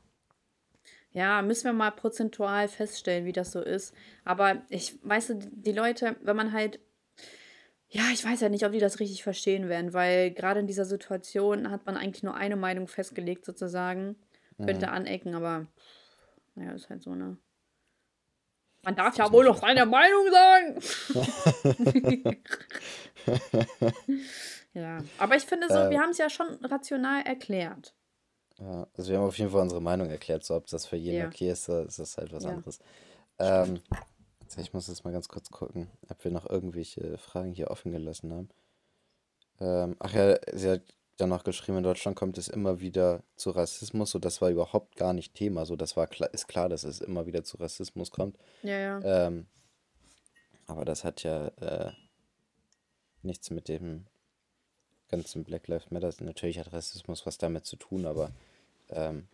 Ja, 1.11 1.41
müssen 1.41 1.65
wir 1.65 1.73
mal 1.73 1.91
prozentual 1.91 2.67
feststellen, 2.67 3.25
wie 3.25 3.31
das 3.31 3.51
so 3.51 3.61
ist. 3.61 3.93
Aber 4.25 4.61
ich 4.69 4.95
weiß, 5.03 5.33
die 5.39 5.71
Leute, 5.71 6.15
wenn 6.21 6.35
man 6.35 6.53
halt, 6.53 6.79
ja, 7.89 8.03
ich 8.13 8.23
weiß 8.23 8.41
ja 8.41 8.49
nicht, 8.49 8.65
ob 8.65 8.71
die 8.71 8.79
das 8.79 8.99
richtig 8.99 9.23
verstehen 9.23 9.67
werden, 9.67 9.93
weil 9.93 10.31
gerade 10.31 10.59
in 10.59 10.67
dieser 10.67 10.85
Situation 10.85 11.71
hat 11.71 11.85
man 11.87 11.97
eigentlich 11.97 12.21
nur 12.23 12.35
eine 12.35 12.55
Meinung 12.55 12.87
festgelegt, 12.87 13.45
sozusagen. 13.45 14.15
Könnte 14.61 14.87
Mhm. 14.87 14.93
anecken, 14.93 15.35
aber 15.35 15.65
naja, 16.55 16.73
ist 16.73 16.89
halt 16.89 17.01
so, 17.01 17.15
ne? 17.15 17.37
Man 18.83 18.95
darf 18.95 19.17
ja 19.17 19.31
wohl 19.31 19.45
noch 19.45 19.57
seine 19.57 19.85
Meinung 19.85 20.31
sagen. 20.31 20.79
ja, 24.73 25.03
aber 25.17 25.35
ich 25.35 25.43
finde 25.43 25.67
so, 25.67 25.75
wir 25.75 25.91
äh, 25.91 25.99
haben 25.99 26.11
es 26.11 26.17
ja 26.17 26.29
schon 26.29 26.47
rational 26.63 27.23
erklärt. 27.23 27.93
ja, 28.57 28.87
also 28.97 29.11
wir 29.11 29.17
haben 29.17 29.27
auf 29.27 29.37
jeden 29.37 29.51
Fall 29.51 29.61
unsere 29.61 29.81
Meinung 29.81 30.09
erklärt, 30.09 30.45
so 30.45 30.55
ob 30.55 30.67
das 30.67 30.85
für 30.85 30.95
jeden 30.95 31.17
Ja, 31.17 31.27
okay 31.27 31.51
ist, 31.51 31.67
äh, 31.67 31.85
ist 31.85 31.99
das 31.99 32.17
halt 32.17 32.31
was 32.31 32.45
ja, 32.45 32.51
anderes. 32.51 32.79
Ähm, 33.37 33.81
ich 34.57 34.73
muss 34.73 34.87
jetzt 34.87 35.03
mal 35.03 35.11
ganz 35.11 35.27
kurz 35.27 35.49
gucken, 35.49 35.89
ob 36.09 36.23
wir 36.23 36.31
noch 36.31 36.49
irgendwelche 36.49 37.17
Fragen 37.17 37.51
hier 37.51 37.69
offen 37.71 37.91
gelassen 37.91 38.33
haben. 38.33 38.49
Ähm, 39.59 39.95
ach 39.99 40.13
ja, 40.13 40.37
sie 40.53 40.69
hat 40.69 40.81
dann 41.19 41.29
noch 41.29 41.43
geschrieben, 41.43 41.79
in 41.79 41.83
Deutschland 41.83 42.15
kommt 42.15 42.37
es 42.37 42.47
immer 42.47 42.79
wieder 42.79 43.23
zu 43.35 43.51
Rassismus, 43.51 44.11
so 44.11 44.19
das 44.19 44.41
war 44.41 44.49
überhaupt 44.49 44.95
gar 44.95 45.13
nicht 45.13 45.33
Thema, 45.33 45.65
so 45.65 45.75
das 45.75 45.97
war 45.97 46.07
klar, 46.07 46.33
ist 46.33 46.47
klar, 46.47 46.69
dass 46.69 46.83
es 46.83 47.01
immer 47.01 47.25
wieder 47.25 47.43
zu 47.43 47.57
Rassismus 47.57 48.11
kommt. 48.11 48.37
Ja, 48.63 48.77
ja. 48.77 49.01
Ähm, 49.03 49.47
aber 50.67 50.85
das 50.85 51.03
hat 51.03 51.23
ja 51.23 51.47
äh, 51.47 51.91
nichts 53.21 53.49
mit 53.49 53.67
dem 53.67 54.05
ganzen 55.09 55.43
Black 55.43 55.67
Lives 55.67 55.91
Matter. 55.91 56.11
Natürlich 56.21 56.59
hat 56.59 56.71
Rassismus 56.71 57.25
was 57.25 57.37
damit 57.37 57.65
zu 57.65 57.75
tun, 57.75 58.05
aber 58.05 58.31
ähm, 58.89 59.27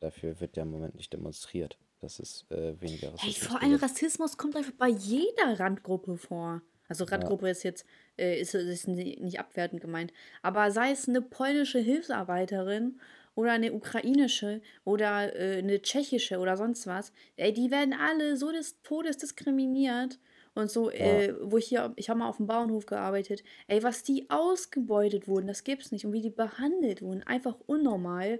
dafür 0.00 0.40
wird 0.40 0.56
ja 0.56 0.62
im 0.62 0.70
Moment 0.70 0.94
nicht 0.94 1.12
demonstriert, 1.12 1.76
dass 2.00 2.18
es 2.18 2.44
äh, 2.50 2.80
weniger 2.80 3.08
Hey, 3.08 3.30
Rassismus 3.30 3.48
vor 3.48 3.62
allem. 3.62 3.74
Rassismus 3.76 4.36
kommt 4.36 4.56
einfach 4.56 4.74
bei 4.78 4.88
jeder 4.88 5.58
Randgruppe 5.58 6.16
vor. 6.18 6.62
Also 6.92 7.04
Ja, 7.04 7.12
Randgruppe 7.12 7.48
ist 7.48 7.62
jetzt 7.62 7.86
äh, 8.18 8.38
ist, 8.40 8.54
ist 8.54 8.86
ni- 8.88 9.18
nicht 9.20 9.40
abwertend 9.40 9.80
gemeint. 9.80 10.12
Aber 10.42 10.70
sei 10.70 10.90
es 10.90 11.08
eine 11.08 11.22
polnische 11.22 11.78
Hilfsarbeiterin 11.78 13.00
oder 13.34 13.52
eine 13.52 13.72
ukrainische 13.72 14.60
oder 14.84 15.34
äh, 15.34 15.58
eine 15.58 15.80
tschechische 15.80 16.38
oder 16.38 16.56
sonst 16.56 16.86
was, 16.86 17.12
ey, 17.36 17.52
die 17.52 17.70
werden 17.70 17.94
alle 17.94 18.36
so 18.36 18.52
des 18.52 18.82
Todes 18.82 19.16
diskriminiert. 19.18 20.18
und 20.54 20.70
so, 20.70 20.90
ja. 20.90 20.98
äh, 20.98 21.34
wo 21.40 21.56
ich 21.56 21.66
hier, 21.68 21.94
ich 21.96 22.10
habe 22.10 22.18
mal 22.18 22.28
auf 22.28 22.36
dem 22.36 22.46
Bauernhof 22.46 22.84
gearbeitet, 22.84 23.42
ey, 23.68 23.82
was 23.82 24.02
die 24.02 24.28
ausgebeutet 24.28 25.26
wurden, 25.26 25.46
das 25.46 25.64
gibt's 25.64 25.92
nicht 25.92 26.04
und 26.04 26.12
wie 26.12 26.20
die 26.20 26.28
behandelt 26.28 27.00
wurden, 27.00 27.22
einfach 27.22 27.56
unnormal. 27.66 28.38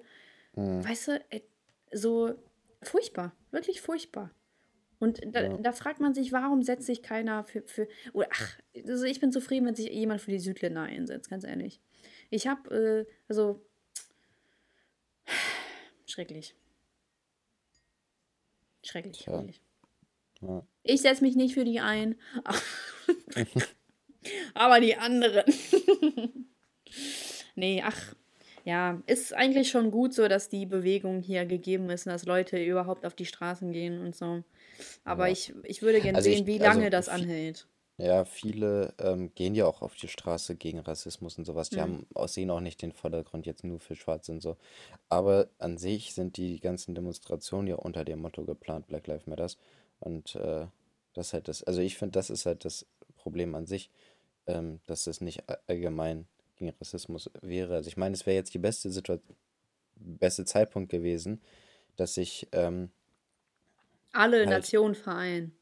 Mhm. 0.55 0.84
Weißt 0.84 1.09
du, 1.09 1.24
ey, 1.30 1.42
so 1.90 2.34
furchtbar, 2.82 3.32
wirklich 3.50 3.80
furchtbar. 3.80 4.30
Und 5.03 5.20
da, 5.34 5.42
ja. 5.42 5.57
da, 5.57 5.72
fragt 5.72 5.98
man 5.98 6.14
sich, 6.14 6.30
warum 6.30 6.62
setzt 6.62 6.86
sich 6.86 7.03
keiner 7.03 7.42
für, 7.42 7.62
für 7.62 7.88
oder 8.12 8.28
ach, 8.30 8.61
also 8.86 9.05
ich 9.05 9.18
bin 9.18 9.32
zufrieden, 9.32 9.66
wenn 9.66 9.74
sich 9.74 9.88
jemand 9.88 10.20
für 10.20 10.30
die 10.30 10.38
Südländer 10.38 10.82
einsetzt, 10.82 11.28
ganz 11.28 11.42
ehrlich. 11.42 11.80
Ich 12.30 12.46
habe, 12.46 13.07
äh, 13.09 13.12
also, 13.28 13.61
schrecklich. 16.07 16.55
Schrecklich, 18.84 19.22
schrecklich. 19.22 19.61
Ja. 20.40 20.64
Ich 20.84 21.03
setze 21.03 21.24
mich 21.24 21.34
nicht 21.34 21.55
für 21.55 21.64
die 21.64 21.80
ein, 21.80 22.14
aber 24.55 24.78
die 24.78 24.94
anderen. 24.94 25.53
nee, 27.57 27.82
ach, 27.84 28.14
ja, 28.64 29.03
ist 29.07 29.34
eigentlich 29.34 29.68
schon 29.68 29.90
gut 29.90 30.14
so, 30.14 30.28
dass 30.28 30.48
die 30.48 30.64
Bewegung 30.64 31.22
hier 31.22 31.44
gegeben 31.44 31.90
ist, 31.90 32.07
dass 32.07 32.24
Leute 32.24 32.62
überhaupt 32.62 33.05
auf 33.05 33.16
die 33.16 33.26
Straßen 33.26 33.72
gehen 33.72 34.00
und 34.00 34.14
so. 34.14 34.44
Aber 35.05 35.27
ja. 35.27 35.33
ich, 35.33 35.55
ich 35.64 35.83
würde 35.83 36.01
gerne 36.01 36.18
also 36.18 36.31
sehen, 36.31 36.43
ich, 36.43 36.47
wie 36.47 36.59
lange 36.59 36.85
also 36.85 36.91
das 36.91 37.09
anhält. 37.09 37.66
Ja, 37.99 38.25
viele 38.25 38.95
ähm, 38.99 39.33
gehen 39.35 39.55
ja 39.55 39.66
auch 39.66 39.83
auf 39.83 39.95
die 39.95 40.09
Straße 40.09 40.57
gegen 40.57 40.81
Rassismus 40.81 41.39
und 41.39 41.45
sowas. 41.45 41.70
Die 41.70 41.77
mhm. 41.77 41.81
haben 41.81 42.07
sehen 42.27 42.51
auch 42.51 42.61
nicht 42.61 42.83
den 42.83 42.93
Vordergrund 42.93 43.47
jetzt 43.47 43.64
nur 43.64 43.81
für 43.81 43.95
Schwarze 43.95 44.33
und 44.33 44.41
so. 44.41 44.57
Aber 45.09 45.49
an 45.59 45.79
sich 45.79 46.14
sind 46.14 46.37
die 46.37 46.59
ganzen 46.59 46.95
Demonstrationen 46.95 47.68
ja 47.68 47.77
unter 47.77 48.05
dem 48.05 48.20
Motto 48.20 48.45
geplant, 48.45 48.87
Black 48.89 49.07
Lives 49.07 49.27
Matters. 49.27 49.59
Und 50.01 50.35
äh, 50.37 50.66
das 51.12 51.33
halt 51.33 51.49
das, 51.49 51.62
also 51.62 51.81
ich 51.81 51.97
finde, 51.97 52.12
das 52.12 52.31
ist 52.31 52.47
halt 52.47 52.64
das 52.64 52.87
Problem 53.16 53.55
an 53.55 53.66
sich, 53.66 53.91
ähm, 54.47 54.81
dass 54.87 55.07
es 55.07 55.20
nicht 55.20 55.45
allgemein 55.68 56.27
gegen 56.57 56.75
Rassismus 56.81 57.31
wäre. 57.41 57.75
Also 57.75 57.89
ich 57.89 57.97
meine, 57.97 58.14
es 58.14 58.27
wäre 58.27 58.37
jetzt 58.37 58.55
die 58.55 58.59
beste 58.59 58.91
Situation, 58.91 59.37
beste 59.97 60.45
Zeitpunkt 60.45 60.91
gewesen, 60.91 61.41
dass 61.97 62.14
sich 62.14 62.49
ähm, 62.53 62.91
alle 64.13 64.39
halt, 64.39 64.49
Nationen 64.49 64.95
vereinen. 64.95 65.57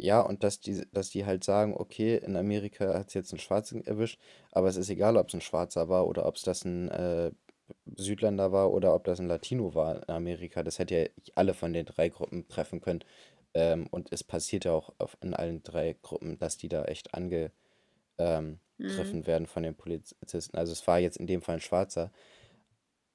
Ja, 0.00 0.20
und 0.20 0.44
dass 0.44 0.60
die, 0.60 0.86
dass 0.92 1.10
die 1.10 1.26
halt 1.26 1.42
sagen, 1.42 1.74
okay, 1.76 2.16
in 2.18 2.36
Amerika 2.36 2.94
hat 2.94 3.08
es 3.08 3.14
jetzt 3.14 3.32
einen 3.32 3.40
Schwarzen 3.40 3.84
erwischt, 3.84 4.20
aber 4.52 4.68
es 4.68 4.76
ist 4.76 4.90
egal, 4.90 5.16
ob 5.16 5.28
es 5.28 5.34
ein 5.34 5.40
Schwarzer 5.40 5.88
war 5.88 6.06
oder 6.06 6.26
ob 6.26 6.36
es 6.36 6.42
das 6.42 6.64
ein 6.64 6.88
äh, 6.88 7.32
Südländer 7.96 8.52
war 8.52 8.72
oder 8.72 8.94
ob 8.94 9.04
das 9.04 9.18
ein 9.18 9.26
Latino 9.26 9.74
war 9.74 9.96
in 9.96 10.08
Amerika. 10.08 10.62
Das 10.62 10.78
hätte 10.78 10.96
ja 10.96 11.06
alle 11.34 11.54
von 11.54 11.72
den 11.72 11.86
drei 11.86 12.08
Gruppen 12.08 12.48
treffen 12.48 12.80
können. 12.80 13.00
Ähm, 13.54 13.86
und 13.90 14.12
es 14.12 14.22
passiert 14.22 14.64
ja 14.64 14.72
auch 14.72 14.90
in 15.20 15.34
allen 15.34 15.62
drei 15.62 15.96
Gruppen, 16.00 16.38
dass 16.38 16.56
die 16.58 16.68
da 16.68 16.84
echt 16.84 17.14
angegriffen 17.14 17.52
ähm, 18.18 18.60
mhm. 18.78 19.26
werden 19.26 19.46
von 19.46 19.62
den 19.62 19.74
Polizisten. 19.74 20.56
Also 20.56 20.72
es 20.72 20.86
war 20.86 20.98
jetzt 20.98 21.16
in 21.16 21.26
dem 21.26 21.42
Fall 21.42 21.56
ein 21.56 21.60
Schwarzer. 21.60 22.12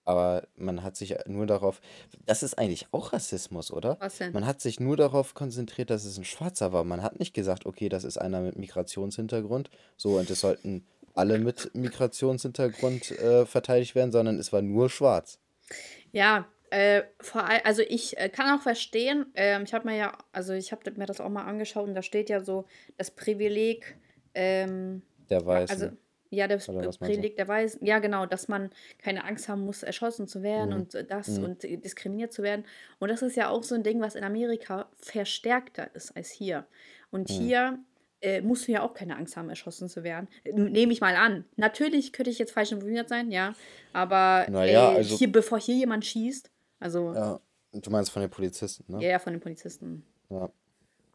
Aber 0.06 0.47
man 0.56 0.84
hat 0.84 0.97
sich 0.97 1.16
nur 1.28 1.45
darauf, 1.45 1.82
das 2.26 2.43
ist 2.43 2.58
eigentlich 2.58 2.88
auch 2.91 3.14
Rassismus, 3.14 3.72
oder? 3.72 3.97
Was 3.99 4.18
denn? 4.18 4.34
Man 4.34 4.45
hat 4.45 4.62
sich 4.62 4.80
nur 4.80 4.97
darauf 4.97 5.34
konzentriert, 5.34 5.89
dass 5.89 6.06
es 6.06 6.18
ein 6.18 6.26
Schwarzer 6.26 6.74
war. 6.74 6.84
Man 6.84 7.01
hat 7.01 7.20
nicht 7.20 7.34
gesagt, 7.34 7.66
okay, 7.66 7.89
das 7.89 8.04
ist 8.04 8.18
einer 8.18 8.41
mit 8.41 8.58
Migrationshintergrund, 8.58 9.70
so 9.95 10.18
und 10.18 10.30
es 10.30 10.41
sollten 10.41 10.86
alle 11.16 11.39
mit 11.39 11.74
Migrationshintergrund 11.74 13.12
äh, 13.12 13.45
verteidigt 13.45 13.95
werden, 13.95 14.12
sondern 14.12 14.39
es 14.39 14.51
war 14.51 14.62
nur 14.62 14.89
schwarz. 14.89 15.39
Ja, 16.12 16.47
äh, 16.70 17.04
vor 17.20 17.47
allem, 17.47 17.62
also 17.64 17.84
ich 17.88 18.18
äh, 18.18 18.30
kann 18.30 18.58
auch 18.58 18.64
verstehen, 18.64 19.28
äh, 19.36 19.62
ich 19.62 19.74
habe 19.74 19.88
mir 19.88 19.95
ja, 19.95 20.18
also 20.32 20.54
ich 20.54 20.72
habe 20.72 20.89
mir 20.95 21.06
das 21.06 21.22
auch 21.22 21.30
mal 21.30 21.45
angeschaut 21.45 21.88
und 21.88 21.93
da 21.93 22.01
steht 22.01 22.30
ja 22.30 22.43
so 22.43 22.66
das 22.97 23.12
Privileg 23.12 23.95
ähm, 24.34 25.04
der 25.30 25.45
Weißen. 25.45 25.84
Also, 25.84 25.97
ja, 26.34 26.48
das 26.48 26.68
Privileg 26.98 27.36
der 27.38 27.48
Weißen, 27.48 27.86
ja 27.86 28.00
genau, 28.00 28.26
dass 28.26 28.48
man 28.48 28.70
keine 28.98 29.24
Angst 29.26 29.48
haben 29.50 29.66
muss, 29.66 29.84
erschossen 29.84 30.28
zu 30.28 30.44
werden 30.44 30.70
mhm. 30.70 30.76
und 30.76 31.06
das 31.10 31.28
mhm. 31.30 31.44
und 31.44 31.64
diskriminiert 31.64 32.34
zu 32.34 32.44
werden. 32.44 32.66
Und 33.00 33.10
das 33.10 33.22
ist 33.22 33.36
ja 33.36 33.50
auch 33.50 33.64
so 33.64 33.76
ein 33.76 33.84
Ding, 33.84 34.02
was 34.02 34.16
in 34.16 34.24
Amerika 34.24 34.90
verstärkter 34.98 35.94
ist 35.96 36.16
als 36.16 36.30
hier. 36.30 36.66
Und 37.12 37.30
mhm. 37.30 37.34
hier 37.34 37.80
äh, 38.22 38.42
musst 38.42 38.68
du 38.68 38.72
ja 38.72 38.82
auch 38.82 38.94
keine 38.94 39.18
Angst 39.18 39.38
haben, 39.38 39.50
erschossen 39.50 39.90
zu 39.90 40.04
werden. 40.04 40.28
Nehme 40.46 40.94
ich 40.94 41.02
mal 41.02 41.16
an. 41.16 41.46
Natürlich 41.58 42.14
könnte 42.14 42.32
ich 42.32 42.40
jetzt 42.40 42.54
falsch 42.54 42.72
informiert 42.72 43.10
sein, 43.10 43.32
ja. 43.32 43.54
Aber 43.92 44.48
naja, 44.50 44.94
äh, 44.94 44.96
also, 44.96 45.18
hier, 45.18 45.32
bevor 45.32 45.60
hier 45.60 45.76
jemand 45.76 46.06
schießt, 46.06 46.50
also. 46.80 47.14
Ja, 47.14 47.40
du 47.74 47.90
meinst 47.92 48.12
von 48.12 48.22
den 48.22 48.32
Polizisten, 48.32 48.92
ne? 48.92 49.04
Ja, 49.04 49.10
ja, 49.12 49.20
von 49.20 49.34
den 49.34 49.42
Polizisten. 49.42 50.06
Ja. 50.30 50.50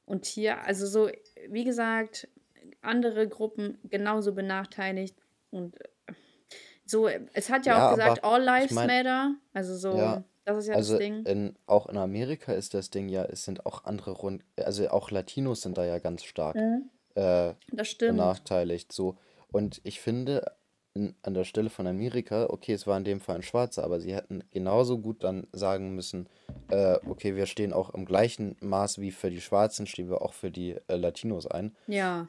Und 0.05 0.27
hier, 0.27 0.63
also 0.65 0.87
so, 0.87 1.11
wie 1.49 1.65
gesagt, 1.65 2.29
andere 2.83 3.29
Gruppen 3.29 3.79
genauso 3.85 4.35
benachteiligt. 4.35 5.17
Und 5.51 5.81
äh, 5.81 6.13
so, 6.85 7.09
es 7.09 7.51
hat 7.51 7.67
ja, 7.67 7.77
ja 7.77 7.87
auch 7.87 7.97
gesagt, 7.97 8.25
all 8.25 8.43
lives 8.43 8.71
ich 8.71 8.73
mein, 8.73 8.87
matter. 8.87 9.35
Also 9.53 9.77
so, 9.77 9.97
ja, 9.97 10.25
das 10.45 10.59
ist 10.59 10.69
ja 10.69 10.75
also 10.75 10.95
das 10.95 11.01
Ding. 11.01 11.25
In, 11.27 11.57
auch 11.67 11.87
in 11.89 11.97
Amerika 11.97 12.53
ist 12.53 12.75
das 12.75 12.91
Ding 12.91 13.09
ja, 13.09 13.25
es 13.25 13.45
sind 13.45 13.67
auch 13.67 13.85
andere 13.85 14.13
Rund, 14.13 14.43
also 14.57 14.89
auch 14.89 15.11
Latinos 15.11 15.61
sind 15.61 15.77
da 15.77 15.85
ja 15.85 15.99
ganz 15.99 16.25
stark 16.25 16.57
mhm. 16.57 16.89
äh, 17.15 17.55
benachteiligt. 17.99 18.93
So. 18.93 19.19
Und 19.53 19.81
ich 19.85 20.01
finde, 20.01 20.45
in, 20.95 21.15
an 21.23 21.35
der 21.35 21.45
Stelle 21.45 21.71
von 21.71 21.87
Amerika, 21.87 22.47
okay, 22.49 22.73
es 22.73 22.87
war 22.87 22.97
in 22.97 23.05
dem 23.05 23.21
Fall 23.21 23.37
ein 23.37 23.43
Schwarzer, 23.43 23.85
aber 23.85 24.01
sie 24.01 24.15
hätten 24.15 24.43
genauso 24.51 24.99
gut 24.99 25.23
dann 25.23 25.47
sagen 25.53 25.95
müssen, 25.95 26.29
äh, 26.71 26.97
okay, 27.07 27.37
wir 27.37 27.47
stehen 27.47 27.73
auch 27.73 27.91
im 27.91 28.05
gleichen 28.05 28.57
Maß 28.61 29.01
wie 29.01 29.11
für 29.11 29.31
die 29.31 29.41
Schwarzen, 29.41 29.87
stehen 29.87 30.09
wir 30.09 30.23
auch 30.23 30.33
für 30.33 30.51
die 30.51 30.77
äh, 30.89 30.97
Latinos 30.97 31.47
ein. 31.47 31.77
Ja. 31.87 32.29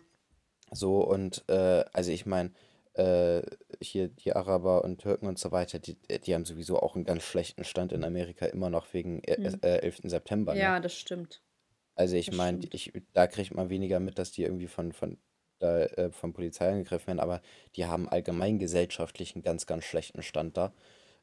So, 0.72 1.02
und 1.02 1.44
äh, 1.48 1.84
also 1.94 2.12
ich 2.12 2.26
meine, 2.26 2.52
äh, 2.94 3.42
hier 3.82 4.10
die 4.10 4.34
Araber 4.34 4.84
und 4.84 5.00
Türken 5.00 5.28
und 5.28 5.40
so 5.40 5.52
weiter, 5.52 5.80
die, 5.80 5.96
die 5.96 6.34
haben 6.34 6.46
sowieso 6.46 6.80
auch 6.80 6.96
einen 6.96 7.06
ganz 7.06 7.24
schlechten 7.24 7.64
Stand 7.64 7.92
in 7.94 8.04
Amerika, 8.04 8.46
immer 8.46 8.70
noch 8.70 8.94
wegen 8.94 9.24
äh, 9.24 9.40
mhm. 9.40 9.60
11. 9.62 10.02
September. 10.04 10.54
Ne? 10.54 10.62
Ja, 10.62 10.80
das 10.80 10.94
stimmt. 10.94 11.42
Also 11.96 12.16
ich 12.16 12.32
meine, 12.32 12.60
da 13.14 13.28
kriegt 13.28 13.54
man 13.54 13.70
weniger 13.70 14.00
mit, 14.00 14.18
dass 14.20 14.32
die 14.32 14.44
irgendwie 14.44 14.68
von, 14.68 14.94
von 14.94 15.18
da 15.60 15.82
äh, 15.84 16.12
von 16.12 16.34
Polizei 16.34 16.70
angegriffen 16.70 17.08
werden, 17.08 17.20
aber 17.20 17.42
die 17.76 17.86
haben 17.86 18.08
allgemein 18.08 18.60
gesellschaftlich 18.60 19.36
einen 19.36 19.44
ganz, 19.44 19.66
ganz 19.66 19.84
schlechten 19.84 20.24
Stand 20.24 20.58
da. 20.58 20.74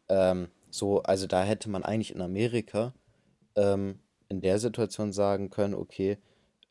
Ähm, 0.09 0.49
so, 0.71 1.03
also 1.03 1.27
da 1.27 1.43
hätte 1.43 1.71
man 1.71 1.85
eigentlich 1.85 2.15
in 2.15 2.21
Amerika 2.21 2.95
ähm, 3.57 4.01
in 4.29 4.41
der 4.41 4.59
Situation 4.59 5.13
sagen 5.13 5.51
können, 5.51 5.75
okay, 5.75 6.19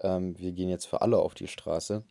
ähm, 0.02 0.38
wir 0.38 0.52
gehen 0.52 0.70
jetzt 0.70 0.86
für 0.86 1.02
alle 1.02 1.18
auf 1.18 1.34
die 1.34 1.48
Straße. 1.48 2.04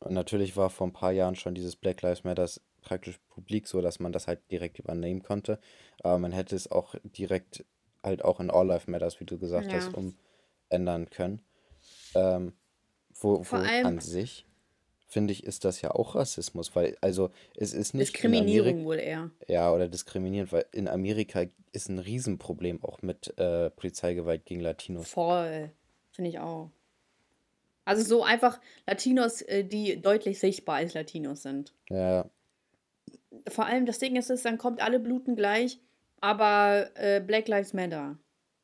Und 0.00 0.12
natürlich 0.14 0.56
war 0.56 0.70
vor 0.70 0.86
ein 0.86 0.92
paar 0.92 1.12
Jahren 1.12 1.36
schon 1.36 1.54
dieses 1.54 1.76
Black 1.76 2.02
Lives 2.02 2.24
Matter 2.24 2.48
praktisch 2.80 3.18
publik, 3.28 3.68
so 3.68 3.80
dass 3.80 4.00
man 4.00 4.12
das 4.12 4.26
halt 4.26 4.40
direkt 4.50 4.78
übernehmen 4.78 5.22
konnte. 5.22 5.58
Aber 6.02 6.18
man 6.18 6.32
hätte 6.32 6.56
es 6.56 6.70
auch 6.70 6.94
direkt 7.04 7.64
halt 8.02 8.24
auch 8.24 8.40
in 8.40 8.50
All 8.50 8.66
Life 8.66 8.90
Matters, 8.90 9.20
wie 9.20 9.26
du 9.26 9.38
gesagt 9.38 9.70
ja. 9.70 9.78
hast, 9.78 9.92
umändern 9.94 11.10
können. 11.10 11.42
Ähm, 12.14 12.54
wo, 13.20 13.44
wo 13.44 13.56
an 13.56 14.00
sich, 14.00 14.46
finde 15.06 15.32
ich, 15.32 15.44
ist 15.44 15.64
das 15.64 15.82
ja 15.82 15.90
auch 15.90 16.14
Rassismus, 16.14 16.74
weil, 16.74 16.96
also, 17.00 17.30
es 17.56 17.74
ist 17.74 17.94
nicht. 17.94 18.14
Diskriminierung 18.14 18.84
wohl 18.84 18.98
eher. 18.98 19.30
Ja, 19.48 19.72
oder 19.72 19.88
diskriminierend, 19.88 20.52
weil 20.52 20.64
in 20.72 20.88
Amerika 20.88 21.44
ist 21.72 21.88
ein 21.88 21.98
Riesenproblem 21.98 22.82
auch 22.82 23.02
mit 23.02 23.36
äh, 23.38 23.70
Polizeigewalt 23.70 24.46
gegen 24.46 24.60
Latinos. 24.60 25.10
Voll. 25.10 25.70
Finde 26.12 26.30
ich 26.30 26.38
auch. 26.38 26.70
Also 27.90 28.04
so 28.04 28.22
einfach 28.22 28.60
Latinos, 28.86 29.42
äh, 29.42 29.64
die 29.64 30.00
deutlich 30.00 30.38
sichtbar 30.38 30.76
als 30.76 30.94
Latinos 30.94 31.42
sind. 31.42 31.74
Ja. 31.88 32.30
Vor 33.48 33.66
allem 33.66 33.84
das 33.84 33.98
Ding 33.98 34.14
ist, 34.14 34.30
es, 34.30 34.42
dann 34.42 34.58
kommt 34.58 34.80
alle 34.80 35.00
bluten 35.00 35.34
gleich, 35.34 35.80
aber 36.20 36.88
äh, 36.94 37.20
Black 37.20 37.48
Lives 37.48 37.72
Matter. 37.72 38.16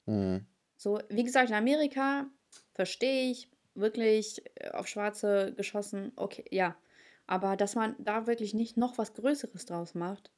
Mhm. 0.04 0.46
So, 0.76 1.00
wie 1.08 1.24
gesagt, 1.24 1.48
in 1.48 1.56
Amerika 1.56 2.26
verstehe 2.74 3.32
ich, 3.32 3.50
wirklich 3.74 4.44
äh, 4.54 4.70
auf 4.70 4.86
Schwarze 4.86 5.52
geschossen, 5.56 6.12
okay, 6.14 6.44
ja. 6.52 6.76
Aber 7.26 7.56
dass 7.56 7.74
man 7.74 7.96
da 7.98 8.28
wirklich 8.28 8.54
nicht 8.54 8.76
noch 8.76 8.96
was 8.96 9.12
Größeres 9.12 9.66
draus 9.66 9.96
macht 9.96 10.30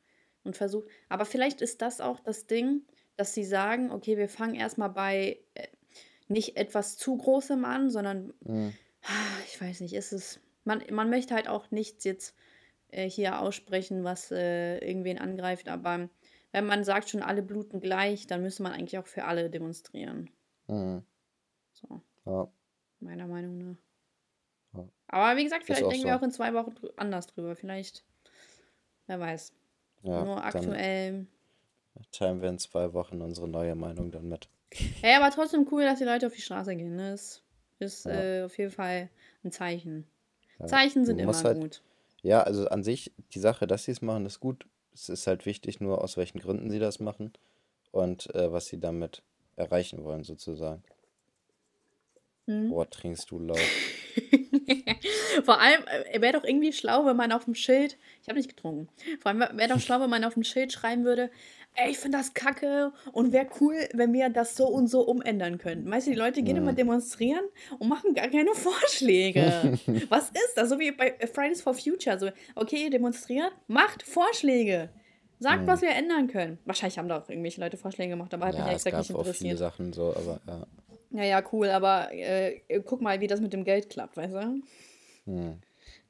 und 0.45 0.57
versucht. 0.57 0.89
Aber 1.11 1.27
vielleicht 1.27 1.61
ist 1.61 1.83
das 1.83 2.01
auch 2.01 2.21
das 2.21 2.47
Ding, 2.47 2.87
dass 3.19 3.35
sie 3.35 3.45
sagen, 3.45 3.91
okay, 3.91 4.17
wir 4.17 4.31
fangen 4.31 4.55
erstmal 4.55 4.89
bei 4.89 5.41
äh, 5.53 5.67
nicht 6.29 6.57
etwas 6.57 6.97
zu 6.97 7.17
Großem 7.17 7.65
an, 7.65 7.91
sondern 7.91 8.33
mhm. 8.45 8.73
ich 9.47 9.61
weiß 9.61 9.81
nicht, 9.81 9.95
ist 9.95 10.13
es. 10.13 10.41
Man, 10.65 10.83
man 10.91 11.09
möchte 11.09 11.35
halt 11.35 11.49
auch 11.49 11.71
nichts 11.71 12.05
jetzt 12.05 12.35
äh, 12.89 13.09
hier 13.09 13.41
aussprechen, 13.41 14.05
was 14.05 14.31
äh, 14.31 14.79
irgendwen 14.79 15.19
angreift, 15.19 15.69
aber 15.69 16.09
wenn 16.53 16.67
man 16.67 16.85
sagt 16.85 17.11
schon, 17.11 17.23
alle 17.23 17.43
bluten 17.43 17.81
gleich, 17.81 18.27
dann 18.27 18.43
müsste 18.43 18.63
man 18.63 18.73
eigentlich 18.73 18.99
auch 18.99 19.07
für 19.07 19.25
alle 19.25 19.51
demonstrieren. 19.51 20.31
Mhm. 20.67 21.03
So. 21.73 22.01
Ja. 22.27 22.49
Meiner 23.01 23.27
Meinung 23.27 23.59
nach. 23.59 23.77
Ja. 24.75 24.89
Aber 25.09 25.39
wie 25.39 25.45
gesagt, 25.45 25.65
vielleicht 25.65 25.83
denken 25.83 26.01
so. 26.01 26.05
wir 26.07 26.17
auch 26.17 26.23
in 26.23 26.31
zwei 26.31 26.55
Wochen 26.55 26.75
anders 26.97 27.27
drüber. 27.27 27.55
Vielleicht, 27.55 28.05
wer 29.07 29.21
weiß. 29.21 29.53
Ja, 30.03 30.25
Nur 30.25 30.43
aktuell. 30.45 31.27
Teilen 32.13 32.41
wir 32.41 32.49
in 32.49 32.59
zwei 32.59 32.93
Wochen 32.93 33.21
unsere 33.21 33.49
neue 33.49 33.75
Meinung 33.75 34.11
dann 34.11 34.29
mit. 34.29 34.49
Ja, 35.03 35.21
aber 35.21 35.35
trotzdem 35.35 35.67
cool, 35.71 35.83
dass 35.83 35.99
die 35.99 36.05
Leute 36.05 36.27
auf 36.27 36.35
die 36.35 36.43
Straße 36.43 36.77
gehen. 36.77 36.99
Das 36.99 37.43
ist 37.79 38.05
ja. 38.05 38.13
äh, 38.13 38.43
auf 38.43 38.57
jeden 38.59 38.71
Fall 38.71 39.09
ein 39.45 39.53
Zeichen. 39.53 40.07
Ja. 40.59 40.67
Zeichen 40.67 41.05
sind 41.05 41.19
immer 41.19 41.43
halt, 41.43 41.61
gut. 41.61 41.83
Ja, 42.23 42.43
also 42.43 42.69
an 42.69 42.83
sich, 42.83 43.13
die 43.33 43.39
Sache, 43.39 43.67
dass 43.67 43.85
sie 43.85 43.93
es 43.93 44.03
machen, 44.03 44.27
ist 44.27 44.41
gut. 44.41 44.67
Es 44.93 45.09
ist 45.09 45.27
halt 45.27 45.47
wichtig, 45.47 45.81
nur 45.81 46.03
aus 46.03 46.17
welchen 46.17 46.41
Gründen 46.41 46.71
sie 46.71 46.81
das 46.81 46.99
machen 46.99 47.33
und 47.93 48.35
äh, 48.35 48.53
was 48.53 48.67
sie 48.67 48.81
damit 48.81 49.23
erreichen 49.57 50.05
wollen, 50.05 50.25
sozusagen. 50.25 50.83
Hm. 52.47 52.71
Boah, 52.71 52.89
trinkst 52.89 53.31
du 53.31 53.39
laut. 53.39 53.59
Vor 55.45 55.61
allem 55.61 55.83
äh, 56.13 56.21
wäre 56.21 56.35
doch 56.35 56.45
irgendwie 56.45 56.73
schlau, 56.73 57.07
wenn 57.07 57.17
man 57.17 57.33
auf 57.33 57.45
dem 57.45 57.55
Schild, 57.55 57.99
ich 58.23 58.29
habe 58.29 58.39
nicht 58.39 58.49
getrunken, 58.49 58.89
vor 59.21 59.31
allem 59.31 59.41
wäre 59.59 59.69
doch 59.69 59.81
schlau, 59.81 60.01
wenn 60.01 60.11
man 60.11 60.25
auf 60.25 60.35
dem 60.35 60.45
Schild 60.45 60.73
schreiben 60.73 61.05
würde, 61.05 61.31
ey, 61.75 61.91
ich 61.91 61.99
finde 61.99 62.19
das 62.19 62.35
kacke 62.35 62.93
und 63.13 63.33
wäre 63.33 63.47
cool, 63.61 63.77
wenn 63.95 64.13
wir 64.13 64.29
das 64.29 64.57
so 64.57 64.67
und 64.67 64.89
so 64.89 65.03
umändern 65.03 65.59
könnten. 65.59 65.91
Weißt 65.91 66.07
du, 66.07 66.11
die 66.11 66.17
Leute 66.17 66.43
gehen 66.43 66.57
immer 66.57 66.73
demonstrieren 66.73 67.45
und 67.79 67.89
machen 67.89 68.15
gar 68.15 68.29
keine 68.29 68.55
Vorschläge. 68.55 69.79
Was 70.09 70.31
ist 70.31 70.55
das? 70.57 70.69
So 70.69 70.79
wie 70.79 70.91
bei 70.91 71.15
Fridays 71.33 71.63
for 71.63 71.75
Future. 71.75 72.19
So, 72.19 72.31
okay, 72.55 72.85
ihr 72.85 72.91
demonstriert, 72.91 73.53
macht 73.67 74.03
Vorschläge. 74.03 74.91
Sagt, 75.41 75.69
was 75.69 75.83
wir 75.83 75.91
ändern 75.91 76.27
können. 76.27 76.59
Wahrscheinlich 76.65 76.99
haben 76.99 77.09
da 77.09 77.19
auch 77.19 77.29
irgendwelche 77.29 77.61
Leute 77.61 77.77
Vorschläge 77.77 78.11
gemacht, 78.11 78.35
aber 78.35 78.47
hat 78.47 78.57
ja, 78.57 78.65
mich 78.65 78.73
exakt 78.73 78.99
nicht 78.99 79.11
interessiert. 79.11 79.37
Auch 79.37 79.39
viele 79.39 79.57
Sachen 79.57 79.93
so, 79.93 80.09
aber 80.17 80.41
ja. 80.49 80.67
Ja, 81.11 81.25
ja, 81.25 81.43
cool, 81.53 81.71
aber 81.71 82.13
äh, 82.13 82.61
guck 82.85 83.01
mal, 83.01 83.21
wie 83.21 83.27
das 83.27 83.41
mit 83.41 83.53
dem 83.53 83.65
Geld 83.65 83.89
klappt, 83.89 84.17
weißt 84.17 84.35
du? 84.35 84.63
Hm. 85.25 85.59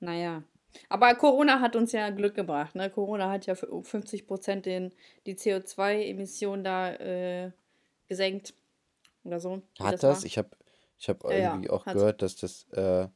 Naja. 0.00 0.42
Aber 0.88 1.14
Corona 1.14 1.60
hat 1.60 1.76
uns 1.76 1.92
ja 1.92 2.10
Glück 2.10 2.34
gebracht. 2.34 2.74
Ne? 2.74 2.90
Corona 2.90 3.30
hat 3.30 3.46
ja 3.46 3.54
für 3.54 3.82
50 3.82 4.26
Prozent 4.26 4.66
die 4.66 5.34
CO2-Emissionen 5.34 6.64
da 6.64 6.92
äh, 6.94 7.50
gesenkt. 8.06 8.54
Oder 9.24 9.40
so. 9.40 9.62
Hat 9.78 9.94
das? 9.94 10.00
das? 10.00 10.24
Ich 10.24 10.38
habe 10.38 10.50
ich 10.98 11.08
hab 11.08 11.24
irgendwie 11.24 11.66
ja, 11.66 11.72
auch 11.72 11.84
gehört, 11.84 12.22
dass 12.22 12.36
das 12.36 12.66
äh, 12.72 13.08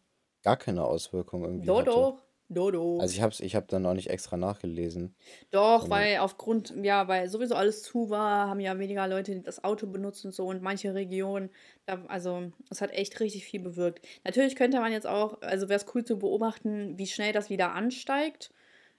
gar 0.43 0.57
keine 0.57 0.85
Auswirkung 0.85 1.45
irgendwie 1.45 1.66
Doch, 1.66 1.80
hatte. 1.80 2.22
Dodo. 2.55 2.98
Also 3.00 3.14
ich 3.14 3.22
habe 3.22 3.34
ich 3.38 3.55
hab 3.55 3.68
dann 3.68 3.86
auch 3.86 3.94
nicht 3.94 4.11
extra 4.11 4.36
nachgelesen. 4.36 5.14
Doch, 5.50 5.90
weil 5.90 6.18
aufgrund, 6.18 6.74
ja, 6.82 7.09
weil 7.09 7.28
sowieso 7.28 7.55
alles 7.55 7.82
zu 7.82 8.11
war, 8.11 8.48
haben 8.48 8.61
ja 8.61 8.78
weniger 8.78 9.07
Leute 9.07 9.40
das 9.40 9.64
Auto 9.64 9.86
benutzt 9.86 10.24
und 10.24 10.32
so 10.32 10.46
und 10.46 10.62
manche 10.62 10.94
Regionen, 10.94 11.50
also 11.86 12.53
es 12.70 12.80
hat 12.80 12.92
echt 12.92 13.18
richtig 13.20 13.44
viel 13.44 13.61
bewirkt. 13.61 14.07
Natürlich 14.24 14.57
könnte 14.57 14.80
man 14.80 14.92
jetzt 14.92 15.07
auch, 15.07 15.40
also 15.42 15.68
wäre 15.68 15.80
es 15.80 15.86
cool 15.94 16.05
zu 16.05 16.18
beobachten, 16.18 16.98
wie 16.98 17.07
schnell 17.07 17.32
das 17.32 17.50
wieder 17.50 17.72
ansteigt, 17.72 18.53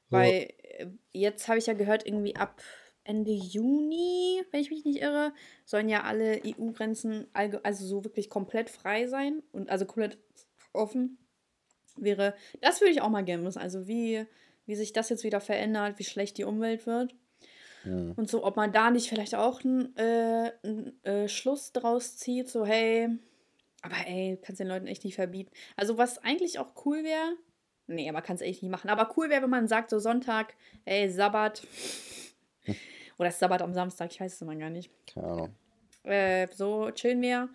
weil 0.10 0.32
ja. 0.34 0.86
Äh, 0.86 0.88
jetzt 1.12 1.47
habe 1.47 1.60
ich 1.60 1.68
ja 1.68 1.74
gehört, 1.74 2.06
irgendwie 2.06 2.36
ab 2.36 2.62
Ende 3.04 3.32
Juni, 3.32 4.41
wenn 4.51 4.62
ich 4.62 4.72
mich 4.72 4.86
nicht 4.86 5.01
irre, 5.01 5.34
sollen 5.66 5.89
ja 5.89 6.04
alle 6.04 6.41
EU-Grenzen 6.45 7.28
also 7.34 7.86
so 7.86 8.04
wirklich 8.04 8.30
komplett 8.30 8.70
frei 8.70 9.08
sein 9.08 9.43
und 9.51 9.70
also 9.70 9.86
komplett 9.86 10.18
offen 10.72 11.18
wäre, 11.96 12.34
das 12.62 12.82
würde 12.82 12.91
ich 12.91 13.02
auch 13.02 13.10
mal 13.10 13.24
gerne 13.24 13.44
wissen. 13.44 13.60
Also 13.60 13.88
wie, 13.88 14.26
wie 14.66 14.76
sich 14.76 14.94
das 14.94 15.10
jetzt 15.10 15.24
wieder 15.24 15.41
verändert, 15.41 16.00
wie 16.00 16.04
schlecht 16.04 16.38
die 16.38 16.44
Umwelt 16.44 16.86
wird. 16.86 17.14
Ja. 17.86 18.14
Und 18.16 18.30
so, 18.30 18.46
ob 18.46 18.56
man 18.56 18.72
da 18.72 18.91
nicht 18.91 19.10
vielleicht 19.10 19.36
auch 19.36 19.64
einen 19.64 19.96
äh, 19.98 20.52
äh, 21.04 21.28
Schluss 21.28 21.74
draus 21.74 22.18
zieht, 22.18 22.50
so 22.50 22.66
hey, 22.66 23.10
aber 23.82 23.96
ey, 24.08 24.39
kannst 24.41 24.62
den 24.62 24.70
Leuten 24.70 24.88
echt 24.88 25.04
nicht 25.04 25.16
verbieten. 25.16 25.52
Also 25.76 25.98
was 25.98 26.18
eigentlich 26.20 26.60
auch 26.60 26.74
cool 26.86 27.04
wäre, 27.04 27.36
nee, 27.88 28.10
aber 28.10 28.22
kannst 28.22 28.41
echt 28.41 28.64
nicht 28.64 28.72
machen. 28.72 28.89
Aber 28.89 29.14
cool 29.18 29.30
wäre, 29.30 29.44
wenn 29.44 29.50
man 29.50 29.68
sagt, 29.68 29.89
so 29.89 30.00
Sonntag, 30.00 30.56
ey, 30.86 31.10
Sabbat. 31.10 31.68
Oder 33.20 33.32
Sabbat 33.32 33.62
am 33.62 33.74
Samstag, 33.74 34.12
ich 34.12 34.20
weiß 34.22 34.34
es 34.34 34.41
immer 34.41 34.56
gar 34.56 34.70
nicht. 34.70 34.89
Keine 35.14 35.28
Ahnung. 35.28 35.56
Äh, 36.04 36.48
so 36.54 36.89
chillen 36.91 37.22
wir 37.22 37.50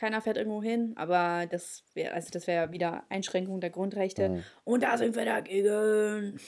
keiner 0.00 0.22
fährt 0.22 0.38
irgendwo 0.38 0.62
hin, 0.62 0.94
aber 0.96 1.46
das 1.46 1.84
wäre 1.92 2.14
also 2.14 2.30
das 2.32 2.46
wäre 2.46 2.72
wieder 2.72 3.04
Einschränkung 3.10 3.60
der 3.60 3.68
Grundrechte. 3.68 4.30
Mhm. 4.30 4.44
Und 4.64 4.82
da 4.82 4.96
sind 4.96 5.14
wir 5.14 5.26
dagegen. 5.26 6.40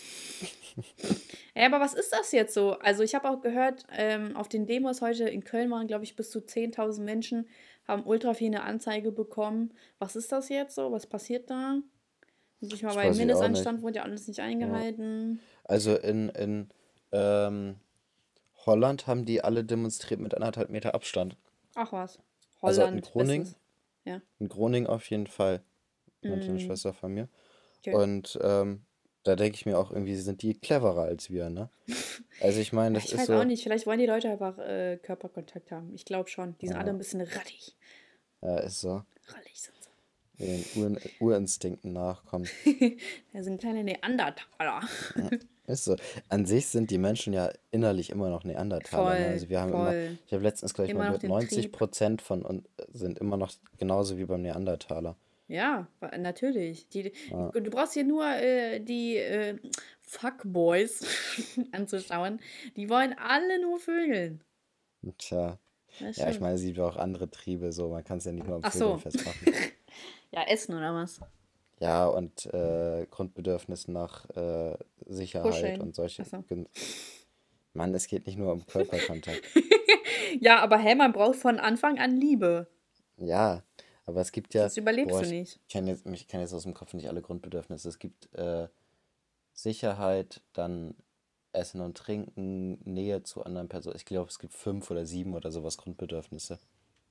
ja, 1.55 1.67
aber 1.67 1.79
was 1.79 1.93
ist 1.93 2.15
das 2.15 2.33
jetzt 2.33 2.55
so? 2.55 2.79
Also 2.79 3.03
ich 3.03 3.15
habe 3.15 3.29
auch 3.29 3.43
gehört, 3.43 3.85
ähm, 3.95 4.35
auf 4.37 4.49
den 4.49 4.67
Demos 4.67 5.03
heute 5.03 5.29
in 5.29 5.45
Köln 5.45 5.71
waren, 5.71 5.87
glaube 5.87 6.05
ich, 6.05 6.17
bis 6.17 6.31
zu 6.31 6.39
10.000 6.39 7.03
Menschen, 7.03 7.47
haben 7.87 8.05
ultra 8.07 8.33
viel 8.33 8.47
eine 8.47 8.63
Anzeige 8.63 9.13
bekommen. 9.13 9.75
Was 9.99 10.17
ist 10.17 10.33
das 10.33 10.49
jetzt 10.49 10.75
so? 10.75 10.91
Was 10.91 11.07
passiert 11.07 11.51
da? 11.51 11.77
Muss 12.61 12.73
ich 12.73 12.83
mal, 12.83 12.97
weil 12.97 13.15
Mindestanstand 13.15 13.83
wurde 13.83 13.97
ja 13.97 14.03
alles 14.03 14.29
nicht 14.29 14.41
eingehalten. 14.41 15.41
Ja. 15.43 15.61
Also 15.65 15.95
in, 15.97 16.31
in 16.31 16.69
ähm, 17.11 17.77
Holland 18.65 19.07
haben 19.07 19.27
die 19.27 19.45
alle 19.45 19.63
demonstriert 19.63 20.21
mit 20.21 20.33
anderthalb 20.33 20.71
Meter 20.71 20.95
Abstand. 20.95 21.37
Ach 21.75 21.93
was. 21.93 22.19
Also 22.63 22.85
in 22.85 23.01
Groningen. 23.01 23.55
Ja. 24.05 24.21
In 24.39 24.49
Groningen 24.49 24.87
auf 24.87 25.09
jeden 25.11 25.27
Fall. 25.27 25.63
Meinte 26.23 26.47
eine 26.47 26.55
mm. 26.55 26.61
Schwester 26.61 26.93
von 26.93 27.13
mir. 27.13 27.29
Okay. 27.81 27.95
Und 27.95 28.39
ähm, 28.43 28.85
da 29.25 29.37
denke 29.37 29.57
ich 29.57 29.67
mir 29.67 29.79
auch 29.79 29.91
irgendwie, 29.91 30.15
sind 30.17 30.43
die 30.43 30.55
cleverer 30.55 31.03
als 31.03 31.31
wir, 31.31 31.51
ne? 31.51 31.69
Also 32.41 32.61
ich 32.61 32.73
meine, 32.73 32.95
das 32.95 33.05
ich 33.05 33.13
ist 33.13 33.19
weiß 33.21 33.27
so. 33.27 33.35
auch 33.35 33.45
nicht, 33.45 33.63
vielleicht 33.63 33.87
wollen 33.87 33.99
die 33.99 34.07
Leute 34.07 34.29
einfach 34.29 34.59
äh, 34.59 34.99
Körperkontakt 35.01 35.71
haben. 35.71 35.93
Ich 35.95 36.05
glaube 36.05 36.29
schon. 36.29 36.57
Die 36.59 36.67
sind 36.67 36.77
ja. 36.77 36.81
alle 36.81 36.91
ein 36.91 36.99
bisschen 36.99 37.21
rattig. 37.21 37.77
Ja, 38.41 38.59
ist 38.59 38.81
so. 38.81 39.03
Rattig 39.29 39.61
sind 39.61 39.82
sie. 40.39 40.65
Den 40.75 40.95
Ur 40.95 40.99
Urinstinkten 41.21 41.93
nachkommen. 41.93 42.49
da 43.33 43.43
sind 43.43 43.61
kleine 43.61 43.85
Neandertaler. 43.85 44.81
Ja. 45.17 45.31
Ist 45.67 45.85
so. 45.85 45.97
An 46.29 46.45
sich 46.45 46.67
sind 46.67 46.91
die 46.91 46.99
Menschen 46.99 47.33
ja 47.33 47.51
innerlich 47.71 48.11
immer 48.11 48.29
noch 48.29 48.45
Neandertaler. 48.45 49.19
Ne? 49.19 49.27
Also 49.27 49.49
wir 49.49 49.61
haben 49.61 49.71
voll. 49.71 49.93
immer, 49.93 50.19
ich 50.27 50.33
habe 50.33 50.43
letztens 50.43 50.75
gleich 50.75 50.93
mal 50.93 51.07
gehört, 51.07 51.23
90 51.23 51.71
Prozent 51.71 52.23
von 52.23 52.43
uns 52.43 52.69
sind 52.93 53.19
immer 53.19 53.37
noch 53.37 53.53
genauso 53.79 54.19
wie 54.19 54.25
beim 54.25 54.43
Neandertaler. 54.43 55.17
Ja, 55.49 55.87
natürlich. 56.19 56.89
Die, 56.89 57.13
ja. 57.31 57.51
Du 57.51 57.71
brauchst 57.71 57.93
hier 57.93 58.05
nur 58.05 58.25
äh, 58.25 58.81
die 58.81 59.19
äh, 59.19 59.59
Fuckboys 60.01 61.05
anzuschauen. 61.73 62.41
Die 62.77 62.89
wollen 62.89 63.15
alle 63.19 63.61
nur 63.61 63.79
Vögeln. 63.79 64.43
Tja. 65.19 65.59
Ja, 65.99 66.31
ich 66.31 66.41
meine, 66.41 66.55
es 66.55 66.63
gibt 66.63 66.79
auch 66.79 66.97
andere 66.97 67.31
Triebe, 67.31 67.71
so 67.73 67.91
man 67.91 68.03
kann 68.03 68.17
es 68.17 68.25
ja 68.25 68.33
nicht 68.33 68.47
nur 68.47 68.57
am 68.57 68.63
Vögeln 68.63 68.79
so. 68.79 68.97
festmachen. 68.97 69.53
ja, 70.33 70.43
essen 70.45 70.75
oder 70.77 70.95
was? 70.95 71.21
Ja, 71.79 72.07
und 72.07 72.47
äh, 72.47 73.07
Grundbedürfnisse 73.11 73.91
nach 73.91 74.29
äh, 74.31 74.77
Sicherheit 75.07 75.51
Kuscheln. 75.51 75.81
und 75.81 75.95
solche. 75.95 76.25
So. 76.25 76.45
Mann, 77.75 77.95
es 77.95 78.07
geht 78.07 78.27
nicht 78.27 78.39
nur 78.39 78.53
um 78.53 78.67
Körperkontakt. 78.67 79.43
ja, 80.41 80.61
aber 80.61 80.79
hey, 80.79 80.95
man 80.95 81.13
braucht 81.13 81.37
von 81.37 81.59
Anfang 81.59 81.99
an 81.99 82.17
Liebe. 82.17 82.69
Ja, 83.17 83.63
aber 84.07 84.21
es 84.21 84.33
gibt 84.33 84.55
ja. 84.55 84.65
Das 84.65 84.77
überlebst 84.77 85.11
boah, 85.11 85.23
du 85.23 85.29
nicht. 85.29 85.59
Ich 85.67 85.73
kenne 85.73 85.91
jetzt, 85.91 86.07
ich 86.07 86.29
kenn 86.29 86.41
jetzt 86.41 86.53
aus 86.53 86.63
dem 86.63 86.75
Kopf 86.75 86.95
nicht 86.95 87.09
alle 87.09 87.23
Grundbedürfnisse. 87.23 87.89
Es 87.89 87.99
gibt 87.99 88.33
äh, 88.35 88.69
Sicherheit, 89.53 90.41
dann 90.53 90.95
Essen 91.53 91.81
und 91.81 91.97
Trinken, 91.97 92.79
Nähe 92.85 93.23
zu 93.23 93.45
anderen 93.45 93.69
Personen. 93.69 93.97
Ich 93.97 94.05
glaube, 94.05 94.31
es 94.31 94.39
gibt 94.39 94.55
fünf 94.55 94.91
oder 94.91 95.05
sieben 95.05 95.35
oder 95.35 95.51
sowas 95.51 95.77
Grundbedürfnisse. 95.77 96.59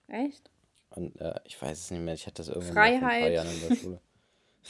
Echt? 0.07 0.49
Und 0.91 1.19
äh, 1.19 1.39
ich 1.45 1.61
weiß 1.61 1.77
es 1.77 1.91
nicht 1.91 2.01
mehr. 2.01 2.13
Ich 2.13 2.25
hatte 2.27 2.43
das 2.43 2.49
irgendwann 2.49 2.73
Freiheit. 2.73 2.99
vor 2.99 3.09
ein 3.09 3.21
paar 3.21 3.29
Jahren 3.29 3.51
in 3.51 3.69
der 3.69 3.75
Schule. 3.75 4.01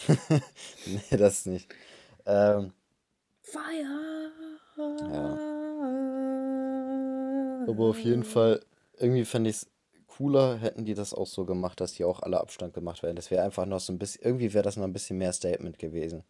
nee, 0.86 1.17
das 1.17 1.45
nicht. 1.45 1.74
Ähm, 2.26 2.74
Fire. 3.41 4.32
Ja. 4.78 5.51
Aber 7.67 7.86
auf 7.86 7.99
jeden 7.99 8.24
Fall, 8.24 8.63
irgendwie 8.97 9.26
fände 9.26 9.49
ich 9.49 9.57
es 9.57 9.72
cooler, 10.07 10.57
hätten 10.57 10.86
die 10.86 10.93
das 10.93 11.13
auch 11.13 11.28
so 11.28 11.45
gemacht, 11.45 11.80
dass 11.80 11.93
die 11.93 12.03
auch 12.03 12.22
alle 12.22 12.39
Abstand 12.39 12.74
gemacht 12.74 13.01
werden. 13.03 13.15
Das 13.15 13.32
wäre 13.32 13.43
einfach 13.43 13.65
noch 13.65 13.80
so 13.80 13.91
ein 13.93 13.99
bisschen, 13.99 14.24
irgendwie 14.24 14.53
wäre 14.53 14.63
das 14.63 14.78
noch 14.78 14.84
ein 14.84 14.93
bisschen 14.93 15.17
mehr 15.17 15.34
Statement 15.34 15.80
gewesen. 15.80 16.24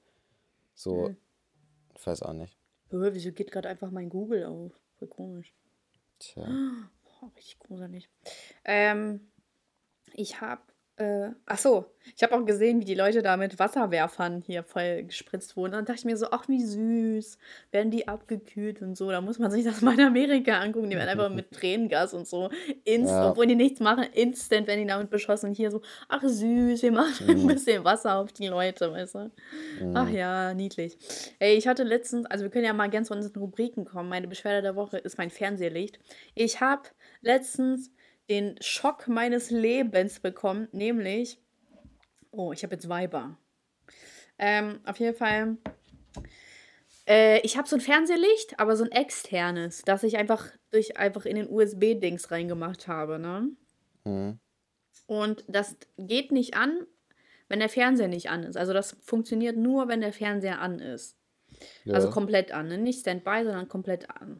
So, 0.73 1.07
hm. 1.07 1.17
ich 1.95 2.07
weiß 2.07 2.23
auch 2.23 2.33
nicht. 2.33 2.57
Hör, 2.89 3.13
wieso 3.13 3.31
geht 3.31 3.51
gerade 3.51 3.69
einfach 3.69 3.91
mein 3.91 4.09
Google 4.09 4.45
auf? 4.45 4.71
Voll 4.97 5.07
komisch. 5.07 5.53
Tja. 6.19 6.43
Boah, 7.03 7.31
richtig 7.35 7.59
gruselig. 7.59 8.09
Ähm, 8.65 9.31
ich 10.13 10.41
habe 10.41 10.61
äh, 11.01 11.31
ach 11.47 11.57
so, 11.57 11.85
ich 12.15 12.21
habe 12.21 12.35
auch 12.35 12.45
gesehen, 12.45 12.79
wie 12.79 12.85
die 12.85 12.95
Leute 12.95 13.21
da 13.21 13.35
mit 13.37 13.57
Wasserwerfern 13.57 14.43
hier 14.45 14.63
voll 14.63 15.03
gespritzt 15.03 15.55
wurden. 15.55 15.73
Und 15.73 15.79
dann 15.79 15.85
dachte 15.85 15.99
ich 15.99 16.05
mir 16.05 16.17
so, 16.17 16.27
ach 16.31 16.47
wie 16.47 16.63
süß, 16.63 17.37
werden 17.71 17.91
die 17.91 18.07
abgekühlt 18.07 18.81
und 18.81 18.95
so. 18.95 19.09
Da 19.09 19.21
muss 19.21 19.39
man 19.39 19.49
sich 19.49 19.63
das 19.63 19.81
mal 19.81 19.95
in 19.95 20.05
Amerika 20.05 20.59
angucken. 20.59 20.89
Die 20.89 20.95
werden 20.95 21.09
einfach 21.09 21.29
mit 21.33 21.51
Tränengas 21.51 22.13
und 22.13 22.27
so, 22.27 22.49
inst 22.83 23.11
ja. 23.11 23.29
obwohl 23.29 23.47
die 23.47 23.55
nichts 23.55 23.79
machen, 23.79 24.03
instant 24.13 24.67
werden 24.67 24.81
die 24.81 24.87
damit 24.87 25.09
beschossen. 25.09 25.49
Und 25.49 25.55
hier 25.55 25.71
so, 25.71 25.81
ach 26.07 26.21
süß, 26.23 26.83
wir 26.83 26.91
machen 26.91 27.25
mhm. 27.25 27.41
ein 27.41 27.47
bisschen 27.47 27.83
Wasser 27.83 28.17
auf 28.17 28.31
die 28.31 28.47
Leute, 28.47 28.91
weißt 28.91 29.15
du. 29.15 29.31
Mhm. 29.81 29.95
Ach 29.95 30.09
ja, 30.09 30.53
niedlich. 30.53 30.97
Ey, 31.39 31.55
ich 31.55 31.67
hatte 31.67 31.83
letztens, 31.83 32.25
also 32.27 32.43
wir 32.43 32.51
können 32.51 32.65
ja 32.65 32.73
mal 32.73 32.89
ganz 32.89 33.07
zu 33.07 33.13
unseren 33.13 33.39
Rubriken 33.39 33.85
kommen. 33.85 34.09
Meine 34.09 34.27
Beschwerde 34.27 34.61
der 34.61 34.75
Woche 34.75 34.97
ist 34.97 35.17
mein 35.17 35.31
Fernsehlicht. 35.31 35.99
Ich 36.35 36.61
habe 36.61 36.83
letztens 37.21 37.91
den 38.29 38.55
Schock 38.61 39.07
meines 39.07 39.51
Lebens 39.51 40.19
bekommen, 40.19 40.67
nämlich, 40.71 41.39
oh, 42.31 42.51
ich 42.53 42.63
habe 42.63 42.75
jetzt 42.75 42.89
Weiber. 42.89 43.37
Ähm, 44.37 44.79
auf 44.85 44.97
jeden 44.99 45.15
Fall, 45.15 45.57
äh, 47.07 47.39
ich 47.41 47.57
habe 47.57 47.67
so 47.67 47.75
ein 47.75 47.81
Fernsehlicht, 47.81 48.59
aber 48.59 48.75
so 48.75 48.83
ein 48.83 48.91
externes, 48.91 49.81
das 49.83 50.03
ich 50.03 50.17
einfach 50.17 50.47
durch 50.71 50.97
einfach 50.97 51.25
in 51.25 51.35
den 51.35 51.49
USB-Dings 51.49 52.31
reingemacht 52.31 52.87
habe, 52.87 53.19
ne? 53.19 53.49
Mhm. 54.05 54.39
Und 55.07 55.43
das 55.47 55.75
geht 55.97 56.31
nicht 56.31 56.55
an, 56.55 56.87
wenn 57.49 57.59
der 57.59 57.67
Fernseher 57.67 58.07
nicht 58.07 58.29
an 58.29 58.43
ist. 58.43 58.55
Also 58.55 58.71
das 58.71 58.95
funktioniert 59.01 59.57
nur, 59.57 59.89
wenn 59.89 59.99
der 59.99 60.13
Fernseher 60.13 60.61
an 60.61 60.79
ist. 60.79 61.17
Ja. 61.83 61.95
Also 61.95 62.09
komplett 62.09 62.53
an. 62.53 62.69
Ne? 62.69 62.77
Nicht 62.77 63.01
Standby, 63.01 63.43
sondern 63.43 63.67
komplett 63.67 64.09
an. 64.09 64.39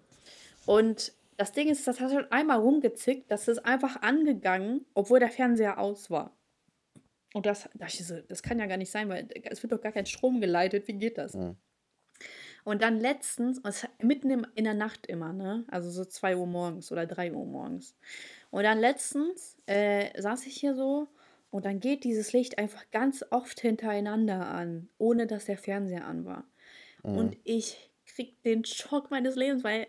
Und 0.65 1.11
das 1.41 1.53
Ding 1.53 1.69
ist, 1.69 1.87
das 1.87 1.99
hat 1.99 2.11
schon 2.11 2.31
einmal 2.31 2.59
rumgezickt, 2.59 3.31
das 3.31 3.47
ist 3.47 3.65
einfach 3.65 4.03
angegangen, 4.03 4.85
obwohl 4.93 5.19
der 5.19 5.31
Fernseher 5.31 5.79
aus 5.79 6.11
war. 6.11 6.37
Und 7.33 7.47
das, 7.47 7.67
das, 7.73 8.13
das 8.27 8.43
kann 8.43 8.59
ja 8.59 8.67
gar 8.67 8.77
nicht 8.77 8.91
sein, 8.91 9.09
weil 9.09 9.27
es 9.45 9.63
wird 9.63 9.71
doch 9.71 9.81
gar 9.81 9.91
kein 9.91 10.05
Strom 10.05 10.39
geleitet. 10.39 10.87
Wie 10.87 10.93
geht 10.93 11.17
das? 11.17 11.33
Mhm. 11.33 11.55
Und 12.63 12.83
dann 12.83 12.99
letztens, 12.99 13.59
mitten 13.99 14.45
in 14.53 14.65
der 14.65 14.75
Nacht 14.75 15.07
immer, 15.07 15.33
ne? 15.33 15.65
Also 15.67 15.89
so 15.89 16.05
2 16.05 16.37
Uhr 16.37 16.45
morgens 16.45 16.91
oder 16.91 17.07
3 17.07 17.33
Uhr 17.33 17.47
morgens. 17.47 17.95
Und 18.51 18.61
dann 18.61 18.77
letztens 18.77 19.57
äh, 19.65 20.21
saß 20.21 20.45
ich 20.45 20.57
hier 20.57 20.75
so 20.75 21.07
und 21.49 21.65
dann 21.65 21.79
geht 21.79 22.03
dieses 22.03 22.33
Licht 22.33 22.59
einfach 22.59 22.91
ganz 22.91 23.25
oft 23.31 23.59
hintereinander 23.59 24.45
an, 24.45 24.89
ohne 24.99 25.25
dass 25.25 25.45
der 25.45 25.57
Fernseher 25.57 26.05
an 26.05 26.23
war. 26.23 26.45
Mhm. 27.01 27.17
Und 27.17 27.37
ich 27.45 27.89
krieg 28.05 28.43
den 28.43 28.63
Schock 28.63 29.09
meines 29.09 29.35
Lebens, 29.35 29.63
weil 29.63 29.87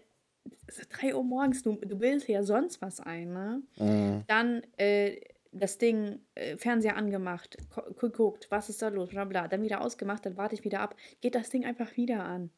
3 0.91 1.15
Uhr 1.15 1.25
morgens, 1.25 1.63
du, 1.63 1.77
du 1.77 1.99
bildest 1.99 2.29
ja 2.29 2.43
sonst 2.43 2.81
was 2.81 3.01
ein, 3.01 3.33
ne? 3.33 3.63
Mhm. 3.77 4.25
Dann 4.27 4.63
äh, 4.77 5.21
das 5.53 5.79
Ding, 5.79 6.21
äh, 6.35 6.57
Fernseher 6.57 6.97
angemacht, 6.97 7.57
geguckt, 7.99 8.47
was 8.51 8.69
ist 8.69 8.81
da 8.81 8.89
los, 8.89 9.11
bla 9.11 9.25
bla, 9.25 9.49
dann 9.49 9.63
wieder 9.63 9.83
ausgemacht, 9.83 10.25
dann 10.25 10.37
warte 10.37 10.55
ich 10.55 10.65
wieder 10.65 10.81
ab, 10.81 10.97
geht 11.21 11.35
das 11.35 11.51
Ding 11.51 11.65
einfach 11.65 11.97
wieder 11.97 12.25
an. 12.25 12.51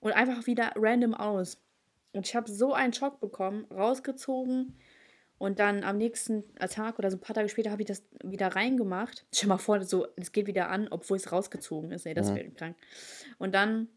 Und 0.00 0.12
einfach 0.12 0.46
wieder 0.46 0.72
random 0.76 1.14
aus. 1.14 1.58
Und 2.12 2.26
ich 2.26 2.34
habe 2.34 2.50
so 2.50 2.72
einen 2.72 2.92
Schock 2.92 3.20
bekommen, 3.20 3.66
rausgezogen 3.70 4.74
und 5.38 5.58
dann 5.58 5.84
am 5.84 5.98
nächsten 5.98 6.44
Tag 6.56 6.98
oder 6.98 7.10
so 7.10 7.18
ein 7.18 7.20
paar 7.20 7.34
Tage 7.34 7.48
später 7.48 7.70
habe 7.70 7.82
ich 7.82 7.88
das 7.88 8.02
wieder 8.24 8.48
reingemacht. 8.48 9.26
Stell 9.34 9.48
mal 9.48 9.58
vor, 9.58 9.82
so, 9.82 10.06
es 10.16 10.32
geht 10.32 10.46
wieder 10.46 10.70
an, 10.70 10.88
obwohl 10.90 11.18
es 11.18 11.30
rausgezogen 11.30 11.92
ist. 11.92 12.06
Ey, 12.06 12.14
das 12.14 12.30
mhm. 12.30 12.36
wäre 12.36 12.50
krank. 12.50 12.76
Und 13.38 13.54
dann 13.54 13.88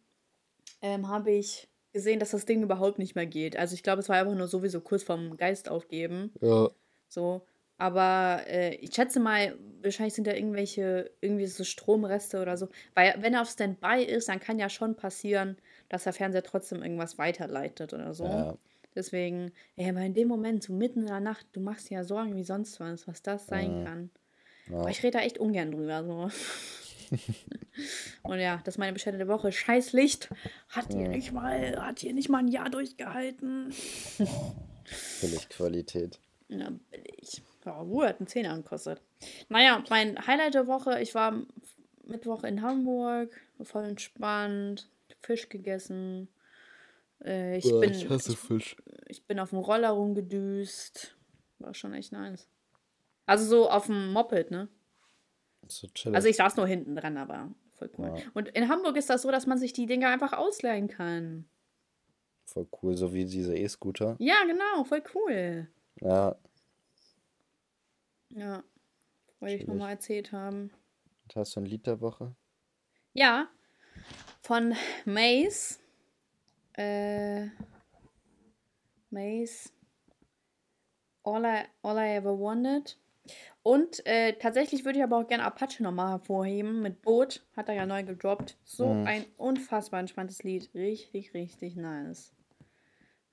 ähm, 0.81 1.07
habe 1.07 1.31
ich 1.31 1.68
gesehen, 1.91 2.19
dass 2.19 2.31
das 2.31 2.45
Ding 2.45 2.61
überhaupt 2.63 2.99
nicht 2.99 3.15
mehr 3.15 3.25
geht. 3.25 3.57
Also 3.57 3.73
ich 3.73 3.83
glaube, 3.83 4.01
es 4.01 4.09
war 4.09 4.17
einfach 4.17 4.35
nur 4.35 4.47
sowieso 4.47 4.81
kurz 4.81 5.03
vorm 5.03 5.37
Geist 5.37 5.69
aufgeben. 5.69 6.31
Ja. 6.41 6.69
So. 7.07 7.45
Aber 7.77 8.41
äh, 8.47 8.75
ich 8.75 8.93
schätze 8.93 9.21
mal, 9.21 9.57
wahrscheinlich 9.81 10.13
sind 10.13 10.27
da 10.27 10.33
irgendwelche, 10.33 11.09
irgendwie 11.21 11.47
so 11.47 11.63
Stromreste 11.63 12.41
oder 12.41 12.57
so. 12.57 12.67
Weil 12.93 13.15
wenn 13.19 13.33
er 13.33 13.41
auf 13.41 13.49
Standby 13.49 14.03
ist, 14.03 14.27
dann 14.27 14.41
kann 14.41 14.59
ja 14.59 14.69
schon 14.69 14.95
passieren, 14.95 15.55
dass 15.87 16.03
der 16.03 16.13
Fernseher 16.13 16.43
trotzdem 16.43 16.83
irgendwas 16.83 17.17
weiterleitet 17.17 17.93
oder 17.93 18.13
so. 18.13 18.25
Ja. 18.25 18.57
Deswegen, 18.95 19.53
ja, 19.77 19.89
aber 19.89 20.01
in 20.01 20.13
dem 20.13 20.27
Moment, 20.27 20.63
so 20.63 20.73
mitten 20.73 21.01
in 21.01 21.07
der 21.07 21.21
Nacht, 21.21 21.45
du 21.53 21.61
machst 21.61 21.89
dir 21.89 21.95
ja 21.95 22.03
Sorgen 22.03 22.35
wie 22.35 22.43
sonst 22.43 22.79
was, 22.81 23.07
was 23.07 23.21
das 23.21 23.47
sein 23.47 23.77
ja. 23.77 23.83
kann. 23.85 24.09
Ja. 24.69 24.79
Aber 24.79 24.89
ich 24.89 25.01
rede 25.01 25.17
da 25.17 25.23
echt 25.23 25.37
ungern 25.37 25.71
drüber. 25.71 26.03
So. 26.03 26.29
Und 28.23 28.39
ja, 28.39 28.57
das 28.63 28.75
ist 28.75 28.77
meine 28.77 28.93
Beschwerde 28.93 29.17
der 29.17 29.27
Woche. 29.27 29.51
Scheiß 29.51 29.93
Licht. 29.93 30.29
Hat 30.69 30.91
hier 30.91 31.07
nicht 31.07 31.31
mal, 31.31 31.81
hat 31.81 31.99
hier 31.99 32.13
nicht 32.13 32.29
mal 32.29 32.39
ein 32.39 32.47
Jahr 32.47 32.69
durchgehalten. 32.69 33.73
Billig 35.21 35.49
Qualität. 35.49 36.19
Ja, 36.49 36.71
billig. 36.91 37.41
Ja, 37.65 37.79
Ruhe 37.79 38.07
hat 38.07 38.19
einen 38.19 38.27
Zehner 38.27 38.55
gekostet. 38.55 39.01
Naja, 39.49 39.83
mein 39.89 40.25
Highlight 40.25 40.55
der 40.55 40.67
Woche, 40.67 41.01
ich 41.01 41.13
war 41.13 41.41
Mittwoch 42.05 42.43
in 42.43 42.61
Hamburg, 42.61 43.39
voll 43.61 43.85
entspannt, 43.85 44.89
Fisch 45.21 45.49
gegessen. 45.49 46.29
Äh, 47.23 47.57
ich, 47.57 47.65
ja, 47.65 47.79
bin, 47.79 47.91
ich 47.91 48.09
hasse 48.09 48.35
Fisch. 48.35 48.75
Ich, 49.07 49.17
ich 49.17 49.25
bin 49.25 49.39
auf 49.39 49.49
dem 49.49 49.59
Roller 49.59 49.89
rumgedüst. 49.89 51.15
War 51.59 51.73
schon 51.73 51.93
echt 51.93 52.11
nice. 52.11 52.47
Also 53.25 53.45
so 53.45 53.69
auf 53.69 53.87
dem 53.87 54.13
Moped, 54.13 54.49
ne? 54.49 54.69
So 55.69 55.87
also 56.11 56.27
ich 56.27 56.37
saß 56.37 56.57
nur 56.57 56.67
hinten 56.67 56.95
dran, 56.95 57.17
aber 57.17 57.53
voll 57.73 57.91
cool. 57.97 58.13
Ja. 58.17 58.23
Und 58.33 58.49
in 58.49 58.69
Hamburg 58.69 58.97
ist 58.97 59.09
das 59.09 59.21
so, 59.21 59.31
dass 59.31 59.45
man 59.45 59.59
sich 59.59 59.71
die 59.71 59.85
Dinger 59.85 60.09
einfach 60.09 60.33
ausleihen 60.33 60.87
kann. 60.87 61.47
Voll 62.45 62.67
cool, 62.81 62.97
so 62.97 63.13
wie 63.13 63.25
diese 63.25 63.55
E-Scooter. 63.55 64.15
Ja, 64.17 64.43
genau, 64.47 64.83
voll 64.83 65.03
cool. 65.13 65.67
Ja. 66.01 66.35
Ja. 68.29 68.63
Wollte 69.39 69.55
ich 69.55 69.67
nochmal 69.67 69.91
erzählt 69.91 70.31
haben. 70.31 70.71
hast 71.35 71.55
du 71.55 71.59
ein 71.61 71.65
Lied 71.65 71.85
der 71.85 72.01
Woche? 72.01 72.35
Ja. 73.13 73.47
Von 74.41 74.73
Mace. 75.05 75.79
Äh. 76.73 77.47
Mace. 79.11 79.71
All 81.23 81.45
I, 81.45 81.65
all 81.83 81.97
I 81.97 82.15
Ever 82.15 82.37
Wanted. 82.37 82.97
Und 83.61 84.05
äh, 84.05 84.33
tatsächlich 84.33 84.85
würde 84.85 84.99
ich 84.99 85.03
aber 85.03 85.17
auch 85.17 85.27
gerne 85.27 85.43
Apache 85.43 85.83
nochmal 85.83 86.11
hervorheben. 86.11 86.81
Mit 86.81 87.01
Boot 87.01 87.45
hat 87.55 87.69
er 87.69 87.75
ja 87.75 87.85
neu 87.85 88.03
gedroppt. 88.03 88.57
So 88.63 88.93
mhm. 88.93 89.07
ein 89.07 89.25
unfassbar 89.37 89.99
entspanntes 89.99 90.43
Lied. 90.43 90.69
Richtig, 90.73 91.33
richtig 91.33 91.75
nice. 91.75 92.33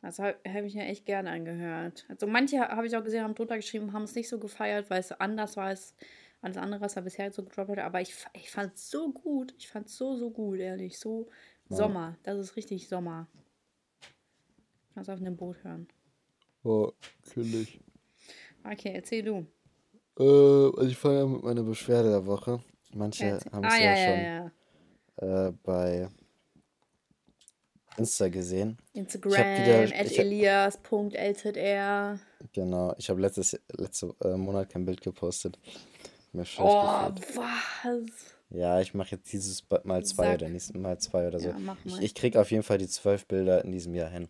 Das 0.02 0.18
habe 0.18 0.36
hab 0.46 0.64
ich 0.64 0.74
mir 0.74 0.84
echt 0.84 1.06
gerne 1.06 1.30
angehört. 1.30 2.06
Also 2.08 2.26
manche 2.26 2.60
habe 2.60 2.86
ich 2.86 2.96
auch 2.96 3.04
gesehen, 3.04 3.24
haben 3.24 3.34
drunter 3.34 3.56
geschrieben, 3.56 3.92
haben 3.92 4.02
es 4.02 4.14
nicht 4.14 4.28
so 4.28 4.38
gefeiert, 4.38 4.90
weil 4.90 5.00
es 5.00 5.12
anders 5.12 5.56
war 5.56 5.66
als 5.66 5.94
alles 6.42 6.56
andere, 6.58 6.80
was 6.80 6.96
er 6.96 7.02
bisher 7.02 7.32
so 7.32 7.42
gedroppt 7.42 7.70
hat. 7.70 7.78
Aber 7.78 8.00
ich, 8.00 8.14
ich 8.32 8.50
fand 8.50 8.74
es 8.74 8.90
so 8.90 9.12
gut. 9.12 9.54
Ich 9.58 9.68
fand 9.68 9.86
es 9.86 9.96
so, 9.96 10.16
so 10.16 10.30
gut, 10.30 10.58
ehrlich. 10.58 10.98
So 10.98 11.28
ja. 11.68 11.76
Sommer. 11.76 12.18
Das 12.22 12.38
ist 12.38 12.56
richtig 12.56 12.88
Sommer. 12.88 13.26
Kannst 14.94 15.10
auf 15.10 15.20
einem 15.20 15.36
Boot 15.36 15.62
hören. 15.64 15.88
Oh, 16.62 16.92
natürlich. 17.24 17.80
Okay, 18.64 18.92
erzähl 18.94 19.22
du. 19.22 19.46
Äh, 20.18 20.22
also 20.22 20.86
ich 20.86 20.96
fange 20.96 21.18
ja 21.18 21.26
mit 21.26 21.42
meiner 21.42 21.62
Beschwerde 21.62 22.10
der 22.10 22.26
Woche. 22.26 22.60
Manche 22.94 23.38
haben 23.52 23.64
es 23.64 23.74
ah, 23.74 23.78
ja, 23.78 23.96
ja, 23.96 24.06
schon 24.08 24.20
ja, 25.28 25.48
äh, 25.48 25.52
bei 25.62 26.08
Insta 27.96 28.28
gesehen. 28.28 28.78
Instagram, 28.92 29.42
elias.lzr. 29.92 30.98
Genau, 32.52 32.94
ich 32.98 33.08
habe 33.10 33.20
letztes 33.20 33.60
letzte, 33.72 34.14
äh, 34.22 34.36
Monat 34.36 34.70
kein 34.70 34.84
Bild 34.84 35.00
gepostet. 35.00 35.58
Mir 36.32 36.44
oh, 36.58 37.10
was? 37.34 38.36
Ja, 38.50 38.80
ich 38.80 38.94
mache 38.94 39.12
jetzt 39.16 39.32
dieses 39.32 39.64
Mal 39.84 40.04
zwei 40.04 40.26
Sack. 40.26 40.34
oder 40.36 40.48
nächsten 40.48 40.80
Mal 40.80 40.98
zwei 40.98 41.26
oder 41.28 41.40
so. 41.40 41.48
Ja. 41.48 41.76
Ich, 41.84 41.98
ich 42.00 42.14
kriege 42.14 42.40
auf 42.40 42.50
jeden 42.50 42.62
Fall 42.62 42.78
die 42.78 42.88
zwölf 42.88 43.26
Bilder 43.26 43.64
in 43.64 43.72
diesem 43.72 43.94
Jahr 43.94 44.10
hin. 44.10 44.28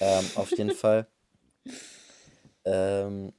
Ähm, 0.00 0.24
auf 0.34 0.50
jeden 0.50 0.70
Fall. 0.74 1.06
Ähm, 2.64 3.32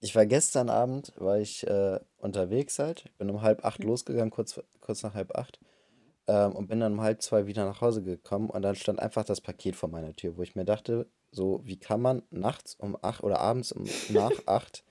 ich 0.00 0.14
war 0.14 0.26
gestern 0.26 0.70
Abend, 0.70 1.12
war 1.16 1.38
ich 1.38 1.66
äh, 1.66 2.00
unterwegs 2.16 2.78
halt. 2.78 3.04
Bin 3.18 3.30
um 3.30 3.42
halb 3.42 3.64
acht 3.64 3.84
losgegangen, 3.84 4.30
kurz, 4.30 4.60
kurz 4.80 5.02
nach 5.02 5.14
halb 5.14 5.36
acht. 5.36 5.60
Ähm, 6.26 6.52
und 6.52 6.68
bin 6.68 6.80
dann 6.80 6.94
um 6.94 7.00
halb 7.02 7.20
zwei 7.22 7.46
wieder 7.46 7.66
nach 7.66 7.80
Hause 7.80 8.02
gekommen. 8.02 8.48
Und 8.48 8.62
dann 8.62 8.74
stand 8.74 8.98
einfach 8.98 9.24
das 9.24 9.40
Paket 9.40 9.76
vor 9.76 9.90
meiner 9.90 10.14
Tür, 10.14 10.36
wo 10.36 10.42
ich 10.42 10.56
mir 10.56 10.64
dachte, 10.64 11.06
so, 11.30 11.60
wie 11.64 11.78
kann 11.78 12.00
man 12.00 12.22
nachts 12.30 12.74
um 12.74 12.96
acht 13.02 13.22
oder 13.22 13.40
abends 13.40 13.72
um 13.72 13.84
nach 14.08 14.32
acht 14.46 14.84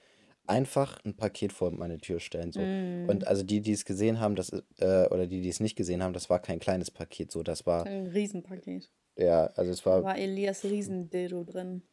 einfach 0.46 1.00
ein 1.06 1.16
Paket 1.16 1.54
vor 1.54 1.72
meine 1.72 1.98
Tür 1.98 2.20
stellen. 2.20 2.52
So. 2.52 2.60
Mm. 2.60 3.10
Und 3.10 3.28
also 3.28 3.44
die, 3.44 3.62
die 3.62 3.74
es 3.74 3.86
gesehen 3.86 4.20
haben, 4.20 4.36
das 4.36 4.52
äh, 4.80 5.08
oder 5.10 5.28
die, 5.28 5.42
die 5.42 5.50
es 5.50 5.60
nicht 5.60 5.76
gesehen 5.76 6.04
haben, 6.04 6.14
das 6.14 6.30
war 6.30 6.40
kein 6.40 6.60
kleines 6.60 6.92
Paket. 6.92 7.32
So, 7.32 7.44
das 7.44 7.66
war. 7.66 7.86
Ein 7.86 8.08
Riesenpaket. 8.08 8.92
Ja, 9.16 9.46
also 9.56 9.72
es 9.72 9.86
war. 9.86 10.00
Da 10.00 10.08
war 10.08 10.18
Elias 10.18 10.64
Riesendildo 10.64 11.44
drin 11.44 11.84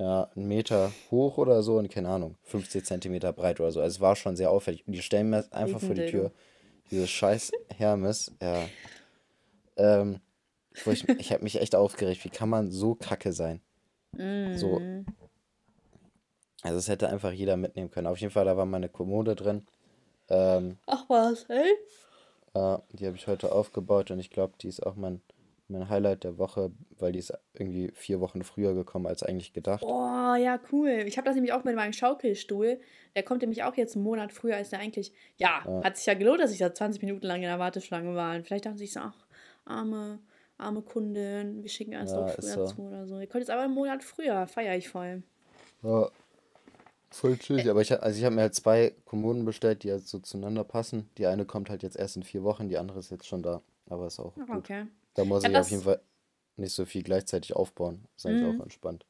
ja, 0.00 0.30
einen 0.34 0.48
Meter 0.48 0.92
hoch 1.10 1.38
oder 1.38 1.62
so 1.62 1.78
und 1.78 1.90
keine 1.90 2.08
Ahnung, 2.08 2.36
50 2.42 2.84
Zentimeter 2.84 3.32
breit 3.32 3.60
oder 3.60 3.70
so. 3.70 3.80
Also 3.80 3.96
es 3.96 4.00
war 4.00 4.16
schon 4.16 4.36
sehr 4.36 4.50
auffällig. 4.50 4.86
Und 4.86 4.92
die 4.92 5.02
stellen 5.02 5.30
mir 5.30 5.44
einfach 5.52 5.80
vor 5.80 5.94
die 5.94 6.06
Tür 6.06 6.32
dieses 6.90 7.10
scheiß 7.10 7.52
Hermes, 7.76 8.32
ja. 8.42 8.68
Ähm, 9.76 10.20
ich 10.72 11.08
ich 11.08 11.32
habe 11.32 11.42
mich 11.42 11.60
echt 11.60 11.74
aufgeregt. 11.74 12.24
Wie 12.24 12.30
kann 12.30 12.48
man 12.48 12.70
so 12.70 12.94
kacke 12.94 13.32
sein? 13.32 13.60
Mm. 14.12 14.56
So. 14.56 14.80
Also 16.62 16.78
es 16.78 16.88
hätte 16.88 17.08
einfach 17.08 17.32
jeder 17.32 17.56
mitnehmen 17.56 17.90
können. 17.90 18.06
Auf 18.06 18.18
jeden 18.18 18.32
Fall, 18.32 18.44
da 18.44 18.56
war 18.56 18.66
meine 18.66 18.88
Kommode 18.88 19.36
drin. 19.36 19.66
Ähm, 20.28 20.78
Ach 20.86 21.04
was, 21.08 21.44
ey? 21.44 21.70
Äh, 22.54 22.78
die 22.92 23.06
habe 23.06 23.16
ich 23.16 23.26
heute 23.26 23.52
aufgebaut 23.52 24.10
und 24.10 24.18
ich 24.18 24.30
glaube, 24.30 24.54
die 24.60 24.68
ist 24.68 24.84
auch 24.84 24.94
mein 24.96 25.20
mein 25.74 25.88
Highlight 25.88 26.24
der 26.24 26.38
Woche, 26.38 26.70
weil 26.98 27.12
die 27.12 27.18
ist 27.18 27.32
irgendwie 27.52 27.90
vier 27.94 28.20
Wochen 28.20 28.42
früher 28.42 28.74
gekommen 28.74 29.06
als 29.06 29.22
eigentlich 29.22 29.52
gedacht. 29.52 29.82
Oh, 29.84 30.34
ja, 30.34 30.58
cool. 30.72 31.04
Ich 31.06 31.18
habe 31.18 31.26
das 31.26 31.34
nämlich 31.34 31.52
auch 31.52 31.64
mit 31.64 31.76
meinem 31.76 31.92
Schaukelstuhl. 31.92 32.80
Der 33.14 33.22
kommt 33.22 33.42
nämlich 33.42 33.62
auch 33.62 33.76
jetzt 33.76 33.96
einen 33.96 34.04
Monat 34.04 34.32
früher 34.32 34.56
als 34.56 34.70
der 34.70 34.78
eigentlich. 34.78 35.12
Ja, 35.36 35.62
ja, 35.66 35.84
hat 35.84 35.96
sich 35.96 36.06
ja 36.06 36.14
gelohnt, 36.14 36.40
dass 36.40 36.52
ich 36.52 36.58
da 36.58 36.72
20 36.72 37.02
Minuten 37.02 37.26
lang 37.26 37.36
in 37.36 37.48
der 37.48 37.58
Warteschlange 37.58 38.14
war. 38.14 38.34
Und 38.34 38.46
vielleicht 38.46 38.66
dachten 38.66 38.78
sie 38.78 38.84
sich 38.84 38.94
so, 38.94 39.00
ach, 39.00 39.26
arme, 39.64 40.18
arme 40.56 40.82
Kundin, 40.82 41.62
wir 41.62 41.70
schicken 41.70 41.92
erst 41.92 42.14
ja, 42.14 42.20
noch 42.20 42.30
früher 42.30 42.52
so. 42.52 42.66
zu 42.66 42.82
oder 42.82 43.06
so. 43.06 43.18
Ihr 43.18 43.26
kommt 43.26 43.42
jetzt 43.42 43.50
aber 43.50 43.62
einen 43.62 43.74
Monat 43.74 44.02
früher, 44.02 44.46
feiere 44.46 44.76
ich 44.76 44.88
voll. 44.88 45.22
Ja, 45.82 46.08
voll 47.10 47.36
chillig. 47.36 47.68
Aber 47.68 47.80
ich, 47.80 47.92
also 48.00 48.18
ich 48.18 48.24
habe 48.24 48.34
mir 48.34 48.42
halt 48.42 48.54
zwei 48.54 48.94
Kommoden 49.04 49.44
bestellt, 49.44 49.82
die 49.82 49.90
halt 49.90 50.06
so 50.06 50.18
zueinander 50.18 50.64
passen. 50.64 51.10
Die 51.18 51.26
eine 51.26 51.44
kommt 51.44 51.70
halt 51.70 51.82
jetzt 51.82 51.96
erst 51.96 52.16
in 52.16 52.22
vier 52.22 52.42
Wochen, 52.42 52.68
die 52.68 52.78
andere 52.78 52.98
ist 52.98 53.10
jetzt 53.10 53.26
schon 53.26 53.42
da. 53.42 53.62
Aber 53.88 54.06
ist 54.06 54.20
auch 54.20 54.36
okay. 54.36 54.82
gut. 54.82 54.90
Da 55.14 55.24
muss 55.24 55.44
ich, 55.44 55.50
ich 55.50 55.56
auf 55.56 55.70
jeden 55.70 55.82
Fall 55.82 56.00
nicht 56.56 56.74
so 56.74 56.84
viel 56.84 57.02
gleichzeitig 57.02 57.54
aufbauen. 57.54 58.06
Ist 58.16 58.26
eigentlich 58.26 58.42
mhm. 58.42 58.60
auch 58.60 58.64
entspannt. 58.64 59.06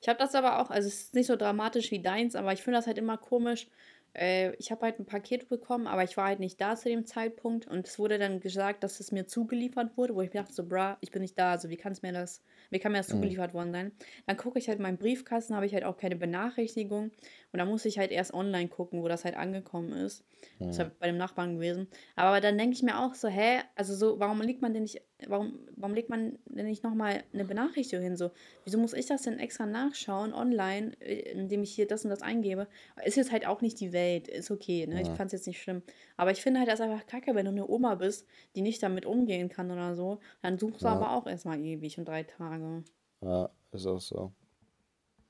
Ich 0.00 0.08
habe 0.08 0.18
das 0.18 0.34
aber 0.34 0.60
auch, 0.60 0.70
also 0.70 0.88
es 0.88 1.02
ist 1.02 1.14
nicht 1.14 1.26
so 1.26 1.36
dramatisch 1.36 1.90
wie 1.90 2.02
deins, 2.02 2.34
aber 2.34 2.52
ich 2.52 2.62
finde 2.62 2.78
das 2.78 2.86
halt 2.86 2.98
immer 2.98 3.16
komisch, 3.16 3.68
äh, 4.14 4.54
ich 4.56 4.70
habe 4.70 4.82
halt 4.82 4.98
ein 4.98 5.06
Paket 5.06 5.48
bekommen, 5.48 5.86
aber 5.86 6.04
ich 6.04 6.16
war 6.16 6.26
halt 6.26 6.40
nicht 6.40 6.60
da 6.60 6.76
zu 6.76 6.88
dem 6.88 7.06
Zeitpunkt 7.06 7.66
und 7.66 7.86
es 7.86 7.98
wurde 7.98 8.18
dann 8.18 8.40
gesagt, 8.40 8.84
dass 8.84 9.00
es 9.00 9.12
mir 9.12 9.26
zugeliefert 9.26 9.96
wurde, 9.96 10.14
wo 10.14 10.20
ich 10.20 10.32
mir 10.32 10.40
dachte 10.40 10.52
so, 10.52 10.64
bra, 10.64 10.98
ich 11.00 11.10
bin 11.10 11.22
nicht 11.22 11.38
da, 11.38 11.52
also 11.52 11.68
wie 11.70 11.76
kann 11.76 11.92
es 11.92 12.02
mir 12.02 12.12
das, 12.12 12.42
wie 12.70 12.78
kann 12.78 12.92
mir 12.92 12.98
das 12.98 13.08
mhm. 13.08 13.14
zugeliefert 13.14 13.54
worden 13.54 13.72
sein? 13.72 13.92
Dann 14.26 14.36
gucke 14.36 14.58
ich 14.58 14.68
halt 14.68 14.78
in 14.78 14.82
meinen 14.82 14.98
Briefkasten, 14.98 15.54
habe 15.54 15.66
ich 15.66 15.72
halt 15.72 15.84
auch 15.84 15.96
keine 15.96 16.16
Benachrichtigung 16.16 17.10
und 17.52 17.58
dann 17.58 17.68
muss 17.68 17.84
ich 17.84 17.98
halt 17.98 18.10
erst 18.10 18.32
online 18.32 18.68
gucken, 18.68 19.02
wo 19.02 19.08
das 19.08 19.24
halt 19.24 19.36
angekommen 19.36 19.92
ist. 19.92 20.24
Mhm. 20.58 20.66
Das 20.66 20.68
ist 20.70 20.78
halt 20.78 20.98
bei 20.98 21.06
dem 21.06 21.18
Nachbarn 21.18 21.56
gewesen. 21.56 21.86
Aber 22.16 22.40
dann 22.40 22.56
denke 22.56 22.74
ich 22.74 22.82
mir 22.82 22.98
auch 22.98 23.14
so, 23.14 23.28
hä, 23.28 23.60
also 23.74 23.94
so, 23.94 24.18
warum 24.18 24.40
legt 24.40 24.62
man 24.62 24.72
denn 24.72 24.84
nicht, 24.84 25.02
warum, 25.28 25.58
warum 25.76 25.94
legt 25.94 26.08
man 26.08 26.38
denn 26.46 26.64
nicht 26.64 26.82
nochmal 26.82 27.24
eine 27.34 27.44
Benachrichtigung 27.44 28.02
hin? 28.02 28.16
So, 28.16 28.30
wieso 28.64 28.78
muss 28.78 28.94
ich 28.94 29.04
das 29.04 29.22
denn 29.22 29.38
extra 29.38 29.66
nachschauen 29.66 30.32
online, 30.32 30.92
äh, 31.00 31.32
indem 31.32 31.62
ich 31.62 31.74
hier 31.74 31.86
das 31.86 32.04
und 32.04 32.10
das 32.10 32.22
eingebe? 32.22 32.68
Ist 33.04 33.16
jetzt 33.16 33.32
halt 33.32 33.46
auch 33.46 33.60
nicht 33.60 33.78
die 33.80 33.92
Welt, 33.92 34.28
ist 34.28 34.50
okay, 34.50 34.86
ne? 34.86 34.94
Ja. 34.94 35.02
Ich 35.02 35.08
fand 35.10 35.26
es 35.26 35.32
jetzt 35.32 35.46
nicht 35.46 35.60
schlimm. 35.60 35.82
Aber 36.16 36.30
ich 36.30 36.40
finde 36.40 36.60
halt 36.60 36.70
das 36.70 36.80
einfach 36.80 37.06
kacke, 37.06 37.34
wenn 37.34 37.44
du 37.44 37.52
eine 37.52 37.68
Oma 37.68 37.96
bist, 37.96 38.26
die 38.56 38.62
nicht 38.62 38.82
damit 38.82 39.04
umgehen 39.04 39.50
kann 39.50 39.70
oder 39.70 39.94
so, 39.94 40.20
dann 40.40 40.58
suchst 40.58 40.80
du 40.80 40.86
ja. 40.86 40.92
aber 40.92 41.12
auch 41.12 41.26
erstmal 41.26 41.60
ewig 41.60 41.98
und 41.98 42.08
drei 42.08 42.22
Tage. 42.22 42.82
Ja, 43.20 43.50
ist 43.72 43.86
auch 43.86 44.00
so. 44.00 44.32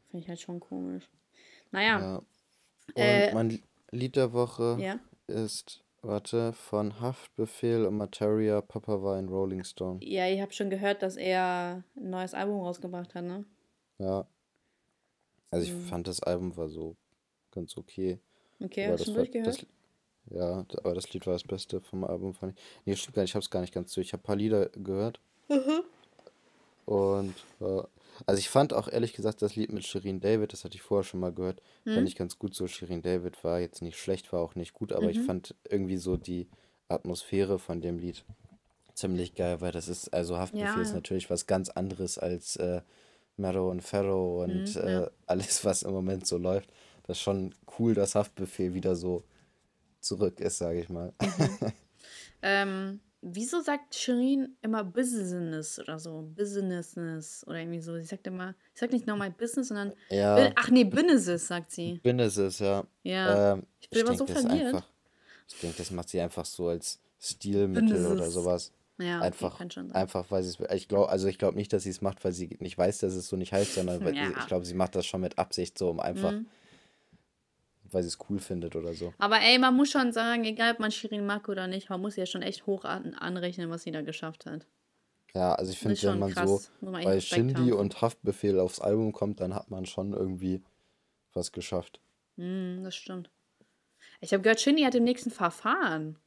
Finde 0.09 0.23
ich 0.23 0.29
halt 0.29 0.41
schon 0.41 0.61
komisch. 0.61 1.11
Naja. 1.73 2.01
Ja. 2.01 2.17
Und 2.17 2.97
äh, 2.97 3.35
mein 3.35 3.63
Lied 3.91 4.17
der 4.17 4.33
Woche 4.33 4.77
ja. 4.81 4.99
ist, 5.27 5.83
warte, 6.03 6.53
von 6.53 7.01
Haftbefehl 7.01 7.85
und 7.87 7.97
Materia, 7.97 8.61
Papa 8.61 9.03
war 9.03 9.17
ein 9.17 9.29
Rolling 9.29 9.65
Stone. 9.65 9.99
Ja, 10.03 10.29
ich 10.29 10.41
habe 10.41 10.53
schon 10.53 10.71
gehört, 10.71 11.03
dass 11.03 11.17
er 11.17 11.83
ein 11.97 12.11
neues 12.11 12.35
Album 12.35 12.61
rausgebracht 12.61 13.15
hat, 13.15 13.25
ne? 13.25 13.45
Ja. 13.99 14.27
Also 15.51 15.67
ich 15.67 15.73
mhm. 15.73 15.85
fand 15.85 16.09
das 16.09 16.23
Album 16.23 16.57
war 16.57 16.69
so 16.69 16.97
ganz 17.51 17.77
okay. 17.77 18.19
Okay, 18.61 18.85
aber 18.85 18.95
hast 18.95 19.01
du 19.01 19.05
schon 19.07 19.15
durchgehört? 19.15 19.47
Das, 19.47 19.67
ja, 20.31 20.65
aber 20.83 20.95
das 20.95 21.13
Lied 21.13 21.27
war 21.27 21.35
das 21.35 21.45
Beste 21.45 21.81
vom 21.81 22.05
Album, 22.05 22.33
fand 22.35 22.57
ich. 22.57 22.65
Nee, 22.85 22.97
stimmt 22.97 23.17
gar 23.17 23.23
nicht, 23.23 23.31
ich 23.31 23.35
hab's 23.35 23.51
gar 23.51 23.61
nicht 23.61 23.75
ganz 23.75 23.93
durch. 23.93 24.09
Ich 24.09 24.13
habe 24.13 24.23
ein 24.23 24.27
paar 24.27 24.37
Lieder 24.37 24.69
gehört. 24.71 25.21
Mhm. 25.49 25.83
Und 26.87 27.35
äh, 27.61 27.83
also 28.27 28.39
ich 28.39 28.49
fand 28.49 28.73
auch 28.73 28.89
ehrlich 28.89 29.13
gesagt 29.13 29.43
das 29.43 29.57
Lied 29.57 29.73
mit 29.73 29.85
Shirin 29.85 30.21
David, 30.21 30.53
das 30.53 30.65
hatte 30.65 30.77
ich 30.77 30.83
vorher 30.83 31.05
schon 31.05 31.21
mal 31.21 31.33
gehört, 31.33 31.61
mhm. 31.85 31.95
fand 31.95 32.09
ich 32.09 32.17
ganz 32.17 32.39
gut 32.39 32.55
so. 32.55 32.67
Shirin 32.67 33.03
David 33.03 33.43
war 33.45 33.61
jetzt 33.61 33.83
nicht 33.83 33.99
schlecht, 33.99 34.33
war 34.33 34.41
auch 34.41 34.55
nicht 34.55 34.73
gut, 34.73 34.93
aber 34.93 35.05
mhm. 35.05 35.11
ich 35.11 35.21
fand 35.21 35.55
irgendwie 35.69 35.97
so 35.97 36.17
die 36.17 36.49
Atmosphäre 36.89 37.59
von 37.59 37.81
dem 37.81 37.99
Lied 37.99 38.25
ziemlich 38.95 39.35
geil, 39.35 39.61
weil 39.61 39.73
das 39.73 39.89
ist, 39.89 40.13
also 40.13 40.39
Haftbefehl 40.39 40.67
ja. 40.67 40.81
ist 40.81 40.95
natürlich 40.95 41.31
was 41.31 41.47
ganz 41.47 41.71
anderes 41.71 42.19
als 42.19 42.57
äh, 42.57 42.83
Mero 43.37 43.71
und 43.71 43.81
Ferro 43.81 44.43
und 44.43 44.75
mhm, 44.75 44.83
ja. 44.83 45.05
äh, 45.05 45.11
alles, 45.27 45.65
was 45.65 45.83
im 45.83 45.93
Moment 45.93 46.27
so 46.27 46.39
läuft. 46.39 46.71
Das 47.05 47.17
ist 47.17 47.23
schon 47.23 47.55
cool, 47.79 47.95
dass 47.95 48.15
Haftbefehl 48.15 48.75
wieder 48.75 48.95
so 48.95 49.25
zurück 50.01 50.41
ist, 50.41 50.59
sage 50.59 50.81
ich 50.81 50.89
mal. 50.89 51.13
Mhm. 51.21 51.73
ähm, 52.43 53.01
Wieso 53.25 53.61
sagt 53.61 53.95
Shirin 53.95 54.57
immer 54.63 54.83
Business 54.83 55.79
oder 55.79 56.01
so? 56.01 56.29
Business 56.35 57.45
oder 57.47 57.59
irgendwie 57.59 57.81
so. 57.81 57.97
Sie 57.97 58.05
sagt 58.05 58.27
immer, 58.27 58.57
ich 58.75 58.81
sag 58.81 58.91
nicht 58.91 59.07
nochmal 59.07 59.31
Business, 59.31 59.69
sondern. 59.69 59.93
Ja. 60.11 60.51
Ach 60.57 60.71
nee, 60.71 60.83
Businesses, 60.83 61.47
sagt 61.47 61.71
sie. 61.71 62.01
Businesses, 62.03 62.59
ja. 62.59 62.85
Ja. 63.05 63.53
Ähm, 63.53 63.63
ich 63.81 63.91
bin 63.91 64.01
ich 64.01 64.07
immer 64.07 64.17
so 64.17 64.27
verwirrt. 64.27 64.51
Einfach, 64.51 64.89
ich 65.47 65.61
denke, 65.61 65.77
das 65.79 65.93
macht 65.93 66.09
sie 66.09 66.21
einfach 66.21 66.45
so 66.45 66.67
als 66.67 67.01
Stilmittel 67.21 67.83
Businesses. 67.83 68.13
oder 68.13 68.31
sowas. 68.31 68.73
Ja, 68.99 69.19
okay, 69.19 69.27
einfach, 69.27 69.61
einfach 69.93 70.31
weil 70.31 70.43
sie 70.43 70.51
es. 70.51 70.73
Ich 70.75 70.89
glaube, 70.89 71.09
also 71.09 71.29
ich 71.29 71.39
glaube 71.39 71.57
nicht, 71.57 71.73
dass 71.73 71.85
sie 71.85 71.91
es 71.91 72.03
macht, 72.03 72.25
weil 72.25 72.33
sie 72.33 72.57
nicht 72.59 72.77
weiß, 72.77 72.99
dass 72.99 73.15
es 73.15 73.29
so 73.29 73.37
nicht 73.37 73.53
heißt, 73.53 73.75
sondern 73.75 74.05
weil 74.05 74.17
ja. 74.17 74.31
ich 74.37 74.47
glaube, 74.49 74.65
sie 74.65 74.75
macht 74.75 74.97
das 74.97 75.07
schon 75.07 75.21
mit 75.21 75.39
Absicht 75.39 75.79
so, 75.79 75.91
um 75.91 76.01
einfach. 76.01 76.33
Mhm 76.33 76.47
weil 77.93 78.03
sie 78.03 78.09
es 78.09 78.19
cool 78.29 78.39
findet 78.39 78.77
oder 78.77 78.95
so. 78.95 79.13
Aber 79.19 79.41
ey, 79.41 79.59
man 79.59 79.77
muss 79.77 79.91
schon 79.91 80.13
sagen, 80.13 80.45
egal 80.45 80.73
ob 80.73 80.81
man 80.81 80.91
Shirin 80.91 81.27
mag 81.27 81.49
oder 81.49 81.67
nicht, 81.67 81.91
man 81.91 82.01
muss 82.01 82.17
ja 82.17 82.27
schon 82.27 82.43
echt 82.43 82.67
hoch 82.67 82.85
an 82.85 83.15
anrechnen, 83.15 83.71
was 83.71 83.83
sie 83.83 83.91
da 83.91 84.03
geschafft 84.03 84.47
hat. 84.47 84.67
Ja, 85.35 85.55
also 85.55 85.73
ich 85.73 85.79
finde, 85.79 86.03
wenn 86.03 86.19
man 86.19 86.33
krass, 86.33 86.71
so 86.81 86.87
man 86.87 87.05
bei 87.05 87.21
Shindy 87.21 87.55
haben. 87.55 87.73
und 87.73 88.03
Haftbefehl 88.03 88.61
aufs 88.61 88.81
Album 88.81 89.13
kommt, 89.13 89.41
dann 89.41 89.55
hat 89.55 89.71
man 89.71 89.87
schon 89.87 90.13
irgendwie 90.13 90.63
was 91.33 91.53
geschafft. 91.53 92.01
Mm, 92.37 92.83
das 92.85 92.95
stimmt. 92.95 93.31
Ich 94.21 94.33
habe 94.33 94.43
gehört, 94.43 94.61
Shindy 94.61 94.83
hat 94.83 94.95
im 94.95 95.05
nächsten 95.05 95.31
Verfahren. 95.31 96.19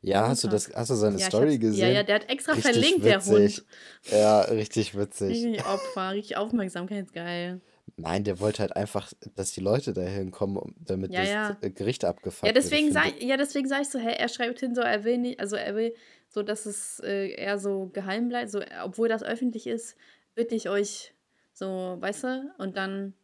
Ja, 0.00 0.28
hast 0.28 0.44
du 0.44 0.48
das, 0.48 0.70
hast 0.74 0.90
du 0.90 0.94
seine 0.94 1.18
ja, 1.18 1.26
Story 1.26 1.58
gesehen? 1.58 1.88
Ja, 1.88 1.94
ja, 1.94 2.02
der 2.02 2.16
hat 2.16 2.30
extra 2.30 2.52
richtig 2.52 2.72
verlinkt, 2.72 3.04
witzig. 3.04 3.24
der 3.24 3.24
Hund. 3.24 3.66
Ja, 4.10 4.40
richtig 4.42 4.96
witzig. 4.96 5.28
Richtig 5.44 5.66
Opfer, 5.66 6.10
richtig 6.12 6.36
Aufmerksamkeit, 6.36 7.12
geil. 7.12 7.60
Nein, 7.96 8.24
der 8.24 8.40
wollte 8.40 8.60
halt 8.60 8.76
einfach, 8.76 9.12
dass 9.34 9.52
die 9.52 9.60
Leute 9.60 9.92
dahin 9.92 10.30
kommen, 10.30 10.74
damit 10.78 11.12
ja, 11.12 11.20
das 11.20 11.28
ja. 11.30 11.56
Äh, 11.60 11.70
Gericht 11.70 12.04
abgefuckt 12.04 12.46
ja, 12.46 12.52
deswegen 12.52 12.94
wird. 12.94 13.04
Sag, 13.04 13.22
ja, 13.22 13.36
deswegen 13.36 13.68
sage 13.68 13.82
ich 13.82 13.88
so, 13.88 13.98
hä, 13.98 14.14
er 14.16 14.28
schreibt 14.28 14.60
hin, 14.60 14.74
so, 14.74 14.80
er 14.80 15.04
will 15.04 15.18
nicht, 15.18 15.40
also 15.40 15.56
er 15.56 15.74
will 15.74 15.94
so, 16.28 16.42
dass 16.42 16.66
es 16.66 17.00
äh, 17.00 17.28
eher 17.34 17.58
so 17.58 17.90
geheim 17.92 18.28
bleibt, 18.28 18.50
so, 18.50 18.60
obwohl 18.82 19.08
das 19.08 19.22
öffentlich 19.22 19.66
ist, 19.66 19.96
bitte 20.34 20.54
ich 20.54 20.68
euch 20.68 21.14
so, 21.52 21.96
weißt 22.00 22.24
du, 22.24 22.54
und 22.58 22.76
dann 22.76 23.14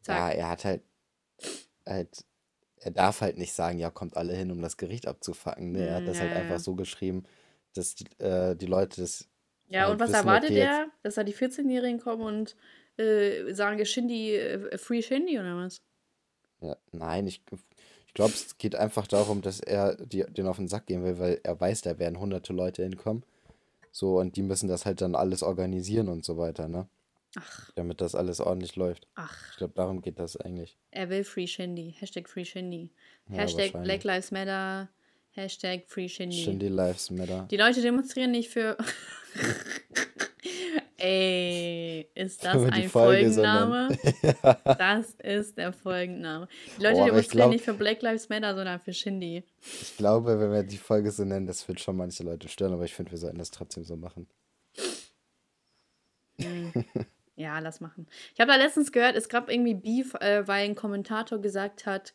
zack. 0.00 0.16
Ja, 0.16 0.30
er 0.30 0.48
hat 0.50 0.64
halt, 0.64 0.82
halt, 1.86 2.24
er 2.76 2.90
darf 2.90 3.20
halt 3.20 3.38
nicht 3.38 3.52
sagen, 3.52 3.78
ja, 3.78 3.90
kommt 3.90 4.16
alle 4.16 4.34
hin, 4.34 4.50
um 4.50 4.62
das 4.62 4.76
Gericht 4.76 5.06
abzufacken. 5.06 5.72
Ne? 5.72 5.86
Er 5.86 5.96
hat 5.96 6.08
das 6.08 6.18
ja, 6.18 6.24
halt 6.24 6.32
einfach 6.32 6.58
so 6.58 6.74
geschrieben, 6.74 7.24
dass 7.74 7.94
die, 7.94 8.06
äh, 8.18 8.54
die 8.56 8.66
Leute 8.66 9.00
das. 9.00 9.28
Ja, 9.68 9.82
halt 9.82 9.92
und 9.92 10.00
was 10.00 10.10
wissen, 10.10 10.26
erwartet 10.26 10.50
er? 10.50 10.88
Dass 11.02 11.14
da 11.14 11.24
die 11.24 11.34
14-Jährigen 11.34 12.00
kommen 12.00 12.22
und 12.22 12.56
äh, 12.96 13.52
sagen 13.54 13.84
Shindy, 13.84 14.34
äh, 14.36 14.78
Free 14.78 15.02
Shindy 15.02 15.38
oder 15.38 15.56
was? 15.56 15.80
Ja, 16.60 16.76
nein, 16.92 17.26
ich, 17.26 17.42
ich 18.06 18.14
glaube, 18.14 18.32
es 18.32 18.58
geht 18.58 18.76
einfach 18.76 19.06
darum, 19.06 19.42
dass 19.42 19.60
er 19.60 19.96
die, 19.96 20.24
den 20.24 20.46
auf 20.46 20.56
den 20.56 20.68
Sack 20.68 20.86
gehen 20.86 21.02
will, 21.04 21.18
weil 21.18 21.40
er 21.42 21.60
weiß, 21.60 21.82
da 21.82 21.98
werden 21.98 22.18
hunderte 22.18 22.52
Leute 22.52 22.82
hinkommen. 22.82 23.24
So, 23.90 24.18
und 24.18 24.36
die 24.36 24.42
müssen 24.42 24.68
das 24.68 24.86
halt 24.86 25.00
dann 25.00 25.14
alles 25.14 25.42
organisieren 25.42 26.08
und 26.08 26.24
so 26.24 26.38
weiter, 26.38 26.68
ne? 26.68 26.88
Ach. 27.36 27.70
Damit 27.74 28.00
das 28.00 28.14
alles 28.14 28.40
ordentlich 28.40 28.76
läuft. 28.76 29.06
Ach. 29.14 29.50
Ich 29.52 29.56
glaube, 29.56 29.72
darum 29.74 30.02
geht 30.02 30.18
das 30.18 30.36
eigentlich. 30.36 30.76
Er 30.90 31.08
will 31.08 31.24
Free 31.24 31.46
Shindy. 31.46 31.94
Hashtag 31.98 32.28
Free 32.28 32.44
Shindy. 32.44 32.90
Ja, 33.28 33.38
Hashtag 33.38 33.82
Black 33.82 34.04
Lives 34.04 34.30
Matter. 34.30 34.88
Hashtag 35.30 35.84
Free 35.86 36.08
Shindy. 36.08 36.42
Shindy 36.42 36.68
Lives 36.68 37.10
Matter. 37.10 37.48
Die 37.50 37.56
Leute 37.56 37.80
demonstrieren 37.80 38.32
nicht 38.32 38.50
für. 38.50 38.76
Ey, 41.04 42.08
ist 42.14 42.44
das 42.44 42.62
ein 42.62 42.88
Folgenname? 42.88 43.88
ja. 44.22 44.54
Das 44.62 45.14
ist 45.14 45.58
der 45.58 45.72
Folgenname. 45.72 46.46
Die 46.78 46.82
Leute 46.84 46.94
Boah, 46.94 47.06
demonstrieren 47.06 47.50
nicht 47.50 47.64
für 47.64 47.74
Black 47.74 48.02
Lives 48.02 48.28
Matter, 48.28 48.54
sondern 48.54 48.78
für 48.78 48.92
Shindy. 48.92 49.42
Ich 49.80 49.96
glaube, 49.96 50.38
wenn 50.38 50.52
wir 50.52 50.62
die 50.62 50.76
Folge 50.76 51.10
so 51.10 51.24
nennen, 51.24 51.46
das 51.46 51.66
wird 51.66 51.80
schon 51.80 51.96
manche 51.96 52.22
Leute 52.22 52.46
stören, 52.46 52.72
aber 52.72 52.84
ich 52.84 52.94
finde, 52.94 53.10
wir 53.10 53.18
sollten 53.18 53.38
das 53.38 53.50
trotzdem 53.50 53.82
so 53.82 53.96
machen. 53.96 54.28
Mhm. 56.38 56.84
Ja, 57.34 57.58
lass 57.58 57.80
machen. 57.80 58.06
Ich 58.34 58.40
habe 58.40 58.52
da 58.52 58.56
letztens 58.56 58.92
gehört, 58.92 59.16
es 59.16 59.28
gab 59.28 59.50
irgendwie 59.50 59.74
Beef, 59.74 60.14
äh, 60.14 60.46
weil 60.46 60.66
ein 60.66 60.76
Kommentator 60.76 61.40
gesagt 61.40 61.84
hat, 61.84 62.14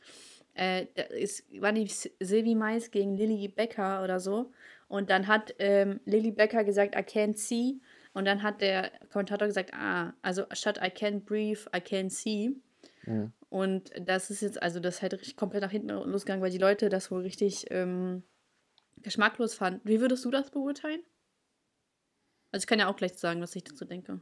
äh, 0.54 0.86
es 1.20 1.44
war 1.60 1.74
nicht 1.74 2.10
Silvi 2.22 2.56
Mais 2.56 2.90
gegen 2.90 3.18
Lily 3.18 3.50
Becker 3.50 4.02
oder 4.02 4.22
so. 4.22 4.50
Und 4.88 5.10
dann 5.10 5.28
hat 5.28 5.54
ähm, 5.60 6.00
Lily 6.06 6.32
Becker 6.32 6.64
gesagt, 6.64 6.96
I 6.96 7.00
can't 7.00 7.36
see. 7.36 7.82
Und 8.18 8.26
dann 8.26 8.42
hat 8.42 8.62
der 8.62 8.90
Kommentator 9.12 9.48
gesagt, 9.48 9.76
ah, 9.76 10.12
also 10.24 10.46
statt 10.52 10.80
I 10.82 10.88
can't 10.88 11.20
breathe, 11.20 11.60
I 11.68 11.78
can't 11.78 12.10
see. 12.10 12.50
Ja. 13.06 13.32
Und 13.50 13.92
das 14.02 14.32
ist 14.32 14.42
jetzt, 14.42 14.60
also 14.60 14.80
das 14.80 14.96
ist 14.96 15.02
halt 15.04 15.14
richtig 15.14 15.36
komplett 15.36 15.62
nach 15.62 15.70
hinten 15.70 15.90
losgegangen, 15.90 16.42
weil 16.42 16.50
die 16.50 16.58
Leute 16.58 16.90
das 16.90 17.12
wohl 17.12 17.22
richtig 17.22 17.68
ähm, 17.70 18.24
geschmacklos 19.04 19.54
fanden. 19.54 19.82
Wie 19.84 20.02
würdest 20.02 20.26
du 20.26 20.32
das 20.32 20.50
beurteilen? 20.50 21.02
Also 22.52 22.64
ich 22.64 22.68
kann 22.68 22.80
ja 22.80 22.88
auch 22.88 22.96
gleich 22.96 23.14
sagen, 23.14 23.40
was 23.40 23.56
ich 23.56 23.64
dazu 23.64 23.86
denke. 23.86 24.20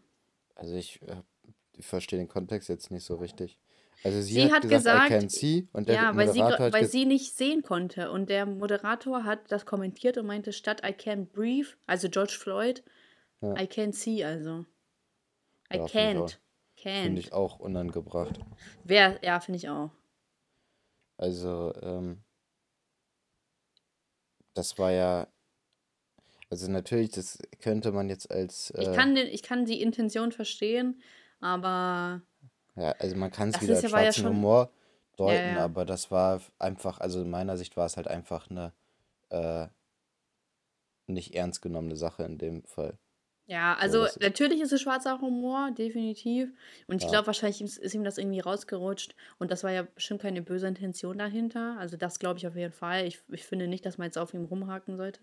Also 0.56 0.76
ich, 0.76 1.02
äh, 1.04 1.22
ich 1.72 1.86
verstehe 1.86 2.20
den 2.20 2.28
Kontext 2.28 2.68
jetzt 2.68 2.92
nicht 2.92 3.06
so 3.06 3.16
richtig. 3.16 3.58
Also 4.04 4.20
sie, 4.20 4.34
sie 4.34 4.44
hat, 4.48 4.64
hat, 4.64 4.70
gesagt, 4.70 5.10
gesagt 5.10 5.24
I 5.24 5.30
see 5.30 5.68
und 5.72 5.88
der 5.88 5.96
ja, 5.96 6.16
weil, 6.18 6.34
sie, 6.34 6.42
weil 6.42 6.86
sie 6.86 7.06
nicht 7.06 7.34
sehen 7.34 7.64
konnte 7.64 8.12
und 8.12 8.30
der 8.30 8.46
Moderator 8.46 9.24
hat 9.24 9.50
das 9.54 9.66
kommentiert 9.66 10.18
und 10.18 10.26
meinte 10.26 10.52
statt 10.52 10.82
I 10.86 10.92
can't 10.92 11.28
breathe, 11.28 11.70
also 11.88 12.10
George 12.10 12.36
Floyd, 12.38 12.84
ja. 13.42 13.54
I 13.54 13.68
can't 13.68 13.94
see 13.94 14.24
also. 14.24 14.66
I 15.74 15.78
ja, 15.78 15.86
can't. 15.86 16.38
Can't. 16.78 17.04
Finde 17.04 17.22
ich 17.22 17.34
auch 17.34 17.60
unangebracht. 17.60 18.40
Wer, 18.84 19.20
ja, 19.24 19.40
finde 19.40 19.58
ich 19.58 19.70
auch. 19.70 19.92
Also, 21.18 21.74
ähm, 21.82 22.22
das 24.54 24.78
war 24.78 24.92
ja, 24.92 25.28
also 26.50 26.70
natürlich, 26.70 27.12
das 27.12 27.40
könnte 27.60 27.92
man 27.92 28.10
jetzt 28.10 28.30
als. 28.30 28.72
Äh, 28.72 28.84
ich, 28.84 28.94
kann 28.94 29.16
den, 29.16 29.28
ich 29.28 29.44
kann 29.44 29.66
die 29.66 29.82
Intention 29.82 30.32
verstehen, 30.32 31.02
aber. 31.40 32.22
Ja, 32.76 32.92
also 33.00 33.16
man 33.16 33.32
kann 33.32 33.50
es 33.50 33.62
wieder 33.62 33.76
als 33.76 33.84
ja, 33.84 33.90
schwarzen 33.90 34.24
ja 34.24 34.30
Humor 34.30 34.70
deuten, 35.16 35.56
ja. 35.56 35.64
aber 35.64 35.86
das 35.86 36.12
war 36.12 36.42
einfach, 36.60 37.00
also 37.00 37.22
in 37.22 37.30
meiner 37.30 37.58
Sicht 37.58 37.78
war 37.78 37.86
es 37.86 37.96
halt 37.96 38.08
einfach 38.08 38.50
eine 38.50 38.74
äh, 39.30 39.68
nicht 41.08 41.36
ernst 41.36 41.62
genommene 41.62 41.96
Sache 41.96 42.24
in 42.24 42.38
dem 42.38 42.64
Fall. 42.66 42.98
Ja, 43.48 43.76
also 43.76 44.06
so, 44.06 44.20
natürlich 44.22 44.60
ist 44.60 44.74
es 44.74 44.82
schwarzer 44.82 45.22
Humor, 45.22 45.70
definitiv. 45.72 46.52
Und 46.88 46.98
ich 46.98 47.04
ja. 47.04 47.10
glaube, 47.10 47.28
wahrscheinlich 47.28 47.62
ist, 47.62 47.94
ihm 47.94 48.04
das 48.04 48.18
irgendwie 48.18 48.40
rausgerutscht. 48.40 49.16
Und 49.38 49.52
das 49.52 49.64
war 49.64 49.72
ja 49.72 49.84
bestimmt 49.84 50.22
keine 50.22 50.42
böse 50.42 50.68
Intention 50.68 51.18
dahinter. 51.20 51.78
Also 51.80 51.96
das 51.96 52.18
glaube 52.18 52.40
ich 52.40 52.48
auf 52.48 52.56
jeden 52.56 52.74
Fall. 52.74 53.06
Ich, 53.06 53.22
ich 53.30 53.46
finde 53.46 53.68
nicht, 53.68 53.86
dass 53.86 53.98
man 53.98 54.06
jetzt 54.06 54.18
auf 54.18 54.34
ihm 54.34 54.46
rumhaken 54.46 54.98
sollte. 54.98 55.22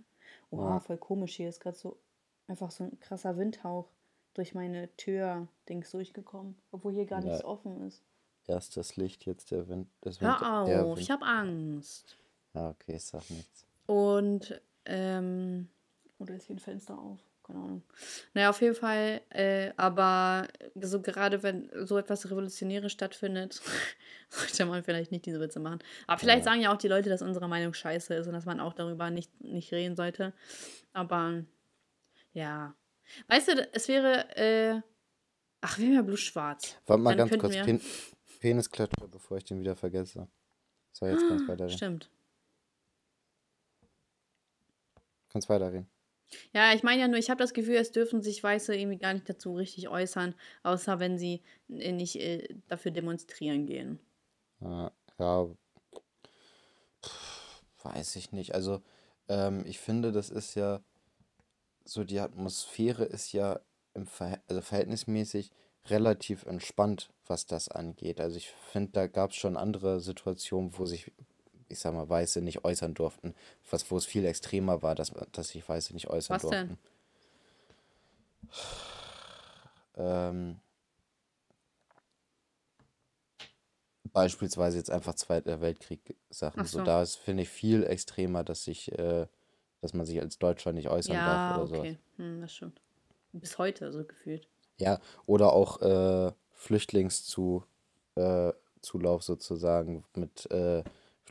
Oh, 0.51 0.61
ja. 0.61 0.81
voll 0.81 0.99
komisch. 0.99 1.35
Hier 1.35 1.49
ist 1.49 1.61
gerade 1.61 1.77
so 1.77 1.99
einfach 2.47 2.71
so 2.71 2.85
ein 2.85 3.01
krasser 3.01 3.37
Windhauch 3.37 3.89
durch 4.35 4.55
meine 4.55 4.95
Tür-Dings 4.97 5.91
durchgekommen. 5.91 6.57
Obwohl 6.71 6.93
hier 6.93 7.07
gar 7.07 7.21
ja. 7.23 7.31
nichts 7.31 7.45
offen 7.45 7.89
ist. 7.89 8.03
Erst 8.47 8.77
das 8.77 8.97
Licht, 8.97 9.27
jetzt 9.27 9.51
der 9.51 9.69
Wind. 9.69 9.89
Das 10.01 10.21
Wind 10.21 10.41
Hör 10.41 10.61
auf, 10.61 10.69
Wind. 10.69 10.99
ich 10.99 11.11
habe 11.11 11.25
Angst. 11.25 12.17
Ah, 12.55 12.71
okay, 12.71 12.97
ich 12.97 13.05
sag 13.05 13.29
nichts. 13.31 13.67
Und, 13.87 14.61
ähm, 14.85 15.69
oder 16.19 16.35
ist 16.37 16.47
hier 16.47 16.57
ein 16.57 16.61
Fenster 16.61 16.99
auf? 16.99 17.19
Keine 17.43 17.59
Ahnung. 17.59 17.83
Naja, 18.35 18.51
auf 18.51 18.61
jeden 18.61 18.75
Fall, 18.75 19.21
äh, 19.31 19.73
aber 19.77 20.49
so 20.81 21.01
gerade 21.01 21.43
wenn 21.43 21.71
so 21.87 21.99
etwas 21.99 22.31
Revolutionäres 22.31 22.93
stattfindet, 22.93 23.61
sollte 24.29 24.67
man 24.67 24.83
vielleicht 24.83 25.13
nicht 25.13 25.27
diese 25.27 25.41
Witze 25.41 25.61
machen. 25.61 25.81
Aber 26.07 26.19
vielleicht 26.19 26.45
sagen 26.45 26.61
ja 26.61 26.73
auch 26.73 26.79
die 26.79 26.89
Leute, 26.89 27.11
dass 27.11 27.23
unsere 27.23 27.49
Meinung 27.49 27.75
scheiße 27.75 28.15
ist 28.15 28.27
und 28.27 28.33
dass 28.33 28.47
man 28.47 28.61
auch 28.61 28.73
darüber 28.73 29.11
nicht, 29.11 29.41
nicht 29.41 29.73
reden 29.73 29.97
sollte. 29.97 30.33
Aber 30.93 31.45
ja. 32.33 32.75
Weißt 33.29 33.49
du, 33.49 33.69
es 33.73 33.89
wäre, 33.89 34.37
äh, 34.37 34.81
ach, 35.61 35.79
wir 35.79 35.87
haben 35.87 35.95
ja 35.95 36.03
Blut-Schwarz. 36.03 36.79
Warte 36.87 37.03
mal 37.03 37.17
Dann 37.17 37.29
ganz 37.29 37.41
kurz, 37.41 37.57
Pen 37.57 37.81
Penisklatscher, 38.41 39.07
bevor 39.09 39.37
ich 39.37 39.45
den 39.45 39.61
wieder 39.61 39.77
vergesse. 39.77 40.29
So, 40.93 41.07
jetzt 41.07 41.23
kannst 41.29 41.45
du 41.45 41.49
weiterreden. 41.49 41.77
Stimmt. 41.77 42.11
Kannst 45.29 45.49
weiterreden. 45.49 45.89
Ja, 46.53 46.73
ich 46.75 46.83
meine 46.83 47.01
ja 47.01 47.09
nur, 47.09 47.19
ich 47.19 47.31
habe 47.31 47.43
das 47.43 47.55
Gefühl, 47.55 47.77
es 47.77 47.93
dürfen 47.93 48.23
sich 48.23 48.43
Weiße 48.43 48.75
irgendwie 48.75 48.99
gar 48.99 49.13
nicht 49.15 49.29
dazu 49.29 49.55
richtig 49.55 49.89
äußern, 49.89 50.35
außer 50.63 50.99
wenn 50.99 51.19
sie 51.19 51.43
äh, 51.69 51.93
nicht 51.93 52.17
äh, 52.17 52.49
dafür 52.69 52.91
demonstrieren 52.91 53.67
gehen. 53.67 53.99
Ja, 54.61 54.93
ja 55.19 55.49
weiß 57.83 58.17
ich 58.17 58.33
nicht. 58.33 58.55
Also, 58.55 58.83
ähm, 59.29 59.65
ich 59.67 59.79
finde, 59.79 60.13
das 60.13 60.31
ist 60.31 60.55
ja 60.55 60.81
so, 61.85 62.05
die 62.05 62.21
Atmosphäre 62.21 63.05
ist 63.05 63.33
ja 63.33 63.61
im 63.95 64.07
Ver 64.07 64.41
also 64.49 64.63
verhältnismäßig 64.63 65.51
relativ 65.87 66.45
entspannt, 66.47 67.11
was 67.27 67.47
das 67.47 67.69
angeht. 67.69 68.21
Also 68.21 68.37
ich 68.37 68.51
finde, 68.51 68.93
da 68.93 69.07
gab 69.09 69.31
es 69.31 69.37
schon 69.37 69.57
andere 69.57 70.01
Situationen, 70.01 70.79
wo 70.79 70.87
sich 70.87 71.11
ich 71.73 71.81
sag 71.81 71.95
mal, 71.95 72.09
Weiße 72.09 72.41
nicht 72.41 72.65
äußern 72.65 72.95
durften. 72.95 73.35
Was, 73.71 73.91
wo 73.91 73.97
es 73.97 74.07
viel 74.07 74.25
extremer 74.25 74.83
war, 74.83 74.95
dass, 74.95 75.13
dass 75.33 75.49
sich 75.49 75.69
Weiße 75.69 75.93
nicht 75.95 76.09
äußern 76.09 76.37
Was 76.37 76.43
durften. 76.43 76.69
Denn? 76.69 76.79
Ähm, 79.97 80.61
beispielsweise 84.13 84.79
jetzt 84.79 84.91
einfach 84.91 85.15
Zweiter 85.15 85.61
Weltkrieg 85.61 86.17
Sachen. 86.31 86.65
So. 86.65 86.79
so. 86.79 86.85
da 86.85 87.03
ist, 87.03 87.17
finde 87.17 87.43
ich, 87.43 87.49
viel 87.49 87.85
extremer, 87.85 88.45
dass 88.45 88.65
sich, 88.65 88.93
äh, 88.99 89.27
dass 89.81 89.95
man 89.95 90.07
sich 90.07 90.21
als 90.21 90.39
Deutscher 90.39 90.73
nicht 90.73 90.89
äußern 90.89 91.17
ja, 91.17 91.27
darf 91.27 91.69
oder 91.69 91.79
okay. 91.79 91.99
so. 92.17 92.23
Hm, 92.23 92.41
das 92.41 92.55
stimmt. 92.55 92.81
Bis 93.33 93.59
heute 93.59 93.93
so 93.93 94.05
gefühlt. 94.05 94.49
Ja, 94.79 95.01
oder 95.27 95.53
auch 95.53 95.81
äh, 95.81 96.33
Flüchtlingszulauf 96.53 97.65
äh, 98.17 98.53
sozusagen 99.21 100.05
mit 100.15 100.51
äh, 100.51 100.83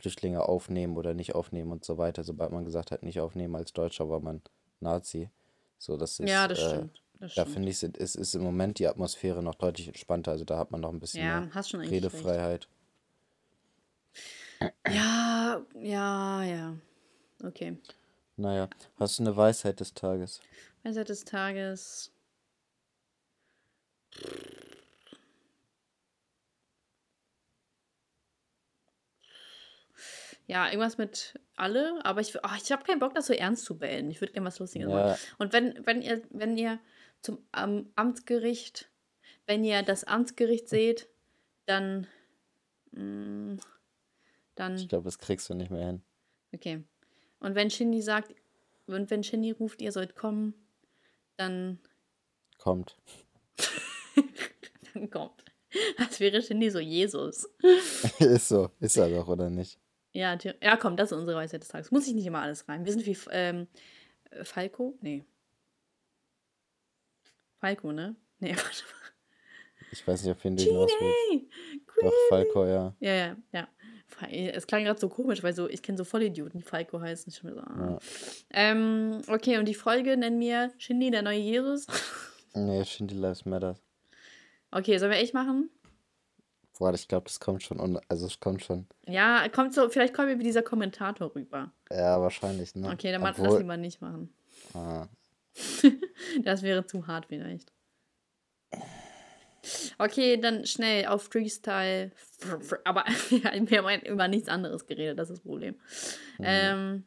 Flüchtlinge 0.02 0.48
aufnehmen 0.48 0.96
oder 0.96 1.14
nicht 1.14 1.34
aufnehmen 1.36 1.70
und 1.70 1.84
so 1.84 1.96
weiter. 1.96 2.24
Sobald 2.24 2.50
man 2.50 2.64
gesagt 2.64 2.90
hat, 2.90 3.04
nicht 3.04 3.20
aufnehmen 3.20 3.54
als 3.54 3.72
Deutscher, 3.72 4.08
war 4.10 4.18
man 4.18 4.42
Nazi. 4.80 5.30
So, 5.78 5.96
das 5.96 6.18
ist, 6.18 6.28
ja, 6.28 6.48
das 6.48 6.58
äh, 6.58 6.68
stimmt. 6.68 7.02
Das 7.20 7.34
da 7.36 7.44
finde 7.44 7.70
ich, 7.70 7.80
es 7.84 8.16
ist 8.16 8.34
im 8.34 8.42
Moment 8.42 8.80
die 8.80 8.88
Atmosphäre 8.88 9.44
noch 9.44 9.54
deutlich 9.54 9.86
entspannter. 9.86 10.32
Also 10.32 10.44
da 10.44 10.58
hat 10.58 10.72
man 10.72 10.80
noch 10.80 10.92
ein 10.92 10.98
bisschen 10.98 11.24
ja, 11.24 11.48
Redefreiheit. 11.78 12.68
Recht. 14.60 14.74
Ja, 14.88 15.62
ja, 15.80 16.42
ja. 16.42 16.76
Okay. 17.44 17.76
Naja, 18.36 18.68
hast 18.96 19.20
du 19.20 19.22
eine 19.22 19.36
Weisheit 19.36 19.78
des 19.78 19.94
Tages? 19.94 20.40
Weisheit 20.82 21.08
des 21.08 21.24
Tages. 21.24 22.10
Ja, 30.52 30.66
irgendwas 30.66 30.98
mit 30.98 31.40
alle, 31.56 32.04
aber 32.04 32.20
ich, 32.20 32.36
oh, 32.36 32.56
ich 32.62 32.70
habe 32.72 32.84
keinen 32.84 32.98
Bock, 32.98 33.14
das 33.14 33.26
so 33.26 33.32
ernst 33.32 33.64
zu 33.64 33.80
wählen. 33.80 34.10
Ich 34.10 34.20
würde 34.20 34.34
gerne 34.34 34.46
was 34.46 34.58
Lustiges 34.58 34.86
ja. 34.86 34.94
machen. 34.94 35.18
Und 35.38 35.54
wenn, 35.54 35.80
wenn 35.86 36.02
ihr, 36.02 36.20
wenn 36.28 36.58
ihr 36.58 36.78
zum 37.22 37.38
ähm, 37.56 37.90
Amtsgericht, 37.96 38.90
wenn 39.46 39.64
ihr 39.64 39.82
das 39.82 40.04
Amtsgericht 40.04 40.68
seht, 40.68 41.08
dann, 41.64 42.06
mh, 42.90 43.02
mm, 43.02 43.60
dann. 44.54 44.76
Ich 44.76 44.90
glaube, 44.90 45.04
das 45.04 45.18
kriegst 45.18 45.48
du 45.48 45.54
nicht 45.54 45.70
mehr 45.70 45.86
hin. 45.86 46.02
Okay. 46.52 46.84
Und 47.40 47.54
wenn 47.54 47.70
Shindy 47.70 48.02
sagt, 48.02 48.34
und 48.84 49.10
wenn 49.10 49.24
Shindy 49.24 49.52
ruft, 49.52 49.80
ihr 49.80 49.90
sollt 49.90 50.16
kommen, 50.16 50.52
dann. 51.38 51.78
Kommt. 52.58 52.98
dann 54.92 55.08
kommt. 55.08 55.46
Das 55.96 56.20
wäre 56.20 56.42
Shindy 56.42 56.68
so 56.68 56.78
Jesus. 56.78 57.48
ist 58.18 58.48
so, 58.48 58.70
ist 58.80 58.98
er 58.98 59.08
doch, 59.08 59.28
oder 59.28 59.48
nicht? 59.48 59.78
Ja, 60.12 60.36
ja, 60.62 60.76
komm, 60.76 60.96
das 60.96 61.10
ist 61.10 61.18
unsere 61.18 61.38
Weisheit 61.38 61.62
des 61.62 61.68
Tages. 61.68 61.90
Muss 61.90 62.06
ich 62.06 62.14
nicht 62.14 62.26
immer 62.26 62.42
alles 62.42 62.68
rein. 62.68 62.84
Wir 62.84 62.92
sind 62.92 63.06
wie 63.06 63.16
ähm, 63.30 63.66
äh, 64.30 64.44
Falco? 64.44 64.94
Nee. 65.00 65.24
Falco, 67.60 67.92
ne? 67.92 68.14
Nee, 68.38 68.50
warte 68.56 68.62
mal. 68.62 69.02
Ich 69.90 70.06
weiß 70.06 70.22
nicht, 70.22 70.32
auf 70.32 70.44
wen 70.44 70.56
du 70.56 70.62
hinaus 70.62 70.90
willst. 71.00 71.46
Doch, 72.00 72.12
Falco, 72.28 72.66
ja. 72.66 72.94
Ja, 73.00 73.14
ja, 73.14 73.36
ja. 73.52 73.68
Es 74.30 74.66
klang 74.66 74.84
gerade 74.84 75.00
so 75.00 75.08
komisch, 75.08 75.42
weil 75.42 75.54
so, 75.54 75.68
ich 75.68 75.82
kenne 75.82 75.98
so 75.98 76.04
Vollidioten, 76.04 76.60
die 76.60 76.64
Falco 76.64 77.00
heißen. 77.00 77.32
So, 77.32 77.48
ah. 77.48 77.74
ja. 77.78 77.98
ähm, 78.50 79.22
okay, 79.26 79.58
und 79.58 79.66
die 79.66 79.74
Folge 79.74 80.16
nennen 80.16 80.38
wir 80.38 80.72
Shindy, 80.78 81.10
der 81.10 81.22
neue 81.22 81.38
Jesus. 81.38 81.86
nee, 82.54 82.84
Shindy 82.84 83.14
Lives 83.14 83.44
Matter. 83.44 83.76
Okay, 84.70 84.98
sollen 84.98 85.12
wir 85.12 85.18
echt 85.18 85.34
machen? 85.34 85.70
Boah, 86.78 86.92
ich 86.94 87.06
glaube, 87.06 87.24
das 87.24 87.38
kommt 87.38 87.62
schon. 87.62 88.00
Also 88.08 88.26
es 88.26 88.40
kommt 88.40 88.62
schon. 88.62 88.86
Ja, 89.06 89.48
kommt 89.48 89.74
so, 89.74 89.88
vielleicht 89.88 90.14
kommt 90.14 90.28
wie 90.38 90.42
dieser 90.42 90.62
Kommentator 90.62 91.34
rüber. 91.34 91.70
Ja, 91.90 92.20
wahrscheinlich, 92.20 92.74
ne? 92.74 92.90
Okay, 92.90 93.12
dann 93.12 93.22
Obwohl... 93.22 93.48
das 93.48 93.58
lieber 93.58 93.76
nicht 93.76 94.00
machen. 94.00 94.32
Ah. 94.74 95.06
das 96.44 96.62
wäre 96.62 96.86
zu 96.86 97.06
hart 97.06 97.26
vielleicht. 97.26 97.72
Okay, 99.98 100.38
dann 100.38 100.66
schnell 100.66 101.06
auf 101.06 101.24
Freestyle. 101.24 102.10
Aber 102.84 103.04
wir 103.30 103.78
haben 103.82 104.00
über 104.02 104.28
nichts 104.28 104.48
anderes 104.48 104.86
geredet, 104.86 105.18
das 105.18 105.30
ist 105.30 105.38
das 105.38 105.44
Problem. 105.44 105.74
Mhm. 106.38 106.44
Ähm, 106.44 107.04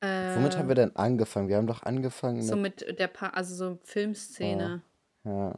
äh, 0.00 0.36
Womit 0.36 0.56
haben 0.56 0.68
wir 0.68 0.74
denn 0.74 0.94
angefangen? 0.96 1.48
Wir 1.48 1.56
haben 1.56 1.66
doch 1.66 1.82
angefangen 1.82 2.42
so 2.42 2.56
mit. 2.56 2.80
So 2.80 2.86
mit 2.86 2.98
der 2.98 3.08
pa 3.08 3.28
also 3.28 3.54
so 3.54 3.78
Filmszene. 3.84 4.82
Oh, 5.24 5.28
ja. 5.28 5.54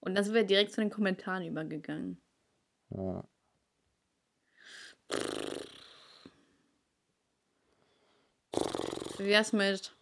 Und 0.00 0.14
dann 0.14 0.24
sind 0.24 0.34
wir 0.34 0.44
direkt 0.44 0.72
zu 0.72 0.80
den 0.80 0.90
Kommentaren 0.90 1.44
übergegangen. 1.44 2.20
Ja. 2.90 3.24
Wie 9.18 9.26
wär's 9.26 9.52
mit 9.52 9.94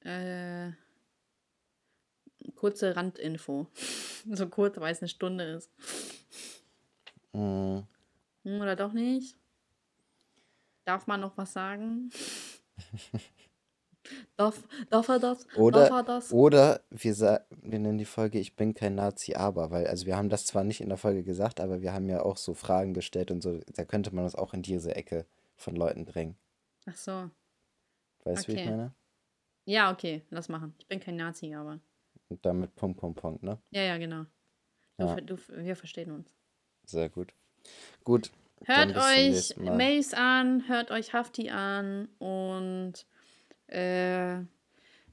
äh, 0.00 0.72
kurze 2.54 2.94
Randinfo? 2.94 3.66
so 4.30 4.48
kurz, 4.48 4.76
weil 4.78 4.92
es 4.92 5.00
eine 5.00 5.08
Stunde 5.08 5.44
ist. 5.44 5.70
Mhm. 7.32 7.86
Oder 8.44 8.76
doch 8.76 8.92
nicht? 8.92 9.36
Darf 10.84 11.06
man 11.06 11.20
noch 11.20 11.36
was 11.38 11.52
sagen? 11.52 12.10
Darf, 14.36 14.62
darf 14.88 15.08
er 15.08 15.18
das? 15.18 15.46
Oder, 15.56 15.88
darf 15.88 15.90
er 15.90 16.02
das? 16.02 16.32
oder 16.32 16.80
wir, 16.90 17.14
wir 17.62 17.78
nennen 17.78 17.98
die 17.98 18.04
Folge 18.04 18.38
Ich 18.38 18.56
bin 18.56 18.74
kein 18.74 18.94
Nazi, 18.94 19.34
aber, 19.34 19.70
weil, 19.70 19.86
also 19.86 20.06
wir 20.06 20.16
haben 20.16 20.28
das 20.28 20.46
zwar 20.46 20.64
nicht 20.64 20.80
in 20.80 20.88
der 20.88 20.98
Folge 20.98 21.22
gesagt, 21.22 21.60
aber 21.60 21.82
wir 21.82 21.92
haben 21.92 22.08
ja 22.08 22.22
auch 22.22 22.36
so 22.36 22.54
Fragen 22.54 22.94
gestellt 22.94 23.30
und 23.30 23.42
so, 23.42 23.60
da 23.74 23.84
könnte 23.84 24.14
man 24.14 24.24
uns 24.24 24.34
auch 24.34 24.54
in 24.54 24.62
diese 24.62 24.94
Ecke 24.94 25.26
von 25.56 25.76
Leuten 25.76 26.04
drängen. 26.06 26.36
Ach 26.86 26.96
so. 26.96 27.30
Weißt 28.24 28.48
du, 28.48 28.52
okay. 28.52 28.60
wie 28.60 28.64
ich 28.64 28.70
meine? 28.70 28.94
Ja, 29.64 29.92
okay, 29.92 30.22
lass 30.30 30.48
machen. 30.48 30.74
Ich 30.78 30.86
bin 30.86 31.00
kein 31.00 31.16
Nazi, 31.16 31.54
aber. 31.54 31.80
Und 32.28 32.44
damit 32.44 32.74
Punkt, 32.76 32.98
Punkt, 32.98 33.20
Punkt, 33.20 33.42
ne? 33.42 33.58
Ja, 33.70 33.82
ja, 33.82 33.98
genau. 33.98 34.24
Du, 34.96 35.04
ja. 35.06 35.16
Du, 35.16 35.36
wir 35.48 35.76
verstehen 35.76 36.10
uns. 36.10 36.34
Sehr 36.84 37.08
gut. 37.08 37.32
Gut. 38.04 38.30
Hört 38.64 38.94
euch 38.94 39.56
Mace 39.56 40.12
an, 40.12 40.68
hört 40.68 40.90
euch 40.90 41.14
Hafti 41.14 41.50
an 41.50 42.08
und 42.18 43.06
äh, 43.70 44.40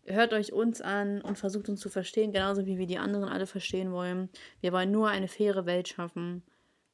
hört 0.06 0.34
euch 0.34 0.54
uns 0.54 0.82
an 0.82 1.22
und 1.22 1.38
versucht 1.38 1.70
uns 1.70 1.80
zu 1.80 1.90
verstehen, 1.90 2.32
genauso 2.32 2.66
wie 2.66 2.78
wir 2.78 2.88
die 2.88 2.98
anderen 2.98 3.26
alle 3.26 3.48
verstehen 3.48 3.92
wollen. 3.92 4.30
Wir 4.62 4.72
wollen 4.72 4.92
nur 4.92 5.10
eine 5.10 5.28
faire 5.28 5.66
Welt 5.66 5.88
schaffen, 5.88 6.44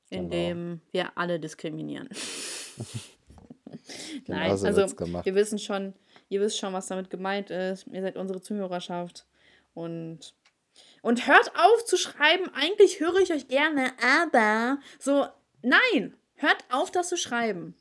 in 0.09 0.29
genau. 0.29 0.31
dem 0.31 0.81
wir 0.91 1.17
alle 1.17 1.39
diskriminieren. 1.39 2.09
Nein, 4.27 4.51
also 4.51 4.65
wir 4.65 5.35
wissen 5.35 5.57
schon, 5.59 5.93
Ihr 6.33 6.41
wisst 6.41 6.57
schon, 6.57 6.73
was 6.73 6.87
damit 6.87 7.11
gemeint 7.11 7.51
ist. 7.51 7.85
Ihr 7.91 8.01
seid 8.01 8.17
unsere 8.17 8.41
Zuhörerschaft. 8.41 9.27
Und, 9.75 10.33
und 11.03 11.27
hört 11.27 11.51
auf 11.55 11.85
zu 11.85 11.95
schreiben, 11.95 12.49
eigentlich 12.55 12.99
höre 12.99 13.17
ich 13.17 13.31
euch 13.31 13.47
gerne, 13.47 13.91
aber 14.01 14.79
so, 14.97 15.27
nein, 15.61 16.15
hört 16.33 16.65
auf, 16.71 16.89
das 16.89 17.09
zu 17.09 17.17
schreiben. 17.17 17.75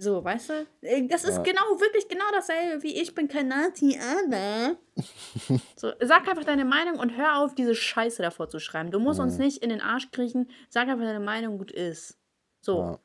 So, 0.00 0.24
weißt 0.24 0.50
du? 0.50 0.66
Äh, 0.80 1.06
das 1.08 1.24
ist 1.24 1.36
ja. 1.36 1.42
genau, 1.42 1.60
wirklich 1.78 2.08
genau 2.08 2.24
dasselbe 2.32 2.82
wie 2.82 3.00
ich 3.00 3.14
bin 3.14 3.28
kein 3.28 3.48
Nazi, 3.48 3.98
aber. 4.00 4.76
so, 5.76 5.92
sag 6.00 6.26
einfach 6.26 6.44
deine 6.44 6.64
Meinung 6.64 6.98
und 6.98 7.16
hör 7.16 7.38
auf, 7.38 7.54
diese 7.54 7.74
Scheiße 7.74 8.22
davor 8.22 8.48
zu 8.48 8.58
schreiben. 8.58 8.90
Du 8.90 8.98
musst 8.98 9.18
ja. 9.18 9.24
uns 9.24 9.36
nicht 9.38 9.62
in 9.62 9.68
den 9.68 9.80
Arsch 9.80 10.10
kriechen. 10.10 10.48
Sag 10.70 10.88
einfach 10.88 11.04
deine 11.04 11.20
Meinung, 11.20 11.58
gut 11.58 11.70
ist. 11.70 12.16
So. 12.62 12.78
Ja. 12.78 12.98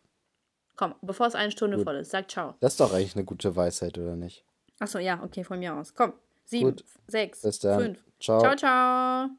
Komm, 0.77 0.95
bevor 1.01 1.27
es 1.27 1.35
eine 1.35 1.51
Stunde 1.51 1.77
gut. 1.77 1.85
voll 1.85 1.95
ist, 1.95 2.11
sag 2.11 2.29
ciao. 2.29 2.55
Das 2.59 2.73
ist 2.73 2.79
doch 2.79 2.93
eigentlich 2.93 3.15
eine 3.15 3.25
gute 3.25 3.55
Weisheit, 3.55 3.97
oder 3.97 4.15
nicht? 4.15 4.45
Achso, 4.79 4.99
ja, 4.99 5.21
okay, 5.23 5.43
von 5.43 5.59
mir 5.59 5.73
aus. 5.73 5.93
Komm. 5.93 6.13
Sieben, 6.45 6.71
gut. 6.71 6.85
sechs, 7.07 7.41
fünf. 7.41 7.99
Ciao, 8.19 8.39
ciao. 8.39 8.55
ciao. 8.55 9.29